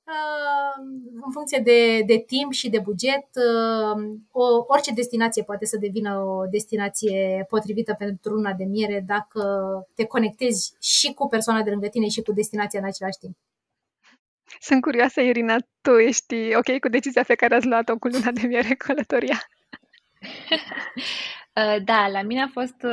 Da. 0.09 0.81
în 1.25 1.31
funcție 1.31 1.59
de, 1.59 2.01
de 2.05 2.17
timp 2.17 2.51
și 2.51 2.69
de 2.69 2.79
buget, 2.79 3.27
o, 4.31 4.43
orice 4.67 4.93
destinație 4.93 5.43
poate 5.43 5.65
să 5.65 5.77
devină 5.77 6.17
o 6.17 6.45
destinație 6.45 7.45
potrivită 7.49 7.93
pentru 7.93 8.33
luna 8.33 8.53
de 8.53 8.63
miere 8.63 9.03
dacă 9.07 9.41
te 9.95 10.05
conectezi 10.05 10.73
și 10.79 11.13
cu 11.13 11.27
persoana 11.27 11.61
de 11.61 11.69
lângă 11.69 11.87
tine 11.87 12.07
și 12.07 12.21
cu 12.21 12.31
destinația 12.31 12.79
în 12.79 12.85
același 12.85 13.17
timp. 13.17 13.37
Sunt 14.59 14.81
curioasă, 14.81 15.21
Irina, 15.21 15.55
tu 15.81 15.91
ești 15.91 16.55
ok 16.55 16.79
cu 16.79 16.89
decizia 16.89 17.23
pe 17.23 17.35
care 17.35 17.55
ați 17.55 17.67
luat-o 17.67 17.97
cu 17.97 18.07
luna 18.07 18.31
de 18.31 18.47
miere 18.47 18.75
călătoria? 18.75 19.39
da, 21.89 22.07
la 22.07 22.21
mine 22.21 22.41
a 22.41 22.47
fost 22.47 22.85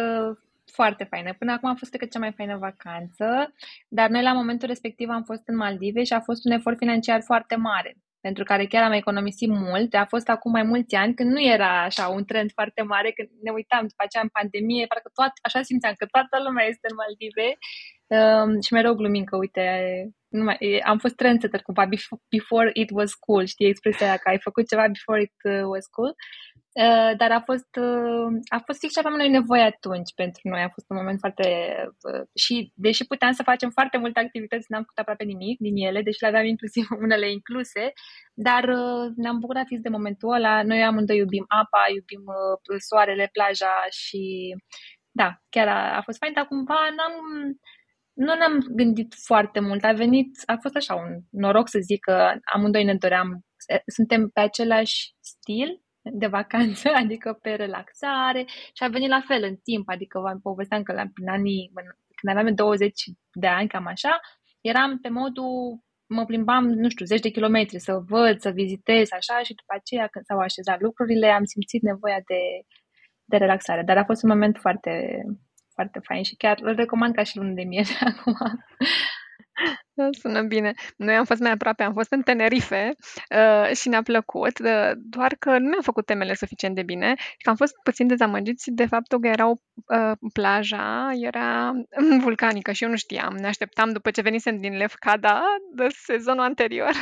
foarte 0.79 1.05
faină. 1.05 1.31
Până 1.39 1.53
acum 1.53 1.69
a 1.69 1.75
fost, 1.79 1.91
cred 1.91 2.03
că, 2.03 2.09
cea 2.13 2.25
mai 2.25 2.33
faină 2.39 2.57
vacanță, 2.69 3.27
dar 3.89 4.09
noi 4.09 4.23
la 4.23 4.33
momentul 4.33 4.69
respectiv 4.69 5.09
am 5.09 5.25
fost 5.31 5.43
în 5.47 5.57
Maldive 5.57 6.03
și 6.05 6.13
a 6.13 6.21
fost 6.21 6.45
un 6.45 6.53
efort 6.53 6.77
financiar 6.77 7.21
foarte 7.31 7.57
mare 7.57 7.93
pentru 8.27 8.45
care 8.45 8.65
chiar 8.67 8.85
am 8.85 8.93
economisit 9.03 9.51
mult. 9.69 9.95
A 9.95 10.07
fost 10.15 10.29
acum 10.29 10.51
mai 10.51 10.63
mulți 10.73 10.95
ani 10.95 11.15
când 11.15 11.31
nu 11.31 11.43
era 11.55 11.73
așa 11.83 12.05
un 12.09 12.25
trend 12.25 12.51
foarte 12.59 12.83
mare, 12.83 13.11
când 13.17 13.29
ne 13.47 13.51
uitam 13.59 13.83
după 13.91 14.03
aceea 14.05 14.23
în 14.23 14.35
pandemie, 14.39 14.87
parcă 14.87 15.11
toat, 15.15 15.33
așa 15.47 15.61
simțeam 15.63 15.95
că 15.97 16.07
toată 16.15 16.35
lumea 16.47 16.65
este 16.73 16.87
în 16.91 16.97
Maldive 17.01 17.49
um, 18.17 18.51
și 18.65 18.73
mereu 18.73 18.95
glumim 18.95 19.25
că, 19.25 19.37
uite, 19.37 19.65
nu 20.29 20.43
mai, 20.45 20.57
am 20.85 20.99
fost 20.99 21.17
trendsetter 21.21 21.63
cumva, 21.63 21.85
before 22.37 22.71
it 22.83 22.91
was 22.99 23.13
cool, 23.27 23.45
știi 23.45 23.73
expresia 23.73 24.07
aia, 24.07 24.17
că 24.17 24.29
ai 24.29 24.41
făcut 24.49 24.69
ceva 24.69 24.87
before 24.97 25.21
it 25.27 25.37
uh, 25.53 25.65
was 25.73 25.87
cool. 25.97 26.13
Uh, 26.85 27.17
dar 27.17 27.31
a 27.31 27.41
fost, 27.41 27.77
uh, 27.77 28.29
a 28.57 28.59
fost 28.67 28.79
fix 28.79 28.93
ce 28.93 28.99
aveam 28.99 29.15
noi 29.15 29.29
nevoie 29.29 29.63
atunci 29.63 30.15
pentru 30.15 30.41
noi. 30.49 30.63
A 30.63 30.69
fost 30.69 30.87
un 30.91 30.97
moment 30.97 31.19
foarte... 31.19 31.47
Uh, 32.13 32.25
și 32.35 32.73
deși 32.75 33.07
puteam 33.07 33.33
să 33.33 33.43
facem 33.43 33.71
foarte 33.71 33.99
multe 33.99 34.21
activități, 34.21 34.67
n-am 34.69 34.81
făcut 34.81 34.99
aproape 34.99 35.25
nimic 35.25 35.59
din 35.59 35.77
ele, 35.77 36.03
deși 36.03 36.23
le 36.23 36.27
aveam 36.27 36.45
inclusiv 36.45 36.87
unele 37.05 37.31
incluse, 37.31 37.93
dar 38.35 38.65
uh, 38.65 39.13
ne-am 39.17 39.39
bucurat 39.39 39.67
fix 39.67 39.81
de 39.81 39.89
momentul 39.89 40.33
ăla. 40.33 40.63
Noi 40.63 40.83
amândoi 40.83 41.17
iubim 41.17 41.45
apa, 41.49 41.83
iubim 41.95 42.25
uh, 42.27 42.81
soarele, 42.89 43.29
plaja 43.33 43.75
și... 43.91 44.55
Da, 45.11 45.29
chiar 45.49 45.69
a, 45.69 45.97
a 45.97 46.01
fost 46.03 46.19
fain, 46.19 46.33
dar 46.33 46.47
cumva 46.47 46.81
n-am 46.97 47.15
nu 48.13 48.35
ne-am 48.35 48.67
gândit 48.71 49.15
foarte 49.25 49.61
mult. 49.61 49.85
A 49.85 49.93
venit, 49.93 50.31
a 50.47 50.57
fost 50.61 50.77
așa 50.77 50.95
un 50.95 51.21
noroc 51.31 51.69
să 51.69 51.79
zic 51.79 52.01
că 52.01 52.33
amândoi 52.55 52.85
ne 52.85 52.95
doream, 52.95 53.45
suntem 53.87 54.29
pe 54.29 54.41
același 54.41 55.15
stil 55.21 55.86
de 56.13 56.27
vacanță, 56.27 56.89
adică 57.03 57.39
pe 57.43 57.51
relaxare 57.51 58.45
și 58.49 58.83
a 58.83 58.89
venit 58.89 59.09
la 59.09 59.21
fel 59.27 59.43
în 59.43 59.57
timp, 59.57 59.89
adică 59.89 60.19
vă 60.19 60.39
povesteam 60.43 60.83
că 60.83 60.93
la, 60.93 61.05
prin 61.15 61.29
anii, 61.29 61.71
când 62.15 62.37
aveam 62.37 62.55
20 62.55 63.03
de 63.33 63.47
ani, 63.47 63.69
cam 63.69 63.87
așa, 63.87 64.21
eram 64.61 64.99
pe 64.99 65.09
modul 65.09 65.85
mă 66.09 66.25
plimbam, 66.25 66.65
nu 66.65 66.89
știu, 66.89 67.05
zeci 67.05 67.21
de 67.21 67.29
kilometri 67.29 67.79
să 67.79 68.03
văd, 68.07 68.41
să 68.41 68.51
vizitez, 68.51 69.13
așa, 69.13 69.43
și 69.43 69.55
după 69.55 69.75
aceea, 69.77 70.07
când 70.07 70.25
s-au 70.25 70.39
așezat 70.39 70.81
lucrurile, 70.81 71.27
am 71.27 71.45
simțit 71.45 71.83
nevoia 71.83 72.21
de, 72.27 72.41
de 73.25 73.37
relaxare. 73.37 73.83
Dar 73.83 73.97
a 73.97 74.05
fost 74.05 74.23
un 74.23 74.29
moment 74.29 74.57
foarte, 74.57 75.23
foarte 75.75 75.99
fain 76.03 76.23
și 76.23 76.37
chiar 76.37 76.59
îl 76.63 76.75
recomand 76.75 77.15
ca 77.15 77.23
și 77.23 77.37
lună 77.37 77.53
de 77.53 77.63
miere 77.63 77.97
acum. 78.11 78.37
Da, 79.99 80.09
sună 80.11 80.43
bine. 80.43 80.73
Noi 80.97 81.15
am 81.15 81.25
fost 81.25 81.41
mai 81.41 81.51
aproape, 81.51 81.83
am 81.83 81.93
fost 81.93 82.13
în 82.13 82.23
Tenerife 82.23 82.95
uh, 83.31 83.77
și 83.77 83.89
ne-a 83.89 84.03
plăcut, 84.03 84.59
uh, 84.59 84.91
doar 84.95 85.35
că 85.39 85.59
nu 85.59 85.69
mi-am 85.69 85.83
făcut 85.83 86.07
temele 86.07 86.35
suficient 86.35 86.75
de 86.75 86.83
bine 86.83 87.15
și 87.17 87.43
că 87.43 87.51
am 87.51 87.57
fost 87.57 87.75
puțin 87.83 88.07
dezamăgiți 88.07 88.71
de 88.71 88.87
faptul 88.87 89.21
că 89.21 89.29
erau 89.29 89.61
uh, 89.87 90.13
plaja 90.33 91.11
era 91.21 91.73
vulcanică 92.25 92.73
și 92.73 92.85
eu 92.85 92.91
nu 92.91 92.97
știam. 92.97 93.35
Ne 93.37 93.47
așteptam 93.47 93.93
după 93.93 94.11
ce 94.11 94.21
venisem 94.21 94.61
din 94.61 94.77
Lefkada 94.77 95.43
de 95.75 95.87
sezonul 95.89 96.45
anterior 96.45 96.93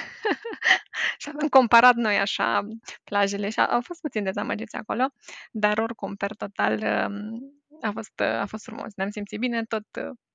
și 1.20 1.28
am 1.40 1.48
comparat 1.48 1.94
noi 1.94 2.16
așa 2.16 2.68
plajele 3.04 3.48
și 3.48 3.60
au 3.60 3.80
fost 3.80 4.00
puțin 4.00 4.24
dezamăgiți 4.24 4.76
acolo, 4.76 5.06
dar 5.50 5.78
oricum, 5.78 6.14
per 6.14 6.34
total, 6.34 6.72
uh, 6.74 7.88
a 7.88 7.90
fost, 7.92 8.20
a 8.20 8.46
fost 8.46 8.64
frumos. 8.64 8.94
Ne-am 8.94 9.10
simțit 9.10 9.38
bine, 9.38 9.64
tot 9.64 9.84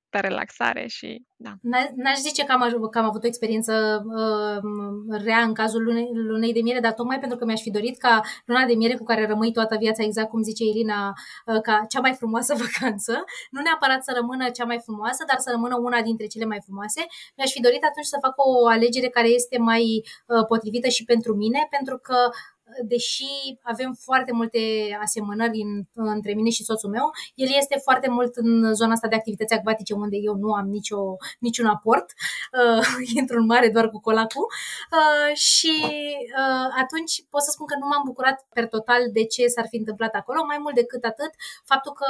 uh, 0.10 0.20
pe 0.20 0.20
relaxare 0.28 0.88
și 0.88 1.28
da. 1.42 1.54
N-aș 1.96 2.18
zice 2.18 2.44
că 2.44 2.52
am, 2.52 2.88
că 2.92 3.00
am 3.00 3.06
avut 3.06 3.24
o 3.24 3.28
experiență 3.28 4.04
uh, 4.06 4.62
rea 5.24 5.42
în 5.42 5.54
cazul 5.54 5.84
lunei, 5.84 6.10
lunei 6.14 6.54
de 6.54 6.62
miere, 6.62 6.80
dar 6.80 6.94
tocmai 6.94 7.20
pentru 7.20 7.38
că 7.38 7.46
mi-aș 7.46 7.62
fi 7.62 7.72
dorit 7.72 7.98
ca 7.98 8.22
luna 8.46 8.66
de 8.66 8.74
miere 8.74 8.96
cu 8.96 9.04
care 9.04 9.28
rămâi 9.28 9.52
toată 9.52 9.76
viața, 9.80 10.04
exact 10.04 10.30
cum 10.30 10.42
zice 10.42 10.64
Irina, 10.64 11.14
uh, 11.46 11.62
ca 11.62 11.86
cea 11.90 12.00
mai 12.00 12.14
frumoasă 12.14 12.56
vacanță, 12.64 13.24
nu 13.52 13.62
neapărat 13.62 14.04
să 14.04 14.12
rămână 14.16 14.50
cea 14.50 14.66
mai 14.66 14.80
frumoasă, 14.84 15.24
dar 15.28 15.38
să 15.38 15.50
rămână 15.52 15.76
una 15.78 16.02
dintre 16.02 16.26
cele 16.26 16.46
mai 16.46 16.60
frumoase. 16.66 17.06
Mi-aș 17.38 17.52
fi 17.52 17.62
dorit 17.62 17.84
atunci 17.84 18.06
să 18.06 18.18
fac 18.22 18.34
o 18.36 18.68
alegere 18.68 19.08
care 19.08 19.28
este 19.28 19.58
mai 19.58 19.84
uh, 20.26 20.46
potrivită 20.48 20.88
și 20.88 21.04
pentru 21.04 21.36
mine, 21.36 21.68
pentru 21.70 21.98
că 21.98 22.30
deși 22.84 23.26
avem 23.62 23.94
foarte 24.00 24.32
multe 24.32 24.60
asemănări 25.02 25.60
în, 25.62 25.84
între 25.94 26.34
mine 26.34 26.50
și 26.50 26.64
soțul 26.64 26.90
meu, 26.90 27.12
el 27.36 27.48
este 27.58 27.80
foarte 27.84 28.10
mult 28.10 28.36
în 28.36 28.74
zona 28.74 28.92
asta 28.92 29.08
de 29.08 29.16
activități 29.16 29.54
acvatice 29.54 29.94
unde 29.94 30.18
eu 30.18 30.36
nu 30.36 30.52
am 30.52 30.68
nicio, 30.68 31.00
niciun 31.40 31.66
aport, 31.66 32.06
uh, 32.06 32.86
intru 33.20 33.40
în 33.40 33.46
mare 33.46 33.70
doar 33.70 33.90
cu 33.90 34.00
colacul. 34.00 34.48
Uh, 34.98 35.36
și 35.36 35.76
uh, 36.42 36.68
atunci 36.84 37.14
pot 37.30 37.42
să 37.42 37.52
spun 37.52 37.66
că 37.66 37.76
nu 37.80 37.88
m-am 37.88 38.04
bucurat 38.06 38.48
per 38.54 38.68
total 38.68 39.02
de 39.14 39.24
ce 39.26 39.48
s-ar 39.48 39.66
fi 39.70 39.78
întâmplat 39.78 40.14
acolo, 40.14 40.46
mai 40.46 40.58
mult 40.60 40.76
decât 40.76 41.04
atât, 41.04 41.32
faptul 41.66 41.94
că 41.94 42.10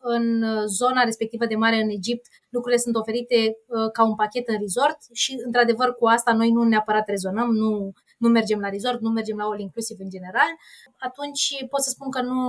în 0.00 0.44
zona 0.66 1.02
respectivă 1.02 1.46
de 1.46 1.54
mare 1.54 1.76
în 1.76 1.88
Egipt 1.88 2.26
lucrurile 2.50 2.80
sunt 2.80 2.96
oferite 2.96 3.56
uh, 3.66 3.90
ca 3.92 4.04
un 4.04 4.14
pachet 4.14 4.48
în 4.48 4.58
resort 4.58 4.98
și 5.12 5.40
într-adevăr 5.44 5.94
cu 5.94 6.06
asta 6.06 6.32
noi 6.32 6.50
nu 6.50 6.62
neapărat 6.62 7.08
rezonăm, 7.08 7.50
nu 7.50 7.92
nu 8.22 8.28
mergem 8.28 8.60
la 8.60 8.68
resort, 8.68 9.00
nu 9.00 9.10
mergem 9.10 9.36
la 9.36 9.44
all 9.44 9.60
inclusiv 9.60 9.96
în 10.00 10.10
general, 10.14 10.50
atunci 10.98 11.44
pot 11.70 11.82
să 11.82 11.90
spun 11.90 12.10
că 12.10 12.20
nu, 12.22 12.40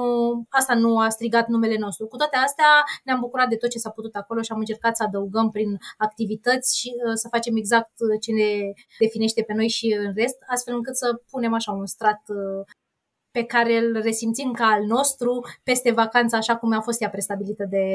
asta 0.50 0.74
nu 0.76 1.00
a 1.00 1.10
strigat 1.10 1.48
numele 1.48 1.78
nostru. 1.78 2.08
Cu 2.08 2.18
toate 2.18 2.38
astea 2.38 2.72
ne-am 3.04 3.20
bucurat 3.20 3.50
de 3.50 3.56
tot 3.56 3.70
ce 3.70 3.78
s-a 3.78 3.90
putut 3.90 4.16
acolo 4.16 4.42
și 4.42 4.52
am 4.52 4.60
încercat 4.60 4.96
să 4.96 5.04
adăugăm 5.04 5.52
prin 5.52 5.78
activități 5.98 6.80
și 6.80 6.90
uh, 7.06 7.14
să 7.14 7.28
facem 7.32 7.56
exact 7.56 7.92
ce 8.22 8.32
ne 8.32 8.52
definește 9.00 9.42
pe 9.42 9.54
noi 9.54 9.68
și 9.68 9.98
în 10.00 10.14
rest, 10.16 10.38
astfel 10.48 10.76
încât 10.76 10.96
să 10.96 11.22
punem 11.30 11.54
așa 11.54 11.72
un 11.72 11.86
strat 11.86 12.22
uh, 12.28 12.66
pe 13.32 13.44
care 13.44 13.78
îl 13.78 14.02
resimțim 14.02 14.52
ca 14.52 14.66
al 14.66 14.84
nostru 14.84 15.46
peste 15.64 15.92
vacanța 15.92 16.38
așa 16.38 16.58
cum 16.58 16.72
a 16.72 16.82
fost 16.82 17.02
ea 17.02 17.10
prestabilită 17.10 17.66
de, 17.70 17.88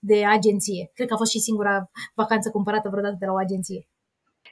de 0.00 0.24
agenție. 0.24 0.90
Cred 0.94 1.08
că 1.08 1.14
a 1.14 1.16
fost 1.16 1.30
și 1.30 1.38
singura 1.38 1.90
vacanță 2.14 2.50
cumpărată 2.50 2.88
vreodată 2.88 3.16
de 3.18 3.26
la 3.26 3.32
o 3.32 3.36
agenție. 3.36 3.88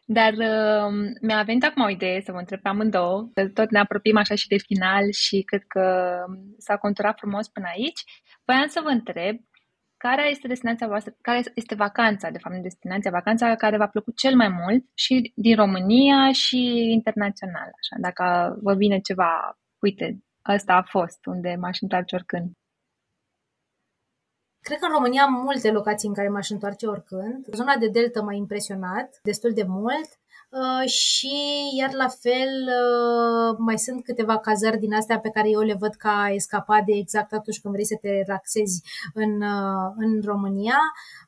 Dar 0.04 0.32
uh, 0.32 0.92
mi-a 1.20 1.42
venit 1.42 1.64
acum 1.64 1.82
o 1.82 1.88
idee 1.88 2.20
să 2.20 2.32
vă 2.32 2.38
întreb 2.38 2.60
pe 2.60 2.68
amândouă, 2.68 3.30
că 3.34 3.48
tot 3.48 3.70
ne 3.70 3.78
apropiem 3.78 4.16
așa 4.16 4.34
și 4.34 4.48
de 4.48 4.56
final 4.56 5.10
și 5.12 5.42
cred 5.42 5.62
că 5.68 6.14
s-a 6.58 6.76
conturat 6.76 7.18
frumos 7.18 7.48
până 7.48 7.66
aici. 7.74 8.00
Voiam 8.44 8.66
să 8.66 8.80
vă 8.82 8.88
întreb 8.88 9.36
care 9.96 10.30
este 10.30 10.48
destinația 10.48 10.86
voastră, 10.86 11.14
care 11.20 11.42
este 11.54 11.74
vacanța, 11.74 12.30
de 12.30 12.38
fapt, 12.38 12.62
destinația, 12.62 13.10
vacanța 13.10 13.54
care 13.54 13.76
v-a 13.76 13.86
plăcut 13.88 14.16
cel 14.16 14.36
mai 14.36 14.48
mult 14.48 14.84
și 14.94 15.32
din 15.34 15.56
România 15.56 16.32
și 16.32 16.90
internațional, 16.92 17.70
așa, 17.80 17.96
dacă 18.00 18.56
vă 18.62 18.74
vine 18.74 18.98
ceva, 18.98 19.58
uite, 19.78 20.18
ăsta 20.48 20.74
a 20.74 20.82
fost, 20.82 21.26
unde 21.26 21.56
m-aș 21.60 21.80
întoarce 21.80 22.14
oricând. 22.14 22.50
Cred 24.62 24.78
că 24.78 24.86
în 24.86 24.92
România 24.92 25.22
am 25.22 25.32
multe 25.32 25.70
locații 25.70 26.08
în 26.08 26.14
care 26.14 26.28
m-aș 26.28 26.50
întoarce 26.50 26.86
oricând. 26.86 27.46
Zona 27.52 27.76
de 27.76 27.88
delta 27.88 28.20
m-a 28.20 28.32
impresionat 28.32 29.20
destul 29.22 29.52
de 29.52 29.64
mult. 29.68 30.08
Uh, 30.52 30.88
și 30.88 31.34
iar 31.78 31.92
la 31.92 32.08
fel 32.08 32.52
uh, 32.82 33.56
mai 33.58 33.78
sunt 33.78 34.04
câteva 34.04 34.38
cazări 34.38 34.78
din 34.78 34.94
astea 34.94 35.18
pe 35.18 35.30
care 35.30 35.48
eu 35.48 35.60
le 35.60 35.76
văd 35.78 35.94
ca 35.94 36.28
escapade 36.32 36.92
exact 36.94 37.32
atunci 37.32 37.60
când 37.60 37.74
vrei 37.74 37.86
să 37.86 37.98
te 38.00 38.08
relaxezi 38.08 38.82
în, 39.14 39.42
uh, 39.42 39.92
în 39.96 40.20
România 40.24 40.78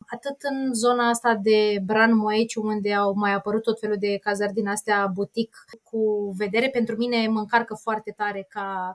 atât 0.07 0.37
în 0.41 0.75
zona 0.75 1.09
asta 1.09 1.35
de 1.43 1.79
Bran 1.85 2.17
Moeciu, 2.17 2.63
unde 2.63 2.95
au 2.95 3.13
mai 3.17 3.33
apărut 3.33 3.63
tot 3.63 3.79
felul 3.79 3.97
de 3.99 4.19
cazări 4.19 4.53
din 4.53 4.69
astea 4.69 5.07
butic 5.15 5.65
cu 5.83 6.33
vedere. 6.37 6.69
Pentru 6.69 6.97
mine 6.97 7.29
mă 7.29 7.39
încarcă 7.39 7.75
foarte 7.75 8.15
tare 8.17 8.47
ca 8.49 8.95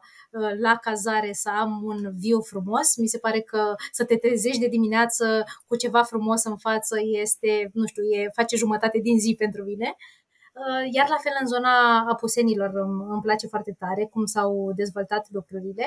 la 0.59 0.75
cazare 0.75 1.33
să 1.33 1.49
am 1.59 1.81
un 1.83 2.11
view 2.15 2.41
frumos. 2.41 2.97
Mi 2.97 3.07
se 3.07 3.17
pare 3.17 3.39
că 3.39 3.75
să 3.91 4.05
te 4.05 4.15
trezești 4.15 4.59
de 4.59 4.67
dimineață 4.67 5.43
cu 5.67 5.75
ceva 5.75 6.03
frumos 6.03 6.43
în 6.43 6.57
față 6.57 6.95
este, 7.21 7.69
nu 7.73 7.85
știu, 7.85 8.03
e, 8.03 8.29
face 8.33 8.55
jumătate 8.55 8.99
din 8.99 9.19
zi 9.19 9.35
pentru 9.37 9.63
mine. 9.63 9.95
Uh, 10.59 10.87
iar 10.91 11.09
la 11.09 11.15
fel 11.15 11.31
în 11.39 11.47
zona 11.47 12.05
apusenilor 12.07 12.71
îmi, 12.73 13.05
îmi 13.09 13.21
place 13.21 13.47
foarte 13.47 13.75
tare 13.79 14.05
cum 14.05 14.25
s-au 14.25 14.71
dezvoltat 14.75 15.27
lucrurile. 15.31 15.85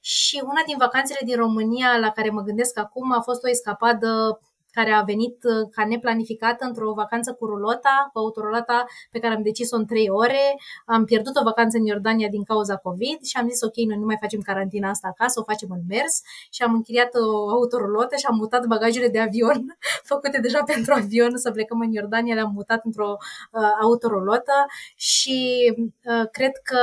Și 0.00 0.40
una 0.44 0.62
din 0.66 0.76
vacanțele 0.78 1.18
din 1.24 1.36
România 1.36 1.98
la 1.98 2.10
care 2.10 2.30
mă 2.30 2.42
gândesc 2.42 2.78
acum 2.78 3.12
a 3.12 3.20
fost 3.20 3.44
o 3.44 3.48
escapadă 3.48 4.40
care 4.76 4.90
a 4.90 5.02
venit 5.12 5.36
uh, 5.44 5.68
ca 5.74 5.82
neplanificată 5.92 6.64
într-o 6.64 6.92
vacanță 7.02 7.30
cu 7.38 7.44
rulota, 7.46 7.96
cu 8.12 8.18
autorulota 8.18 8.78
pe 9.10 9.18
care 9.18 9.34
am 9.34 9.42
decis-o 9.42 9.76
în 9.76 9.86
trei 9.86 10.08
ore. 10.10 10.44
Am 10.86 11.04
pierdut 11.04 11.34
o 11.36 11.48
vacanță 11.50 11.76
în 11.78 11.84
Iordania 11.84 12.28
din 12.28 12.44
cauza 12.50 12.76
COVID 12.76 13.18
și 13.30 13.36
am 13.40 13.48
zis 13.48 13.60
ok, 13.62 13.76
noi 13.76 13.98
nu 14.02 14.04
mai 14.10 14.22
facem 14.24 14.40
carantina 14.40 14.88
asta 14.88 15.08
acasă, 15.08 15.40
o 15.40 15.48
facem 15.50 15.68
în 15.72 15.82
mers 15.88 16.14
și 16.50 16.62
am 16.62 16.72
închiriat 16.74 17.10
o 17.14 17.48
autorulotă 17.56 18.14
și 18.16 18.26
am 18.28 18.36
mutat 18.36 18.66
bagajele 18.66 19.08
de 19.08 19.20
avion 19.20 19.60
făcute 20.12 20.38
deja 20.46 20.60
pentru 20.72 20.92
avion 20.92 21.32
să 21.36 21.50
plecăm 21.50 21.80
în 21.80 21.92
Iordania, 21.92 22.34
le-am 22.34 22.52
mutat 22.54 22.80
într-o 22.84 23.10
uh, 23.16 23.70
autorulotă 23.82 24.56
și 24.96 25.38
uh, 25.78 26.26
cred 26.36 26.54
că 26.70 26.80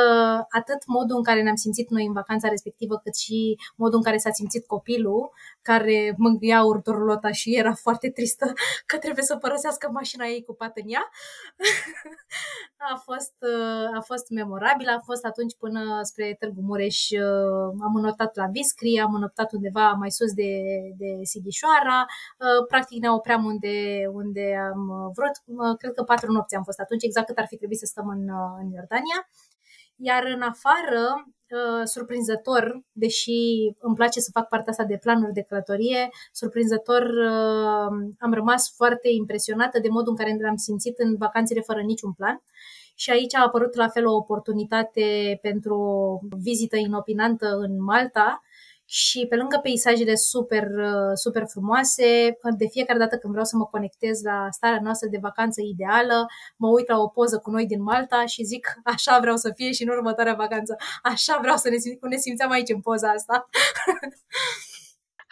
atât 0.50 0.80
modul 0.86 1.18
în 1.18 1.24
care 1.24 1.42
ne-am 1.42 1.56
simțit 1.66 1.90
noi 1.90 2.06
în 2.06 2.14
vacanța 2.14 2.48
respectivă, 2.48 2.96
cât 3.04 3.16
și 3.16 3.58
modul 3.76 3.98
în 3.98 4.04
care 4.04 4.18
s-a 4.18 4.32
simțit 4.32 4.66
copilul, 4.68 5.32
care 5.64 6.14
mângâia 6.18 6.58
autorulotă 6.58 7.32
și 7.32 7.56
era 7.56 7.74
foarte 7.74 8.10
tristă 8.10 8.54
că 8.90 8.98
trebuie 8.98 9.24
să 9.24 9.38
părăsească 9.38 9.90
mașina 9.92 10.26
ei 10.26 10.44
cu 10.44 10.54
pat 10.54 10.78
în 10.78 10.88
ea. 10.88 11.10
a, 12.94 12.96
fost, 13.04 13.34
a 13.96 14.02
fost 14.02 14.30
memorabil, 14.30 14.88
a 14.88 15.00
fost 15.06 15.26
atunci 15.26 15.56
până 15.60 16.00
spre 16.02 16.36
Târgu 16.40 16.62
Mureș, 16.62 17.10
am 17.82 17.96
înoptat 17.96 18.36
la 18.36 18.48
Viscri, 18.52 19.00
am 19.00 19.14
înoptat 19.14 19.52
undeva 19.52 19.92
mai 19.92 20.12
sus 20.12 20.34
de, 20.34 20.52
de 20.98 21.20
Sighișoara, 21.22 22.06
practic 22.68 23.02
ne 23.02 23.12
opream 23.12 23.46
unde, 23.46 24.08
unde 24.12 24.56
am 24.74 25.12
vrut, 25.16 25.36
cred 25.78 25.94
că 25.94 26.04
patru 26.04 26.32
nopți 26.32 26.56
am 26.56 26.64
fost 26.64 26.80
atunci, 26.80 27.04
exact 27.04 27.28
cât 27.28 27.38
ar 27.38 27.48
fi 27.48 27.58
trebuit 27.58 27.80
să 27.80 27.86
stăm 27.86 28.08
în, 28.08 28.30
în 28.62 28.68
Iordania. 28.72 29.30
Iar 29.96 30.24
în 30.24 30.42
afară, 30.42 31.04
Uh, 31.54 31.82
surprinzător, 31.84 32.84
deși 32.92 33.32
îmi 33.80 33.96
place 33.96 34.20
să 34.20 34.30
fac 34.34 34.48
partea 34.48 34.72
asta 34.72 34.84
de 34.84 34.98
planuri 35.02 35.34
de 35.34 35.42
călătorie, 35.42 36.10
surprinzător 36.32 37.02
uh, 37.02 38.14
am 38.20 38.34
rămas 38.34 38.74
foarte 38.76 39.10
impresionată 39.10 39.80
de 39.80 39.88
modul 39.90 40.12
în 40.12 40.18
care 40.18 40.48
am 40.50 40.56
simțit 40.56 41.00
în 41.00 41.16
vacanțele 41.18 41.62
fără 41.62 41.82
niciun 41.82 42.12
plan. 42.12 42.42
Și 42.96 43.12
aici 43.12 43.36
a 43.36 43.44
apărut 43.44 43.76
la 43.76 43.88
fel 43.88 44.08
o 44.08 44.16
oportunitate 44.16 45.40
pentru 45.42 45.76
o 45.76 46.20
vizită 46.38 46.78
inopinantă 46.78 47.48
în 47.56 47.84
Malta, 47.84 48.42
și 48.86 49.26
pe 49.30 49.36
lângă 49.36 49.60
peisajele 49.62 50.16
super, 50.16 50.64
uh, 50.64 51.12
super 51.14 51.46
frumoase, 51.48 52.38
de 52.58 52.68
fiecare 52.68 53.00
dată 53.00 53.18
când 53.18 53.32
vreau 53.32 53.46
să 53.46 53.58
mă 53.58 53.66
conectez 53.66 54.22
la 54.22 54.48
starea 54.52 54.80
noastră 54.82 55.08
de 55.08 55.18
vacanță 55.22 55.62
ideală, 55.62 56.26
mă 56.58 56.68
uit 56.68 56.88
la 56.88 57.00
o 57.00 57.08
poză 57.08 57.38
cu 57.38 57.50
noi 57.50 57.66
din 57.66 57.82
Malta 57.82 58.26
și 58.26 58.44
zic 58.44 58.68
așa 58.84 59.20
vreau 59.20 59.36
să 59.36 59.52
fie 59.56 59.72
și 59.72 59.84
în 59.84 59.90
următoarea 59.90 60.34
vacanță. 60.34 60.76
Așa 61.02 61.38
vreau 61.42 61.56
să 61.56 61.70
ne, 61.70 61.78
cum 62.00 62.10
ne 62.10 62.18
simțeam 62.18 62.52
aici 62.52 62.70
în 62.70 62.82
poza 62.82 63.10
asta. 63.10 63.50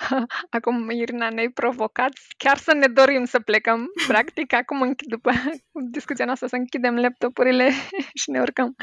acum, 0.57 0.89
Irina, 0.89 1.29
ne-ai 1.29 1.49
provocat 1.49 2.11
chiar 2.37 2.57
să 2.57 2.73
ne 2.73 2.87
dorim 2.87 3.25
să 3.25 3.39
plecăm. 3.39 3.85
Practic, 4.07 4.53
acum, 4.53 4.93
după 4.97 5.31
discuția 5.97 6.25
noastră, 6.25 6.47
să 6.47 6.55
închidem 6.55 6.95
laptopurile 6.95 7.69
și 8.13 8.29
ne 8.29 8.39
urcăm. 8.39 8.75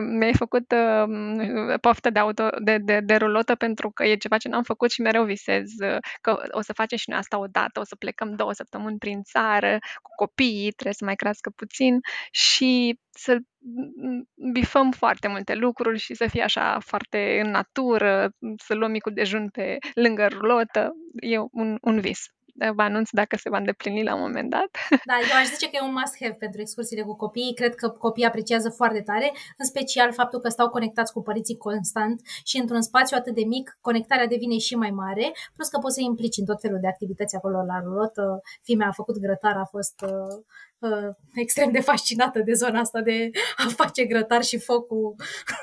Mi-ai 0.00 0.34
făcut 0.34 0.72
uh, 0.72 1.78
poftă 1.80 2.10
de, 2.10 2.18
auto, 2.18 2.48
de, 2.62 2.78
de, 2.78 3.00
de 3.00 3.14
rulotă 3.14 3.54
pentru 3.54 3.90
că 3.90 4.04
e 4.04 4.16
ceva 4.16 4.36
ce 4.36 4.48
n-am 4.48 4.62
făcut 4.62 4.90
și 4.90 5.00
mereu 5.00 5.24
visez 5.24 5.70
uh, 5.78 5.96
că 6.20 6.42
o 6.50 6.60
să 6.60 6.72
facem 6.72 6.98
și 6.98 7.10
noi 7.10 7.18
asta 7.18 7.38
odată, 7.38 7.80
o 7.80 7.84
să 7.84 7.96
plecăm 7.96 8.34
două 8.34 8.52
săptămâni 8.52 8.98
prin 8.98 9.22
țară 9.22 9.78
cu 10.02 10.10
copiii, 10.16 10.70
trebuie 10.70 10.94
să 10.94 11.04
mai 11.04 11.16
crească 11.16 11.50
puțin 11.50 12.00
și 12.30 12.98
să 13.10 13.38
bifăm 14.52 14.90
foarte 14.90 15.28
multe 15.28 15.54
lucruri 15.54 15.98
și 15.98 16.14
să 16.14 16.26
fie 16.26 16.42
așa 16.42 16.78
foarte 16.80 17.40
în 17.44 17.50
natură, 17.50 18.30
să 18.56 18.74
luăm 18.74 18.90
micul 18.90 19.12
dejun 19.12 19.48
pe 19.48 19.76
lângă 19.94 20.26
rulotă. 20.26 20.92
E 21.20 21.38
un, 21.38 21.76
un 21.80 22.00
vis. 22.00 22.26
Vă 22.74 22.82
anunț 22.82 23.08
dacă 23.12 23.36
se 23.36 23.48
va 23.48 23.58
îndeplini 23.58 24.02
la 24.02 24.14
un 24.14 24.20
moment 24.20 24.50
dat. 24.50 24.70
Da, 25.10 25.14
eu 25.30 25.36
aș 25.40 25.46
zice 25.46 25.70
că 25.70 25.76
e 25.80 25.86
un 25.86 25.92
must-have 25.92 26.36
pentru 26.38 26.60
excursiile 26.60 27.02
cu 27.02 27.16
copiii. 27.16 27.54
Cred 27.54 27.74
că 27.74 27.88
copiii 27.88 28.26
apreciază 28.26 28.68
foarte 28.70 29.00
tare, 29.00 29.32
în 29.56 29.66
special 29.66 30.12
faptul 30.12 30.40
că 30.40 30.48
stau 30.48 30.68
conectați 30.68 31.12
cu 31.12 31.22
părinții 31.22 31.56
constant 31.56 32.20
și 32.44 32.56
într-un 32.58 32.82
spațiu 32.82 33.16
atât 33.20 33.34
de 33.34 33.44
mic, 33.44 33.78
conectarea 33.80 34.26
devine 34.26 34.58
și 34.58 34.74
mai 34.74 34.90
mare, 34.90 35.32
plus 35.54 35.68
că 35.68 35.78
poți 35.78 35.94
să 35.94 36.00
implici 36.00 36.36
în 36.36 36.44
tot 36.44 36.60
felul 36.60 36.78
de 36.80 36.88
activități 36.88 37.36
acolo 37.36 37.62
la 37.62 37.80
rulotă. 37.84 38.40
Fimea 38.62 38.88
a 38.88 38.92
făcut 38.92 39.18
grătar, 39.18 39.56
a 39.56 39.64
fost 39.64 40.00
uh, 40.02 40.90
uh, 40.90 41.08
extrem 41.34 41.70
de 41.70 41.80
fascinată 41.80 42.38
de 42.38 42.52
zona 42.52 42.80
asta 42.80 43.00
de 43.00 43.30
a 43.56 43.68
face 43.68 44.04
grătar 44.04 44.42
și 44.42 44.58
focul 44.58 45.14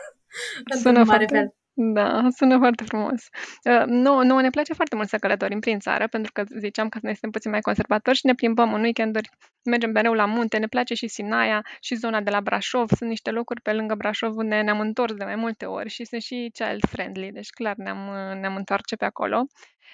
într-un 0.74 1.04
mare 1.06 1.26
fel. 1.26 1.54
Da, 1.78 2.28
sună 2.36 2.58
foarte 2.58 2.84
frumos. 2.84 3.28
Uh, 3.64 3.84
nouă, 3.86 4.24
nouă 4.24 4.42
ne 4.42 4.50
place 4.50 4.74
foarte 4.74 4.96
mult 4.96 5.08
să 5.08 5.18
călătorim 5.18 5.60
prin 5.60 5.80
țară, 5.80 6.08
pentru 6.08 6.32
că 6.32 6.44
ziceam 6.60 6.90
că 6.90 7.00
noi 7.02 7.12
suntem 7.12 7.32
puțin 7.32 7.52
mai 7.52 7.62
conservatori 7.62 8.18
și 8.18 8.26
ne 8.26 8.34
plimbăm 8.34 8.74
în 8.74 8.82
weekenduri, 8.82 9.30
mergem 9.64 9.92
mereu 9.92 10.14
la 10.14 10.26
munte, 10.26 10.58
ne 10.58 10.68
place 10.68 10.94
și 10.94 11.08
Sinaia 11.08 11.66
și 11.80 11.96
zona 11.96 12.22
de 12.22 12.30
la 12.30 12.42
Brașov. 12.42 12.90
Sunt 12.98 13.10
niște 13.10 13.32
locuri 13.32 13.62
pe 13.62 13.74
lângă 13.74 13.96
Brașov 13.96 14.38
unde 14.38 14.62
ne-am 14.62 14.80
întors 14.80 15.14
de 15.14 15.24
mai 15.24 15.36
multe 15.36 15.66
ori 15.66 15.90
și 15.90 16.06
sunt 16.06 16.22
și 16.22 16.52
child-friendly, 16.54 17.32
deci 17.32 17.50
clar 17.50 17.76
ne-am, 17.76 18.12
ne-am 18.40 18.56
întoarce 18.56 18.96
pe 18.96 19.06
acolo. 19.06 19.46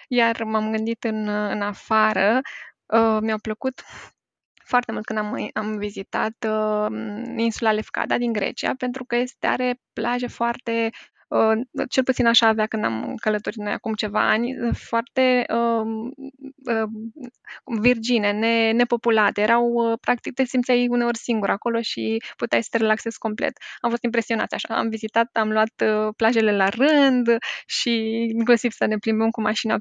Iar 0.08 0.44
m-am 0.44 0.72
gândit 0.72 1.04
în, 1.04 1.28
în 1.28 1.62
afară, 1.62 2.40
uh, 2.86 3.18
mi-au 3.22 3.38
plăcut 3.38 3.84
foarte 4.66 4.92
mult 4.92 5.06
când 5.06 5.20
am, 5.20 5.50
am 5.54 5.78
vizitat 5.78 6.46
uh, 6.48 6.88
insula 7.38 7.72
Lefkada 7.72 8.18
din 8.18 8.34
Grecia, 8.34 8.74
pentru 8.78 9.06
că 9.06 9.16
este, 9.16 9.48
are 9.48 9.80
plaje 9.94 10.28
foarte 10.28 10.90
Uh, 10.92 11.21
cel 11.90 12.04
puțin 12.04 12.26
așa 12.26 12.48
avea 12.48 12.66
când 12.66 12.84
am 12.84 13.16
călătorit 13.16 13.60
noi 13.60 13.72
acum 13.72 13.94
ceva 13.94 14.30
ani, 14.30 14.56
foarte 14.74 15.46
uh, 15.50 16.12
uh, 16.66 16.90
virgine, 17.82 18.32
ne, 18.32 18.72
nepopulate. 18.72 19.42
Erau, 19.42 19.72
uh, 19.72 19.98
practic, 20.02 20.34
te 20.34 20.46
simțeai 20.46 20.88
uneori 20.88 21.18
singur 21.18 21.50
acolo 21.50 21.82
și 21.82 22.24
puteai 22.38 22.64
să 22.64 22.68
te 22.72 22.78
relaxezi 22.78 23.18
complet. 23.18 23.58
Am 23.80 23.90
fost 23.90 24.04
impresionat 24.04 24.52
așa. 24.52 24.78
Am 24.78 24.90
vizitat, 24.90 25.30
am 25.34 25.52
luat 25.52 25.84
uh, 25.86 26.14
plajele 26.16 26.56
la 26.56 26.70
rând 26.70 27.36
și 27.66 27.92
inclusiv 28.34 28.72
să 28.72 28.86
ne 28.86 28.98
plimbăm 28.98 29.30
cu 29.30 29.42
mașina 29.42 29.78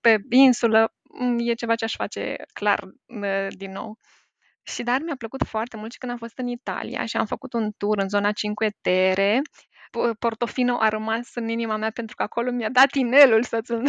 pe 0.00 0.18
insulă. 0.30 0.92
Mm, 1.02 1.36
e 1.38 1.54
ceva 1.54 1.74
ce 1.74 1.84
aș 1.84 1.94
face 1.94 2.36
clar 2.52 2.82
uh, 3.06 3.46
din 3.50 3.72
nou. 3.72 3.98
Și 4.62 4.82
dar 4.82 5.00
mi-a 5.00 5.14
plăcut 5.18 5.42
foarte 5.46 5.76
mult 5.76 5.92
și 5.92 5.98
când 5.98 6.12
am 6.12 6.18
fost 6.18 6.38
în 6.38 6.46
Italia 6.46 7.06
și 7.06 7.16
am 7.16 7.26
făcut 7.26 7.52
un 7.52 7.70
tur 7.76 7.98
în 7.98 8.08
zona 8.08 8.32
Cinque 8.32 8.68
Terre 8.80 9.40
Portofino 10.18 10.76
a 10.80 10.88
rămas 10.88 11.34
în 11.34 11.48
inima 11.48 11.76
mea 11.76 11.90
pentru 11.90 12.16
că 12.16 12.22
acolo 12.22 12.50
mi-a 12.50 12.70
dat 12.70 12.94
inelul 12.94 13.42
să-ți 13.42 13.72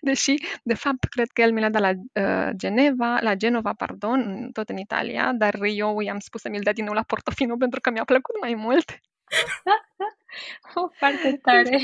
Deși, 0.00 0.34
de 0.62 0.74
fapt, 0.74 1.04
cred 1.04 1.28
că 1.32 1.40
el 1.40 1.52
mi 1.52 1.60
l-a 1.60 1.68
dat 1.68 1.82
la 1.82 1.90
uh, 1.90 2.50
Geneva, 2.56 3.18
la 3.20 3.34
Genova, 3.34 3.72
pardon, 3.72 4.50
tot 4.52 4.68
în 4.68 4.76
Italia, 4.76 5.32
dar 5.32 5.54
eu 5.62 6.00
i-am 6.00 6.18
spus 6.18 6.40
să 6.40 6.48
mi-l 6.48 6.62
dea 6.62 6.72
din 6.72 6.84
nou 6.84 6.94
la 6.94 7.02
Portofino 7.02 7.56
pentru 7.56 7.80
că 7.80 7.90
mi-a 7.90 8.04
plăcut 8.04 8.40
mai 8.40 8.54
mult. 8.54 8.90
oh, 10.74 10.90
foarte 10.96 11.38
tare! 11.42 11.78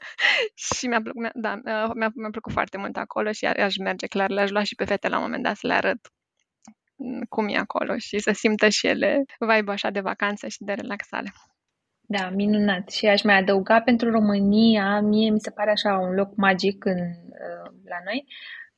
și 0.74 0.86
mi-a 0.86 1.02
plăcut, 1.02 1.30
da, 1.34 1.52
uh, 1.52 1.90
mi-a, 1.94 2.10
mi-a 2.14 2.30
plăcut 2.30 2.52
foarte 2.52 2.76
mult 2.78 2.96
acolo 2.96 3.32
și 3.32 3.46
aș 3.46 3.76
merge 3.76 4.06
clar, 4.06 4.30
le-aș 4.30 4.50
lua 4.50 4.62
și 4.62 4.74
pe 4.74 4.84
fete 4.84 5.08
la 5.08 5.16
un 5.16 5.22
moment 5.22 5.42
dat 5.42 5.56
să 5.56 5.66
le 5.66 5.72
arăt 5.72 6.12
cum 7.28 7.48
e 7.48 7.56
acolo 7.56 7.96
și 7.96 8.18
să 8.18 8.30
simtă 8.34 8.68
și 8.68 8.86
ele 8.86 9.24
vibe 9.38 9.72
așa 9.72 9.90
de 9.90 10.00
vacanță 10.00 10.48
și 10.48 10.58
de 10.60 10.72
relaxare. 10.72 11.32
Da, 12.00 12.30
minunat. 12.30 12.90
Și 12.90 13.06
aș 13.06 13.22
mai 13.22 13.38
adăuga 13.38 13.80
pentru 13.80 14.10
România, 14.10 15.00
mie 15.00 15.30
mi 15.30 15.40
se 15.40 15.50
pare 15.50 15.70
așa 15.70 15.98
un 15.98 16.14
loc 16.14 16.36
magic 16.36 16.84
în, 16.84 16.98
uh, 16.98 17.72
la 17.84 17.96
noi, 18.04 18.26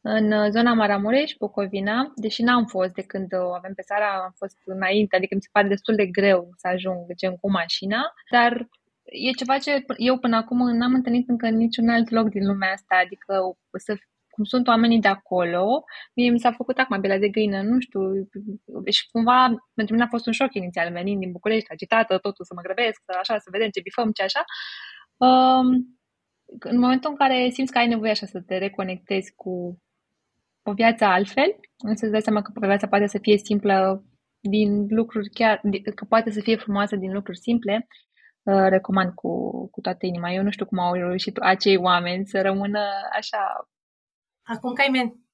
în 0.07 0.51
zona 0.51 0.72
Maramureș, 0.72 1.33
Bucovina, 1.39 2.12
deși 2.14 2.43
n-am 2.43 2.64
fost 2.64 2.93
de 2.93 3.03
când 3.03 3.33
o 3.33 3.53
avem 3.53 3.75
pe 3.75 3.83
țară, 3.83 4.05
am 4.25 4.33
fost 4.37 4.57
înainte, 4.64 5.16
adică 5.16 5.35
mi 5.35 5.43
se 5.43 5.49
pare 5.53 5.68
destul 5.68 5.95
de 5.95 6.07
greu 6.07 6.49
să 6.57 6.68
ajung 6.68 7.14
gen 7.14 7.37
cu 7.37 7.51
mașina, 7.51 8.01
dar 8.31 8.68
e 9.05 9.31
ceva 9.31 9.59
ce 9.59 9.85
eu 9.97 10.18
până 10.18 10.37
acum 10.37 10.77
n-am 10.77 10.95
întâlnit 10.95 11.29
încă 11.29 11.47
în 11.47 11.57
niciun 11.57 11.89
alt 11.89 12.11
loc 12.11 12.29
din 12.29 12.47
lumea 12.47 12.72
asta, 12.72 13.01
adică 13.05 13.57
să 13.72 13.97
cum 14.35 14.45
sunt 14.45 14.66
oamenii 14.68 15.01
de 15.01 15.09
acolo, 15.09 15.85
mie 16.14 16.30
mi 16.30 16.39
s-a 16.45 16.53
făcut 16.53 16.78
acum 16.78 17.01
pe 17.01 17.09
la 17.09 17.18
de 17.18 17.28
găină, 17.28 17.62
nu 17.62 17.80
știu, 17.80 18.01
și 18.91 19.09
cumva 19.11 19.39
pentru 19.74 19.95
mine 19.95 20.07
a 20.07 20.14
fost 20.14 20.26
un 20.26 20.32
șoc 20.32 20.55
inițial, 20.55 20.93
venind 20.93 21.20
din 21.20 21.32
București, 21.32 21.72
agitată, 21.72 22.18
totul 22.18 22.45
să 22.45 22.53
mă 22.55 22.62
grăbesc, 22.62 22.99
să 23.05 23.12
așa, 23.18 23.39
să 23.39 23.49
vedem 23.53 23.68
ce 23.70 23.80
bifăm, 23.80 24.11
ce 24.11 24.22
așa. 24.22 24.43
Um, 25.26 25.66
în 26.70 26.78
momentul 26.78 27.11
în 27.11 27.16
care 27.16 27.49
simți 27.53 27.72
că 27.72 27.78
ai 27.78 27.89
nevoie 27.89 28.11
așa 28.11 28.26
să 28.26 28.41
te 28.41 28.59
reconectezi 28.59 29.32
cu 29.35 29.78
o 30.62 30.72
viață 30.72 31.05
altfel, 31.05 31.51
să-ți 31.95 32.11
dai 32.11 32.22
seama 32.22 32.43
că 32.43 32.53
viața 32.66 32.87
poate 32.89 33.07
să 33.07 33.18
fie 33.22 33.37
simplă 33.37 34.05
din 34.41 34.87
lucruri 34.89 35.28
chiar, 35.28 35.61
că 35.95 36.05
poate 36.05 36.30
să 36.30 36.41
fie 36.41 36.57
frumoasă 36.57 36.97
din 36.97 37.12
lucruri 37.12 37.39
simple, 37.39 37.87
uh, 38.43 38.66
recomand 38.68 39.12
cu, 39.14 39.30
cu 39.70 39.80
toată 39.80 40.07
inima. 40.07 40.30
Eu 40.30 40.43
nu 40.43 40.51
știu 40.51 40.66
cum 40.66 40.78
au 40.78 40.93
reușit 40.93 41.37
acei 41.37 41.76
oameni 41.76 42.26
să 42.26 42.41
rămână 42.41 42.80
așa 43.12 43.68
Acum 44.45 44.73
că 44.73 44.81
ai, 44.81 44.91
men- 44.93 45.25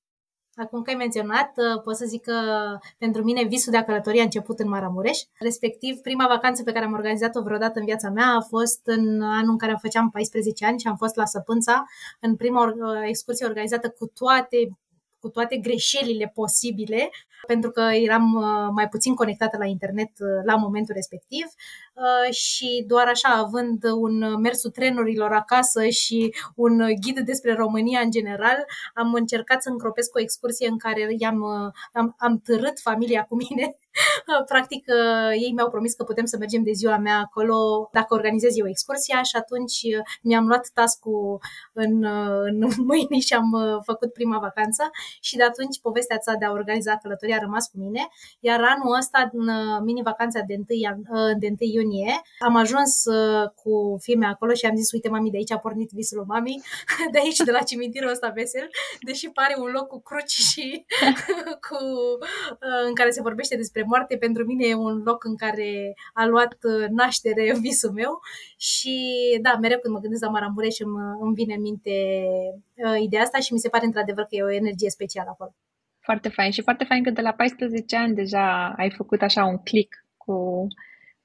Acum 0.55 0.83
că 0.83 0.91
ai 0.91 0.97
menționat, 0.97 1.53
uh, 1.57 1.83
pot 1.83 1.97
să 1.97 2.05
zic 2.07 2.23
că 2.23 2.35
pentru 2.99 3.23
mine 3.23 3.45
visul 3.45 3.73
de 3.73 3.79
a 3.79 3.85
călători 3.85 4.21
a 4.21 4.23
început 4.23 4.59
în 4.59 4.69
Maramureș. 4.69 5.19
Respectiv, 5.39 5.99
prima 5.99 6.27
vacanță 6.27 6.63
pe 6.63 6.73
care 6.73 6.85
am 6.85 6.93
organizat-o 6.93 7.43
vreodată 7.43 7.79
în 7.79 7.85
viața 7.85 8.11
mea 8.11 8.27
a 8.27 8.41
fost 8.41 8.81
în 8.85 9.23
anul 9.23 9.51
în 9.51 9.59
care 9.59 9.79
făceam 9.81 10.11
14 10.11 10.67
ani 10.67 10.81
și 10.81 10.87
am 10.87 10.97
fost 10.97 11.17
la 11.17 11.25
Săpânța 11.25 11.85
în 12.21 12.37
prima 12.37 12.65
uh, 12.65 12.73
excursie 13.05 13.47
organizată 13.47 13.89
cu 13.89 14.07
toate 14.07 14.79
cu 15.21 15.29
toate 15.29 15.57
greșelile 15.57 16.31
posibile, 16.35 17.11
pentru 17.47 17.71
că 17.71 17.81
eram 17.81 18.33
uh, 18.35 18.69
mai 18.75 18.89
puțin 18.89 19.15
conectată 19.15 19.57
la 19.57 19.67
internet 19.67 20.11
la 20.45 20.57
momentul 20.57 20.95
respectiv. 20.95 21.45
Uh, 21.95 22.35
și 22.35 22.85
doar 22.87 23.07
așa, 23.07 23.29
având 23.29 23.83
un 23.85 24.41
mersul 24.41 24.71
trenurilor 24.71 25.33
acasă 25.33 25.89
și 25.89 26.35
un 26.55 26.79
ghid 27.01 27.19
despre 27.19 27.53
România 27.53 28.01
în 28.01 28.11
general, 28.11 28.65
am 28.95 29.15
încercat 29.15 29.63
să 29.63 29.69
încropesc 29.69 30.17
o 30.17 30.21
excursie 30.21 30.69
în 30.69 30.79
care 30.79 31.15
i-am, 31.19 31.41
uh, 31.41 31.73
am, 31.93 32.15
am 32.19 32.39
târât 32.39 32.81
familia 32.81 33.25
cu 33.25 33.37
mine. 33.37 33.77
Practic, 34.53 34.85
uh, 34.87 35.31
ei 35.33 35.53
mi-au 35.55 35.71
promis 35.71 35.95
că 35.95 36.05
putem 36.05 36.25
să 36.25 36.37
mergem 36.37 36.63
de 36.63 36.73
ziua 36.73 36.97
mea 36.99 37.19
acolo 37.19 37.89
dacă 37.93 38.15
organizez 38.15 38.57
eu 38.57 38.69
excursia 38.69 39.23
și 39.23 39.37
atunci 39.37 39.79
mi-am 40.23 40.47
luat 40.47 40.71
task-ul 40.75 41.41
în, 41.73 42.05
în 42.49 42.69
mâini 42.89 43.21
și 43.21 43.35
am 43.35 43.51
făcut 43.85 44.13
prima 44.13 44.39
vacanță 44.39 44.91
și 45.21 45.37
de 45.37 45.43
atunci 45.43 45.81
povestea 45.81 46.17
asta 46.17 46.35
de 46.39 46.45
a 46.45 46.51
organiza 46.51 46.97
călătoria 47.03 47.37
a 47.37 47.41
rămas 47.41 47.67
cu 47.69 47.79
mine, 47.79 48.09
iar 48.41 48.61
anul 48.61 48.97
ăsta, 48.99 49.31
în 49.33 49.49
mini-vacanța 49.85 50.41
de 50.47 50.55
1, 50.55 50.65
de 51.39 51.47
1 51.47 51.57
iunie, 51.59 51.89
iunie. 51.91 52.23
Am 52.39 52.57
ajuns 52.57 53.05
uh, 53.05 53.51
cu 53.55 53.99
filme 54.01 54.27
acolo 54.27 54.53
și 54.55 54.67
am 54.67 54.77
zis, 54.77 54.93
uite, 54.93 55.09
mami, 55.09 55.31
de 55.31 55.37
aici 55.37 55.53
a 55.53 55.59
pornit 55.59 55.91
visul 55.91 56.25
mami, 56.27 56.63
de 57.13 57.19
aici, 57.19 57.37
de 57.37 57.51
la 57.51 57.63
cimitirul 57.63 58.11
ăsta 58.11 58.29
vesel, 58.35 58.69
deși 59.01 59.29
pare 59.29 59.55
un 59.59 59.71
loc 59.71 59.87
cu 59.87 60.01
cruci 60.01 60.31
și 60.51 60.85
cu, 61.69 61.85
uh, 62.51 62.87
în 62.87 62.95
care 62.95 63.11
se 63.11 63.23
vorbește 63.23 63.57
despre 63.57 63.80
moarte, 63.87 64.17
pentru 64.17 64.45
mine 64.45 64.67
e 64.67 64.75
un 64.75 65.03
loc 65.05 65.25
în 65.25 65.37
care 65.37 65.95
a 66.13 66.27
luat 66.27 66.57
uh, 66.63 66.89
naștere 66.89 67.55
visul 67.65 67.93
meu 67.93 68.21
și 68.57 68.97
da, 69.43 69.57
mereu 69.61 69.79
când 69.79 69.95
mă 69.95 70.01
gândesc 70.01 70.23
la 70.23 70.31
Maramureș 70.31 70.79
îmi, 70.79 70.95
îmi 71.21 71.35
vine 71.35 71.55
în 71.55 71.61
minte 71.61 71.95
ideea 73.01 73.23
asta 73.23 73.39
și 73.39 73.53
mi 73.53 73.59
se 73.59 73.69
pare 73.69 73.85
într-adevăr 73.85 74.25
că 74.25 74.35
e 74.37 74.43
o 74.43 74.53
energie 74.53 74.91
specială 74.91 75.29
acolo. 75.31 75.55
Foarte 76.01 76.29
fain 76.29 76.51
și 76.51 76.63
foarte 76.63 76.85
fain 76.85 77.03
că 77.03 77.11
de 77.11 77.21
la 77.21 77.33
14 77.33 77.97
ani 77.97 78.15
deja 78.15 78.75
ai 78.77 78.91
făcut 78.91 79.23
așa 79.23 79.45
un 79.45 79.59
click 79.59 79.95
cu 80.17 80.67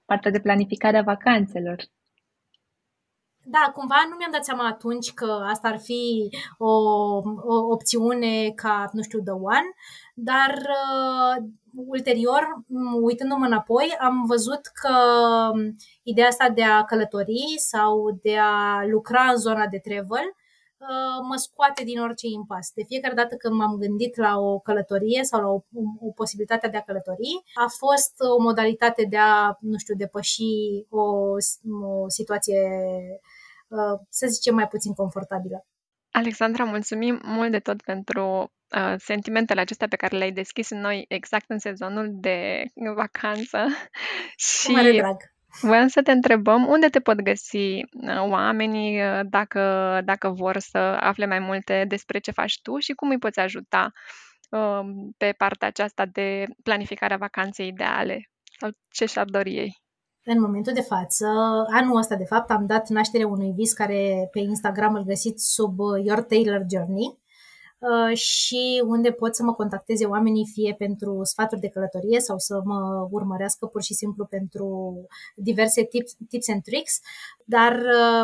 partea 0.05 0.31
de 0.31 0.39
planificare 0.39 0.97
a 0.97 1.01
vacanțelor. 1.01 1.83
Da, 3.47 3.71
cumva 3.75 3.95
nu 4.09 4.15
mi-am 4.15 4.31
dat 4.31 4.45
seama 4.45 4.67
atunci 4.67 5.13
că 5.13 5.45
asta 5.49 5.67
ar 5.67 5.79
fi 5.79 6.29
o, 6.57 6.71
o 7.53 7.55
opțiune 7.71 8.51
ca, 8.55 8.89
nu 8.91 9.01
știu, 9.01 9.19
The 9.19 9.33
One, 9.33 9.69
dar 10.13 10.53
uh, 10.57 11.43
ulterior, 11.75 12.43
uitându-mă 13.01 13.45
înapoi, 13.45 13.95
am 13.99 14.25
văzut 14.25 14.61
că 14.81 14.95
ideea 16.03 16.27
asta 16.27 16.49
de 16.49 16.63
a 16.63 16.83
călători 16.83 17.53
sau 17.57 18.19
de 18.21 18.37
a 18.37 18.85
lucra 18.85 19.21
în 19.21 19.37
zona 19.37 19.67
de 19.67 19.77
travel 19.77 20.25
uh, 20.77 21.19
mă 21.29 21.35
scoate 21.35 21.83
din 21.83 21.99
orice 21.99 22.27
impas. 22.27 22.71
De 22.73 22.83
fiecare 22.83 23.13
dată 23.13 23.35
când 23.35 23.53
m-am 23.55 23.75
gândit 23.75 24.17
la 24.17 24.39
o 24.39 24.59
călătorie 24.59 25.23
sau 25.23 25.41
la 25.41 25.47
o, 25.47 25.59
o 25.99 26.11
posibilitate 26.11 26.67
de 26.67 26.77
a 26.77 26.81
călători, 26.81 27.43
a 27.53 27.67
fost 27.67 28.13
o 28.37 28.41
modalitate 28.41 29.05
de 29.09 29.17
a, 29.17 29.57
nu 29.59 29.77
știu, 29.77 29.95
depăși 29.95 30.43
o, 30.89 31.01
o 31.01 32.09
situație, 32.09 32.59
uh, 33.67 33.99
să 34.09 34.27
zicem, 34.27 34.55
mai 34.55 34.67
puțin 34.67 34.93
confortabilă. 34.93 35.65
Alexandra, 36.11 36.63
mulțumim 36.63 37.21
mult 37.23 37.51
de 37.51 37.59
tot 37.59 37.81
pentru 37.81 38.51
uh, 38.75 38.93
sentimentele 38.97 39.61
acestea 39.61 39.87
pe 39.87 39.95
care 39.95 40.17
le-ai 40.17 40.31
deschis 40.31 40.69
în 40.69 40.79
noi 40.79 41.05
exact 41.07 41.49
în 41.49 41.59
sezonul 41.59 42.07
de 42.11 42.63
vacanță. 42.95 43.67
și 44.47 44.71
mare 44.71 44.91
drag. 44.91 45.17
Voiam 45.61 45.87
să 45.87 46.01
te 46.01 46.11
întrebăm 46.11 46.67
unde 46.67 46.87
te 46.87 46.99
pot 46.99 47.21
găsi 47.21 47.57
uh, 47.57 48.29
oamenii 48.29 49.01
uh, 49.01 49.19
dacă, 49.29 49.61
dacă 50.05 50.29
vor 50.29 50.57
să 50.57 50.77
afle 50.77 51.25
mai 51.25 51.39
multe 51.39 51.85
despre 51.87 52.19
ce 52.19 52.31
faci 52.31 52.61
tu 52.61 52.77
și 52.77 52.93
cum 52.93 53.09
îi 53.09 53.17
poți 53.17 53.39
ajuta 53.39 53.91
uh, 54.49 54.79
pe 55.17 55.33
partea 55.37 55.67
aceasta 55.67 56.05
de 56.05 56.45
planificare 56.63 57.13
a 57.13 57.17
vacanței 57.17 57.67
ideale 57.67 58.29
sau 58.59 58.69
ce 58.89 59.05
și-ar 59.05 59.25
dori 59.25 59.55
ei 59.55 59.83
în 60.27 60.41
momentul 60.41 60.73
de 60.73 60.81
față, 60.81 61.25
anul 61.73 61.97
ăsta 61.97 62.15
de 62.15 62.23
fapt, 62.23 62.49
am 62.51 62.65
dat 62.65 62.89
naștere 62.89 63.23
unui 63.23 63.51
vis 63.51 63.73
care 63.73 64.27
pe 64.31 64.39
Instagram 64.39 64.93
îl 64.93 65.03
găsiți 65.03 65.53
sub 65.53 65.79
uh, 65.79 66.05
Your 66.05 66.21
Taylor 66.21 66.65
Journey 66.71 67.05
uh, 67.05 67.24
și 68.13 68.83
unde 68.85 69.11
pot 69.11 69.35
să 69.35 69.43
mă 69.43 69.53
contacteze 69.53 70.05
oamenii 70.05 70.49
fie 70.53 70.75
pentru 70.77 71.19
sfaturi 71.23 71.61
de 71.61 71.67
călătorie 71.67 72.19
sau 72.19 72.37
să 72.37 72.61
mă 72.63 73.07
urmărească 73.11 73.65
pur 73.65 73.81
și 73.81 73.93
simplu 73.93 74.25
pentru 74.25 74.67
diverse 75.35 75.83
tips, 75.83 76.15
tips 76.29 76.49
and 76.49 76.61
tricks, 76.61 76.99
dar 77.45 77.73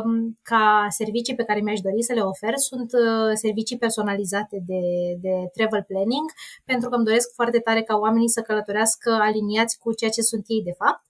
um, 0.04 0.40
ca 0.42 0.88
servicii 0.90 1.36
pe 1.36 1.44
care 1.44 1.60
mi-aș 1.60 1.80
dori 1.80 2.04
să 2.04 2.14
le 2.14 2.22
ofer 2.22 2.54
sunt 2.56 2.92
uh, 2.94 3.32
servicii 3.34 3.78
personalizate 3.78 4.64
de, 4.66 4.82
de 5.22 5.50
travel 5.54 5.84
planning, 5.88 6.28
pentru 6.66 6.90
că 6.90 6.96
îmi 6.96 7.06
doresc 7.06 7.34
foarte 7.34 7.60
tare 7.60 7.82
ca 7.82 7.96
oamenii 7.98 8.30
să 8.30 8.42
călătorească 8.42 9.12
aliniați 9.22 9.80
cu 9.80 9.94
ceea 9.94 10.12
ce 10.12 10.22
sunt 10.22 10.44
ei 10.48 10.62
de 10.64 10.76
fapt 10.78 11.04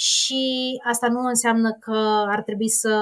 și 0.00 0.80
asta 0.84 1.08
nu 1.08 1.20
înseamnă 1.20 1.72
că 1.72 2.24
ar 2.28 2.42
trebui 2.42 2.68
să 2.68 2.92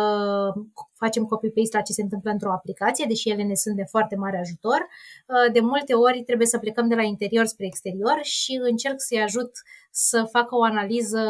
facem 0.94 1.24
copy-paste 1.24 1.76
la 1.76 1.82
ce 1.82 1.92
se 1.92 2.02
întâmplă 2.02 2.30
într-o 2.30 2.52
aplicație, 2.52 3.04
deși 3.08 3.30
ele 3.30 3.42
ne 3.42 3.54
sunt 3.54 3.76
de 3.76 3.84
foarte 3.90 4.16
mare 4.16 4.38
ajutor. 4.38 4.80
Uh, 5.26 5.52
de 5.52 5.60
multe 5.60 5.94
ori 5.94 6.22
trebuie 6.22 6.46
să 6.46 6.58
plecăm 6.58 6.88
de 6.88 6.94
la 6.94 7.02
interior 7.02 7.44
spre 7.44 7.66
exterior 7.66 8.18
și 8.22 8.58
încerc 8.62 8.94
să-i 8.96 9.22
ajut 9.22 9.50
să 9.90 10.28
facă 10.30 10.56
o 10.56 10.62
analiză 10.62 11.20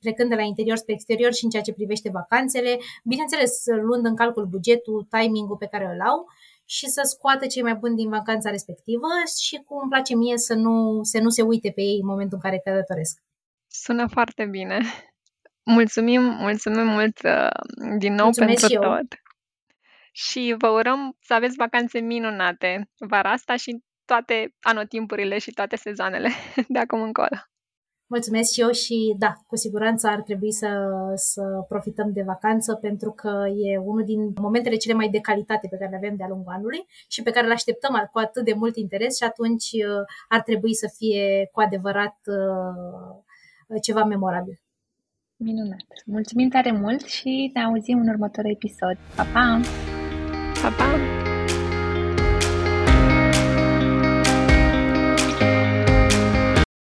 plecând 0.00 0.28
de 0.28 0.34
la 0.34 0.42
interior 0.42 0.76
spre 0.76 0.92
exterior 0.92 1.32
și 1.32 1.44
în 1.44 1.50
ceea 1.50 1.62
ce 1.62 1.72
privește 1.72 2.10
vacanțele, 2.12 2.78
bineînțeles 3.04 3.62
luând 3.66 4.04
în 4.04 4.16
calcul 4.16 4.46
bugetul, 4.46 5.06
timingul 5.10 5.56
pe 5.56 5.66
care 5.66 5.84
îl 5.94 6.00
au 6.00 6.26
și 6.64 6.86
să 6.86 7.00
scoată 7.04 7.46
cei 7.46 7.62
mai 7.62 7.74
buni 7.74 7.96
din 7.96 8.08
vacanța 8.08 8.50
respectivă 8.50 9.08
și 9.46 9.62
cum 9.66 9.78
îmi 9.80 9.90
place 9.90 10.14
mie 10.14 10.38
să 10.38 10.54
nu, 10.54 11.00
să 11.02 11.18
nu 11.18 11.28
se 11.28 11.42
uite 11.42 11.70
pe 11.74 11.80
ei 11.80 11.98
în 12.00 12.06
momentul 12.06 12.38
în 12.42 12.50
care 12.50 12.60
călătoresc. 12.64 13.18
Sună 13.82 14.06
foarte 14.06 14.46
bine. 14.46 14.78
Mulțumim, 15.62 16.22
mulțumim 16.22 16.86
mult 16.86 17.22
uh, 17.22 17.98
din 17.98 18.14
nou 18.14 18.24
Mulțumesc 18.24 18.60
pentru 18.60 18.88
tot. 18.88 19.06
Și 20.12 20.54
vă 20.58 20.68
urăm 20.68 21.16
să 21.20 21.34
aveți 21.34 21.56
vacanțe 21.56 21.98
minunate 22.00 22.90
vara 22.98 23.30
asta 23.30 23.56
și 23.56 23.82
toate 24.04 24.54
anotimpurile 24.60 25.38
și 25.38 25.50
toate 25.50 25.76
sezoanele 25.76 26.28
de 26.74 26.78
acum 26.78 27.02
încolo. 27.02 27.36
Mulțumesc 28.06 28.52
și 28.52 28.60
eu 28.60 28.70
și 28.70 29.14
da, 29.18 29.32
cu 29.46 29.56
siguranță 29.56 30.06
ar 30.06 30.20
trebui 30.22 30.52
să, 30.52 30.68
să 31.14 31.42
profităm 31.68 32.12
de 32.12 32.22
vacanță 32.22 32.74
pentru 32.74 33.10
că 33.10 33.44
e 33.56 33.78
unul 33.78 34.04
din 34.04 34.32
momentele 34.40 34.76
cele 34.76 34.94
mai 34.94 35.08
de 35.08 35.20
calitate 35.20 35.68
pe 35.70 35.76
care 35.76 35.90
le 35.90 35.96
avem 35.96 36.16
de-a 36.16 36.28
lungul 36.28 36.52
anului 36.52 36.86
și 37.08 37.22
pe 37.22 37.30
care 37.30 37.46
le 37.46 37.52
așteptăm 37.52 38.08
cu 38.12 38.18
atât 38.18 38.44
de 38.44 38.52
mult 38.52 38.76
interes 38.76 39.16
și 39.16 39.24
atunci 39.24 39.70
uh, 39.72 40.04
ar 40.28 40.42
trebui 40.42 40.74
să 40.74 40.92
fie 40.96 41.48
cu 41.52 41.60
adevărat 41.60 42.16
uh, 42.24 43.26
ceva 43.82 44.04
memorabil. 44.04 44.60
Minunat! 45.36 45.86
Mulțumim 46.06 46.48
tare 46.48 46.72
mult 46.72 47.06
și 47.06 47.50
ne 47.54 47.62
auzim 47.62 47.98
în 47.98 48.08
următorul 48.08 48.50
episod. 48.50 48.96
Pa, 49.16 49.22
pa! 49.22 49.60
Pa, 50.62 50.68
pa! 50.68 51.27